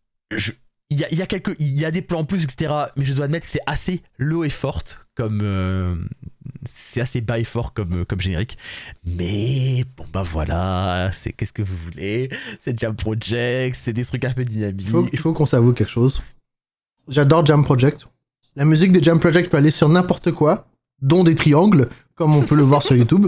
[0.90, 2.74] il y a, il y a quelques, il y a des plans en plus, etc.
[2.98, 5.96] Mais je dois admettre que c'est assez low et forte comme, euh,
[6.66, 8.58] c'est assez bas et fort comme, comme générique.
[9.06, 12.30] Mais bon bah voilà, c'est qu'est-ce que vous voulez?
[12.60, 14.88] C'est Jam Project, c'est des trucs un peu dynamiques.
[14.88, 16.22] Il faut, faut qu'on s'avoue quelque chose.
[17.08, 18.08] J'adore Jam Project.
[18.56, 20.68] La musique de Jam Project peut aller sur n'importe quoi,
[21.02, 23.28] dont des triangles, comme on peut le voir sur YouTube.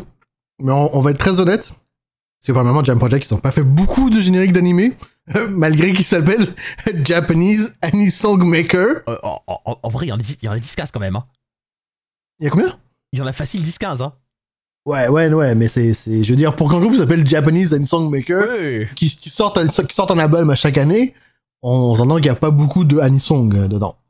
[0.60, 1.74] Mais on, on va être très honnête.
[2.44, 4.98] C'est probablement Jam Project, ils n'ont pas fait beaucoup de génériques d'animé,
[5.50, 6.48] malgré qu'ils s'appellent
[7.06, 9.04] Japanese Anime Song Maker.
[9.08, 10.90] Euh, en, en- en vrai, il y en a 10 il y en a 10-15
[10.92, 11.16] quand même.
[11.16, 11.26] hein.
[12.40, 12.80] Il y a combien?
[13.14, 14.02] Il y en a facile 10-15.
[14.02, 14.14] Hein.
[14.88, 17.86] Ouais, ouais, ouais, mais c'est, c'est, je veux dire, pour qu'un groupe s'appelle Japanese Anime
[17.86, 18.90] Song Maker, Ouais.
[18.96, 21.14] qui, qui sortent un, qui sortent un album à chaque année,
[21.62, 23.98] on s'entend qu'il n'y a pas beaucoup de Anisong euh, dedans.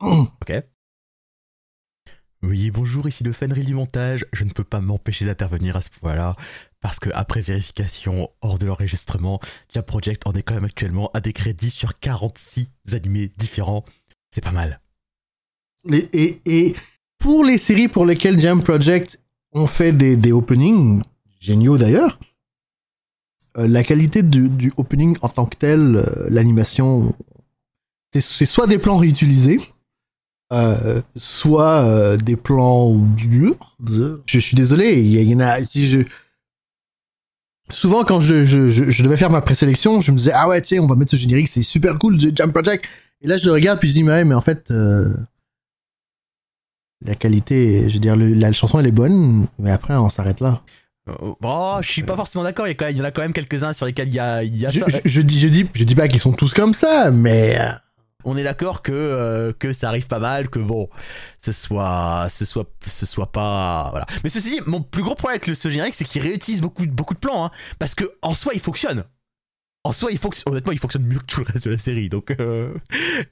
[2.44, 4.26] Oui, bonjour, ici le Fenry du montage.
[4.32, 6.34] Je ne peux pas m'empêcher d'intervenir à ce point-là,
[6.82, 9.40] parce que après vérification hors de l'enregistrement,
[9.72, 13.84] Jam Project en est quand même actuellement à des crédits sur 46 animés différents.
[14.30, 14.80] C'est pas mal.
[15.90, 16.74] Et,
[17.18, 19.20] pour les séries pour lesquelles Jam Project
[19.52, 21.02] ont fait des, openings,
[21.38, 22.18] géniaux d'ailleurs,
[23.58, 27.14] euh, la qualité du, opening en tant que tel, euh, l'animation,
[28.12, 29.60] c'est- soit des plans réutilisés,
[30.52, 33.56] euh, soit des plans bleus.
[34.26, 35.60] Je suis désolé, il y, en a.
[37.70, 40.60] Souvent, quand je, je, je, je devais faire ma présélection, je me disais, ah ouais,
[40.60, 42.84] tiens, on va mettre ce générique, c'est super cool, Jam Project.
[43.22, 45.14] Et là, je le regarde, puis je dis, mais ouais, mais en fait, euh,
[47.04, 50.40] la qualité, je veux dire, le- la chanson, elle est bonne, mais après, on s'arrête
[50.40, 50.62] là.
[51.20, 53.86] Oh, oh, je suis pas forcément d'accord, il y, en a quand même quelques-uns sur
[53.86, 54.86] lesquels il y a, il y a Je, ça.
[54.88, 57.58] je, je dis, je, dis, je dis pas qu'ils sont tous comme ça, mais.
[58.24, 60.88] On est d'accord que, euh, que ça arrive pas mal, que bon,
[61.38, 63.88] ce soit, ce soit, pas.
[63.90, 64.06] Voilà.
[64.24, 66.86] Mais ceci dit, mon plus gros problème avec le, ce générique, c'est qu'il réutilise beaucoup,
[66.86, 69.04] beaucoup de plans, hein, parce que en soi, il fonctionne.
[69.84, 72.08] En soi, il honnêtement, il fonctionne mieux que tout le reste de la série.
[72.08, 72.72] Donc, euh,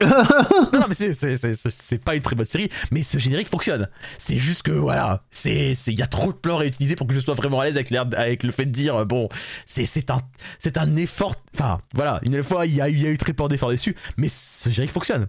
[0.02, 3.88] non, mais c'est- pas une très bonne série, mais ce générique fonctionne.
[4.18, 7.20] C'est juste que voilà, c'est il y a trop de plans réutilisés pour que je
[7.20, 9.28] sois vraiment à l'aise avec, le fait de dire bon,
[9.64, 10.18] c'est un
[10.58, 11.36] c'est un effort.
[11.54, 13.70] Enfin, voilà, une fois il y a, eu- il y a eu très peu d'efforts
[13.70, 15.28] dessus, mais ce générique fonctionne.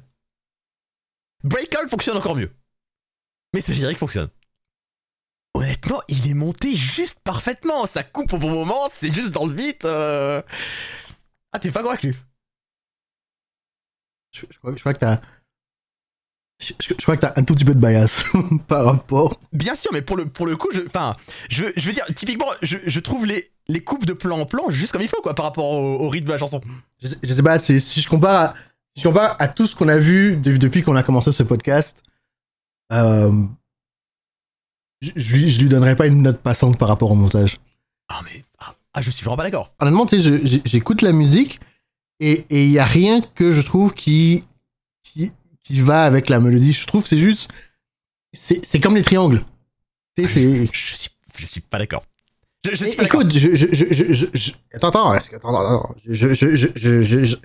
[1.44, 2.52] Breakout fonctionne encore mieux,
[3.54, 4.30] mais ce générique fonctionne.
[5.54, 7.86] Honnêtement, il est monté juste parfaitement.
[7.86, 9.76] Ça coupe au bon moment, c'est juste dans le vide.
[9.84, 10.42] euh.
[11.54, 12.16] Ah, t'es pas convaincu
[14.34, 15.20] je, je crois, je crois que t'as.
[16.60, 18.24] Je, crois que t'as un tout petit peu de bias
[18.68, 19.40] par rapport.
[19.52, 20.82] Bien sûr, mais pour le, pour le coup, je,
[21.50, 24.46] je, veux- je veux dire, typiquement, je, je trouve les, les coupes de plan en
[24.46, 26.62] plan juste comme il faut, quoi, par rapport au, au rythme de la chanson.
[27.02, 28.54] Je sais, pas, si je compare à,
[28.96, 31.42] si je compare à tout ce qu'on a vu de- depuis qu'on a commencé ce
[31.44, 32.04] podcast,
[32.94, 33.44] euh,
[35.02, 37.60] je, je lui- je lui donnerais pas une note passante par rapport au montage.
[38.08, 38.46] Ah, mais,
[38.94, 39.74] ah, je suis vraiment pas d'accord.
[39.80, 41.60] honnêtement, tu sais, j'écoute la musique
[42.20, 44.44] et il y a rien que je trouve qui,
[45.04, 45.32] qui,
[45.64, 46.74] qui va avec la mélodie.
[46.74, 47.50] Je trouve que c'est juste.
[48.34, 49.44] C'est comme les triangles.
[50.16, 50.66] Tu sais, c'est.
[50.74, 52.04] Je suis, je suis pas d'accord.
[52.64, 53.22] Je, suis pas d'accord.
[53.22, 55.96] Écoute, je, je, je, je, je- je- Attends, attends, attends, attends.
[56.06, 57.36] Je, je, je,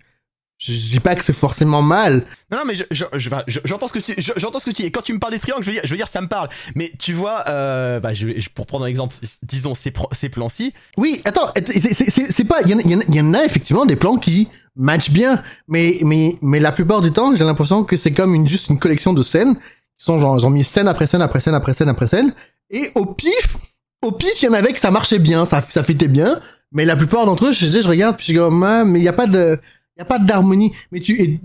[0.59, 2.25] je, dis pas que c'est forcément mal.
[2.51, 4.65] Non, non, mais je- je- je- enfin, je- j'entends ce que tu, je- j'entends ce
[4.65, 4.89] que tu dis.
[4.89, 6.29] Et quand tu me parles des triangles, je veux dire, je veux dire, ça me
[6.29, 6.49] parle.
[6.75, 8.11] Mais tu vois, euh, bah,
[8.55, 9.93] pour prendre un exemple, disons ces,
[10.31, 12.63] plans-ci, Oui, attends, c'est- pas.
[12.63, 16.35] Il y, en a- y y en effectivement des plans qui matchent bien, mais, mais,
[16.43, 19.23] mais la plupart du temps, j'ai l'impression que c'est comme une, juste une collection de
[19.23, 22.07] scènes qui sont genre, ils ont mis scène après scène après scène après scène après
[22.07, 22.35] scène,
[22.71, 23.57] et au pif,
[24.03, 26.41] au pif, il y en avait que ça marchait bien, ça, ça fitait bien,
[26.73, 29.15] mais la plupart d'entre eux, je, regarde, puis je dis, ah, mais il y a
[29.15, 29.59] pas de,
[29.97, 30.73] il y a pas d'harmonie.
[30.93, 31.41] Mais tu,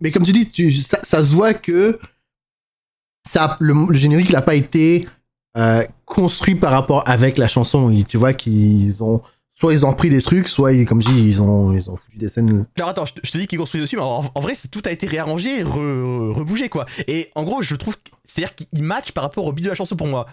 [0.00, 1.98] mais comme tu dis, tu, ça, se voit que
[3.28, 5.08] ça, le, générique, il a pas été
[5.56, 7.90] euh, construit par rapport avec la chanson.
[7.90, 9.22] Et tu vois qu'ils ont,
[9.54, 11.96] soit ils ont pris des trucs, soit ils, comme je dis, ils ont, ils ont
[11.96, 12.66] foutu des scènes.
[12.76, 14.82] Alors attends, je, te- je te dis qu'il construit dessus, mais en, en vrai, tout
[14.84, 16.86] a été réarrangé, re- rebougé quoi.
[17.08, 19.96] Et en gros, je trouve, c'est-à-dire qu'il match par rapport au beat de la chanson
[19.96, 20.26] pour moi.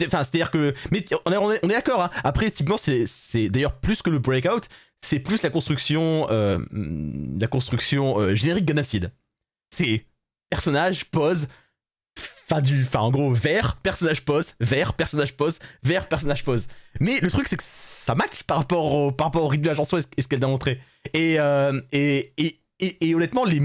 [0.00, 2.02] Enfin, c'est-à-dire que, mais on est, on est, d'accord.
[2.04, 2.10] Hein.
[2.22, 4.68] Après, typiquement, c'est d'ailleurs plus que le breakout,
[5.00, 6.58] c'est plus la construction, euh,
[7.38, 8.70] la construction euh, générique.
[9.74, 10.04] C'est
[10.50, 11.48] personnage pose,
[12.16, 16.68] fin du, enfin en gros vert, personnage pose, vert, personnage pose, vert, personnage pose.
[17.00, 19.68] Mais le truc c'est que ça match par rapport au, par rapport au rythme de
[19.68, 20.80] la chanson et ce, qu'elle a montré.
[21.12, 23.60] Et, euh, et, et, et, et honnêtement, les,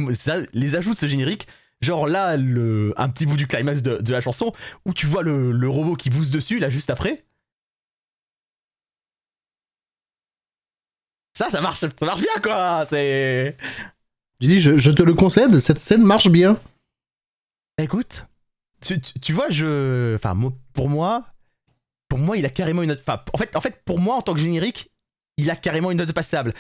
[0.54, 1.48] les ajouts de ce générique,
[1.82, 4.52] genre là, le, un petit bout du climax de, de la chanson,
[4.86, 7.24] où tu vois le, le robot qui booste dessus, là, juste après.
[11.36, 12.86] Ça, ça marche, ça marche bien, quoi.
[12.90, 13.58] C'est.
[14.40, 16.60] J'ai dit, je, je te le concède, cette scène marche bien.
[17.78, 18.26] Écoute,
[18.82, 20.16] tu, tu- tu vois, je.
[20.16, 20.38] Enfin,
[20.74, 21.26] pour moi,
[22.10, 23.02] pour moi, il a carrément une note.
[23.08, 24.92] Enfin, en fait, en fait, pour moi, en tant que générique,
[25.38, 26.54] il a carrément une note passable.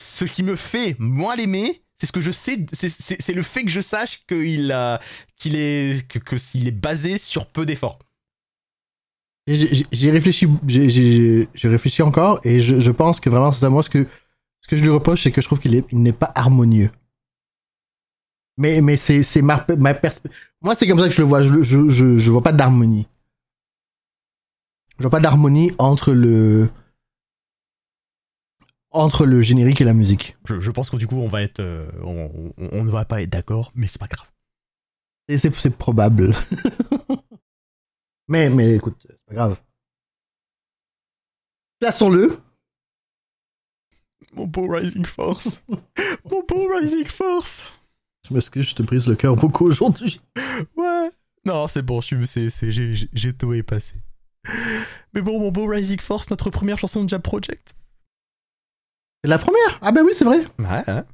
[0.00, 3.70] Ce qui me fait moins l'aimer, C'est ce que je sais, c'est- le fait que
[3.70, 5.00] je sache qu'il a,
[5.38, 7.98] qu'il est, que, que s'il est basé sur peu d'efforts.
[9.46, 13.70] J'ai- réfléchi, j'ai- réfléchi encore et je, je pense que vraiment c'est ça.
[13.70, 14.06] Moi, ce que,
[14.60, 16.90] ce que je lui reproche, c'est que je trouve qu'il est- il n'est pas harmonieux.
[18.58, 20.36] Mais, mais c'est ma, ma perspective.
[20.62, 21.42] Moi, c'est comme ça que je le vois.
[21.42, 23.06] Je, je, je, je vois pas d'harmonie.
[24.98, 26.68] Je vois pas d'harmonie entre le
[28.90, 30.38] entre le générique et la musique.
[30.46, 33.20] Je, pense que du coup, on va être, euh, on, on- on ne va pas
[33.20, 34.26] être d'accord, mais c'est pas grave.
[35.28, 36.34] Et c'est probable.
[38.28, 39.60] mais, mais écoute, c'est pas grave.
[41.80, 42.38] Plaçons-le.
[44.32, 45.62] Mon beau Rising Force,
[46.30, 47.64] mon beau Rising Force.
[48.28, 50.20] Je m'excuse, je te brise le cœur beaucoup aujourd'hui.
[50.76, 51.10] Ouais.
[51.44, 53.94] Non, c'est bon, j'ai, tout passé.
[55.14, 57.74] Mais bon, mon beau Rising Force, notre première chanson de Jab Project.
[59.22, 59.78] C'est la première?
[59.80, 60.38] Ah bah oui, c'est vrai.
[60.58, 61.04] Ouais, hein.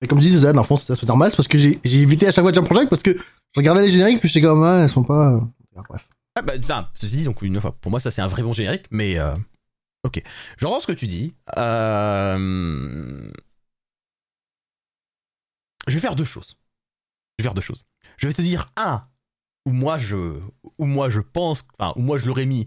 [0.00, 2.26] Et comme je disais, dans le fond, c'est normal, c'est parce que j'ai j'ai évité
[2.26, 4.82] à chaque fois Jump Project parce que je regardais les génériques puis j'étais comme, ah,
[4.82, 5.40] elles sont pas...
[5.76, 6.08] Ah, bref.
[6.36, 8.52] Ah bah, enfin, ceci dit, donc une fois, pour moi, ça c'est un vrai bon
[8.52, 9.34] générique, mais euh,
[10.04, 10.22] ok.
[10.58, 11.34] J'entends ce que tu dis.
[11.56, 13.28] Euh,
[15.86, 16.56] Je vais faire deux choses.
[17.38, 17.84] Je vais faire deux choses.
[18.16, 19.06] Je vais te dire un
[19.66, 20.40] où moi je,
[20.78, 22.66] où moi je pense, enfin où moi je l'aurais mis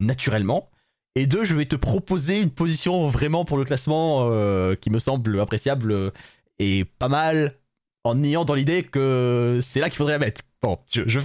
[0.00, 0.70] naturellement,
[1.14, 4.98] et deux, je vais te proposer une position vraiment pour le classement euh, qui me
[4.98, 6.10] semble appréciable euh,
[6.58, 7.56] et pas mal
[8.04, 10.42] en ayant dans l'idée que c'est là qu'il faudrait la mettre.
[10.60, 11.20] Bon, je, je,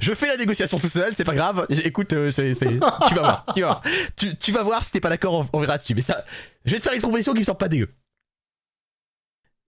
[0.00, 1.66] je, fais la négociation tout seul, c'est pas grave.
[1.70, 3.82] Écoute, euh, tu vas voir, tu vas voir.
[4.16, 5.94] Tu, tu vas voir si t'es pas d'accord, on, verra dessus.
[5.94, 6.24] Mais ça,
[6.64, 7.92] je vais te faire une proposition qui me semble pas dégueu.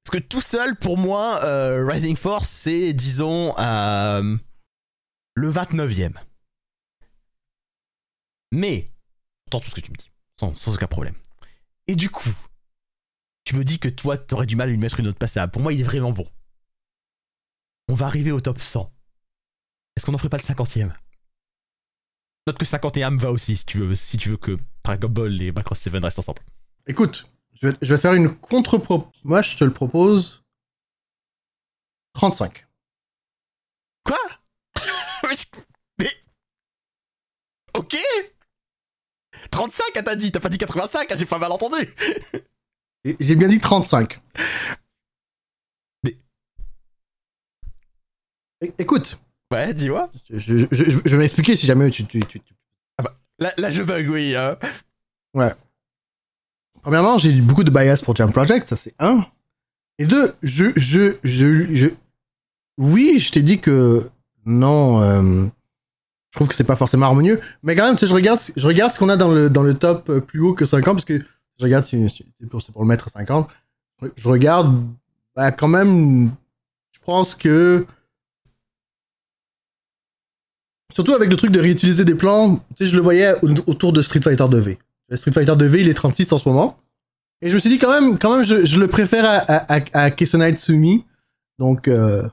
[0.04, 4.36] Parce que tout seul, pour moi, euh, Rising Force, c'est, disons, euh,
[5.34, 6.12] le 29e.
[8.52, 8.86] Mais,
[9.46, 11.14] j'entends tout ce que tu me dis, sans, sans aucun problème.
[11.88, 12.30] Et du coup,
[13.44, 15.50] tu me dis que toi, t'aurais du mal à lui mettre une note passable.
[15.50, 16.26] Pour moi, il est vraiment bon.
[17.88, 18.92] On va arriver au top 100.
[19.96, 20.92] Est-ce qu'on n'en ferait pas le 50e
[22.46, 25.40] Note que 51 me va aussi, si tu veux, si tu veux que Dragon Ball
[25.42, 26.42] et Macross 7 restent ensemble.
[26.86, 29.10] Écoute, je vais, je vais faire une contre-pro...
[29.24, 30.42] Moi, je te le propose...
[32.14, 32.66] 35.
[34.04, 34.18] Quoi?
[35.24, 35.60] Mais, je-
[35.98, 36.12] mais-
[37.74, 37.96] Ok
[39.50, 41.94] 35, ah, t'as dit, t'as pas dit 85, ah, j'ai pas mal entendu
[43.20, 44.20] J'ai bien dit 35.
[48.78, 49.18] Écoute,
[49.52, 50.10] Ouais, dis-moi.
[50.28, 52.04] je, je, je- je vais m'expliquer si jamais tu...
[52.04, 52.54] tu, tu- tu-
[53.38, 54.34] Là, là, je bug, oui.
[54.34, 54.56] hein.
[56.82, 59.24] Premièrement, j'ai beaucoup de bias pour Jam Project, ça c'est un.
[59.98, 61.88] Et deux, je, je, je, je...
[62.78, 64.08] Oui, je t'ai dit que
[64.44, 65.46] non, euh,
[66.32, 68.66] je trouve que c'est pas forcément harmonieux, mais quand même, tu sais, je regarde, je
[68.66, 71.04] regarde ce qu'on a dans le, dans le top euh, plus haut que 50, parce
[71.04, 71.18] que
[71.58, 73.48] je regarde si, si- c'est pour, c'est pour le mettre à 50.
[74.16, 74.84] Je regarde,
[75.36, 76.30] bah, quand même,
[76.92, 77.86] je pense que.
[80.94, 83.92] Surtout avec le truc de réutiliser des plans, tu sais, je le voyais au- autour
[83.92, 84.78] de Street Fighter 2V.
[85.08, 86.78] Le Street Fighter 2V, il est 36 en ce moment.
[87.40, 89.80] Et je me suis dit, quand même, quand même je, je le préfère à, à,
[89.92, 90.10] à, à
[90.52, 91.04] Tsumi.
[91.58, 92.28] Donc, euh,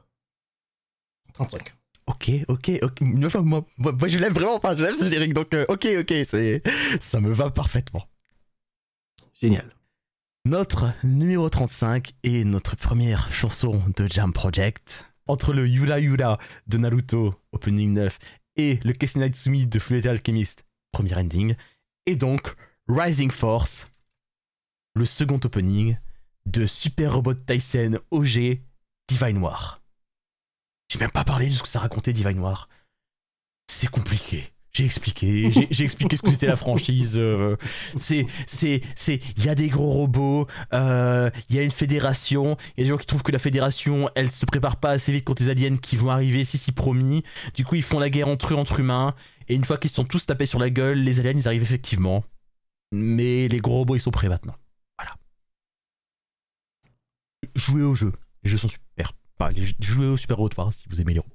[1.33, 1.73] 35.
[2.07, 3.01] Ok, ok, ok.
[3.01, 6.13] Moi, moi, moi, je l'aime vraiment, enfin, je l'aime ce générique, donc euh, ok, ok,
[6.29, 6.61] c'est,
[7.01, 8.07] ça me va parfaitement.
[9.41, 9.69] Génial.
[10.45, 15.05] Notre numéro 35 est notre première chanson de Jam Project.
[15.27, 16.37] Entre le Yura Yura
[16.67, 18.19] de Naruto, opening 9,
[18.57, 21.55] et le Kessenai Tsumi de Fullmetal Alchemist, premier ending,
[22.05, 22.55] et donc
[22.87, 23.87] Rising Force,
[24.95, 25.97] le second opening
[26.45, 28.59] de Super Robot Tyson OG
[29.07, 29.81] Divine War.
[30.89, 32.69] J'ai même pas parlé de ce que ça racontait Divine War.
[33.67, 34.54] C'est compliqué.
[34.75, 37.13] J'ai expliqué, j'ai expliqué ce que c'était la franchise.
[37.17, 37.55] euh,
[37.95, 38.81] c'est, c'est,
[39.37, 42.83] il y a des gros robots, euh, il y a une fédération, il y a
[42.83, 45.49] des gens qui trouvent que la fédération, elle se prépare pas assez vite contre les
[45.49, 47.23] aliens qui vont arriver, si si promis.
[47.53, 49.15] Du coup, ils font la guerre entre eux, entre humains,
[49.47, 52.25] et une fois qu'ils sont tous tapés sur la gueule, les aliens, ils arrivent effectivement.
[52.91, 54.55] Mais les gros robots, ils sont prêts maintenant.
[54.99, 55.13] Voilà.
[57.55, 58.11] Jouez au jeu.
[58.43, 59.13] Les jeux sont super.
[59.79, 61.34] Jouez au Super Wars si vous aimez les robots.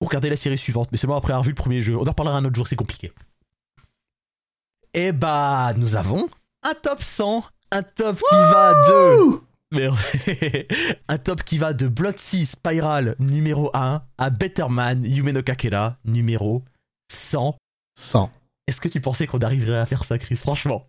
[0.00, 1.96] Ou regardez la série suivante, mais seulement après avoir vu le premier jeu.
[1.96, 3.12] On en reparlera un autre jour, c'est compliqué.
[4.94, 6.28] Et bah, nous avons
[6.62, 9.40] un top 100, un top qui va de...
[11.08, 14.30] Un top qui va de Blood Sea Spiral numéro 1 à
[15.02, 16.62] Yume no Kakera numéro
[17.10, 17.56] 100.
[17.98, 18.30] 100.
[18.68, 20.36] Est-ce que tu pensais qu'on arriverait à faire ça, Chris?
[20.36, 20.86] Franchement.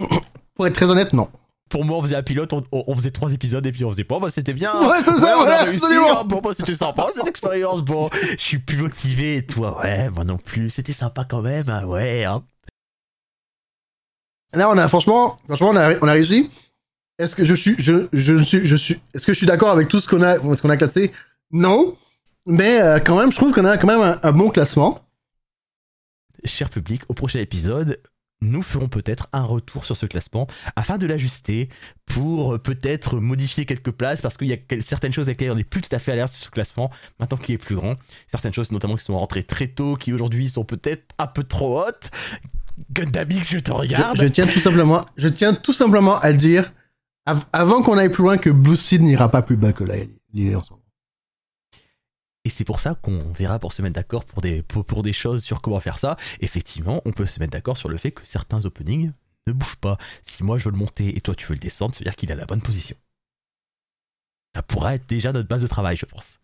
[0.54, 1.28] Pour être très honnête, non.
[1.68, 4.20] Pour moi, on faisait un pilote, on, faisait trois épisodes et puis on faisait bon,
[4.20, 4.72] bah c'était bien.
[4.88, 6.20] Ouais, c'est ça, Ouais, on a voilà, réussi, absolument.
[6.20, 6.24] hein.
[6.24, 7.82] Bon, bah c'était sympa cette expérience.
[7.82, 10.70] Bon, je suis plus motivé et toi, ouais, moi non plus.
[10.70, 12.24] C'était sympa quand même, hein, ouais.
[12.24, 12.42] hein.
[14.54, 16.50] Là, on a, franchement, franchement, on a, on a réussi.
[17.18, 19.88] Est-ce que je suis, je, je suis, je suis, est-ce que je suis d'accord avec
[19.88, 21.12] tout ce qu'on a, ce qu'on a classé?
[21.50, 21.96] Non,
[22.46, 25.00] mais euh, quand même, je trouve qu'on a quand même un, un bon classement.
[26.44, 28.00] Cher public, au prochain épisode,
[28.40, 30.46] nous ferons peut-être un retour sur ce classement
[30.76, 31.68] afin de l'ajuster
[32.06, 35.56] pour euh, peut-être modifier quelques places parce qu'il y a certaines choses avec lesquelles on
[35.56, 37.96] n'est plus tout à fait à l'aise sur ce classement maintenant qu'il est plus grand.
[38.30, 41.80] Certaines choses notamment qui sont rentrées très tôt, qui aujourd'hui sont peut-être un peu trop
[41.82, 42.10] hautes.
[42.92, 44.16] Gundamix, je te regarde.
[44.20, 46.72] je tiens tout simplement, je tiens tout simplement à dire,
[47.26, 49.94] av- avant qu'on aille plus loin, que Blue Seed n'ira pas plus bas que là,
[50.32, 50.77] il est en ce moment.
[52.48, 55.12] Et c'est pour ça qu'on verra pour se mettre d'accord pour des, pour, pour des
[55.12, 56.16] choses sur comment faire ça.
[56.40, 59.12] Effectivement, on peut se mettre d'accord sur le fait que certains openings
[59.46, 59.98] ne bougent pas.
[60.22, 62.16] Si moi je veux le monter et toi tu veux le descendre, ça veut dire
[62.16, 62.96] qu'il est à la bonne position.
[64.54, 66.38] Ça pourra être déjà notre base de travail, je pense.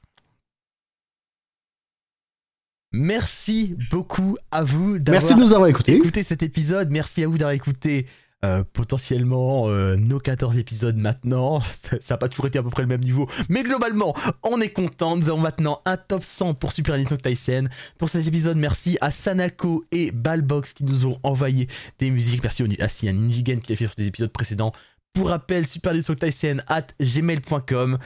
[2.93, 5.97] Merci beaucoup à vous d'avoir Merci de nous avoir écoutés.
[5.97, 6.91] écouté cet épisode.
[6.91, 8.07] Merci à vous d'avoir écouté
[8.45, 11.61] euh, potentiellement euh, nos 14 épisodes maintenant.
[11.73, 13.29] Ça n'a pas toujours été à peu près le même niveau.
[13.49, 15.17] Mais globalement, on est content.
[15.17, 17.69] Nous avons maintenant un top 100 pour Super Nintendo Tyson.
[17.99, 22.43] Pour cet épisode, merci à Sanako et Balbox qui nous ont envoyé des musiques.
[22.43, 24.73] Merci à Ninjigen qui l'a fait sur des épisodes précédents.
[25.15, 27.99] Pour rappel, Super Nintendo Tyson at gmail.com.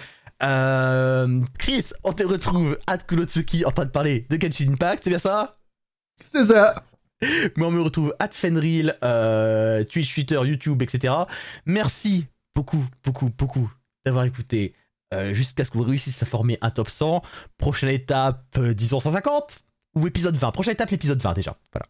[0.42, 5.10] Euh, Chris, on te retrouve at Kulotsuki en train de parler de Genshin Impact, c'est
[5.10, 5.59] bien ça?
[6.24, 6.74] C'est ça.
[7.23, 11.15] Mais on me retrouve at Fenril, euh, Twitch, Twitter, YouTube, etc.
[11.66, 13.70] Merci beaucoup, beaucoup, beaucoup
[14.05, 14.74] d'avoir écouté
[15.15, 17.23] euh, jusqu'à ce qu'on réussisse à former un top 100.
[17.57, 19.59] Prochaine étape, euh, disons 150
[19.97, 20.53] ou épisode 20.
[20.53, 21.57] Prochaine étape, l'épisode 20 déjà.
[21.73, 21.86] Voilà.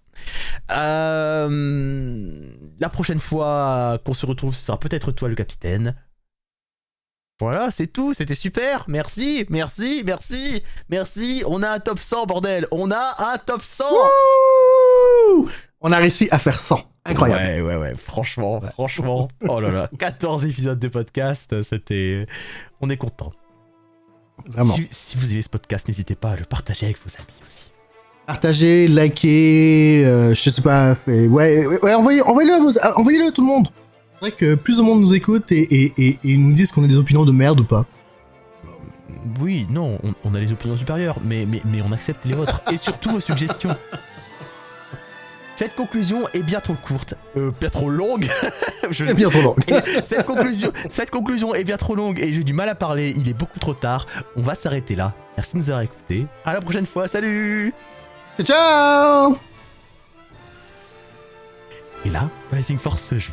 [2.81, 5.95] La prochaine fois qu'on se retrouve, ce sera peut-être toi le capitaine.
[7.41, 8.85] Voilà, c'est tout, c'était super.
[8.89, 11.45] Merci, merci, merci, merci.
[11.47, 12.67] On a un top 100, bordel.
[12.73, 13.85] On a un top 100.
[15.31, 15.49] Wouh
[15.81, 16.81] On a réussi à faire 100.
[17.05, 17.43] Incroyable.
[17.43, 19.29] Ouais, ouais, ouais, franchement, franchement.
[19.49, 22.27] Oh là là, 14 épisodes de podcast, c'était.
[22.81, 23.33] On est content.
[24.47, 24.75] Vraiment.
[24.75, 27.71] Si, si vous aimez ce podcast, n'hésitez pas à le partager avec vos amis aussi.
[28.27, 32.57] Partagez, likez, euh, je sais pas, fait- ouais, ouais, ouais, envoyez, envoyez-le,
[32.99, 33.69] envoyez-le à tout le monde.
[34.21, 36.83] C'est vrai que plus de monde nous écoute et, et, et, et nous disent qu'on
[36.85, 37.85] a des opinions de merde ou pas.
[39.41, 42.61] Oui, non, on, on a les opinions supérieures, mais, mais, mais on accepte les vôtres.
[42.73, 43.77] Et surtout vos suggestions.
[45.55, 48.29] Cette conclusion est bien trop courte, euh, bien trop longue.
[48.91, 49.57] Je- bien trop long.
[49.69, 53.13] Et cette, conclusion, cette conclusion est bien trop longue et j'ai du mal à parler,
[53.17, 54.07] il est beaucoup trop tard.
[54.37, 55.15] On va s'arrêter là.
[55.37, 56.27] Merci de nous avoir écoutés.
[56.45, 57.73] À la prochaine fois, salut
[58.41, 59.39] Ciao, ciao
[62.05, 63.33] Et là, Rising Force se joue.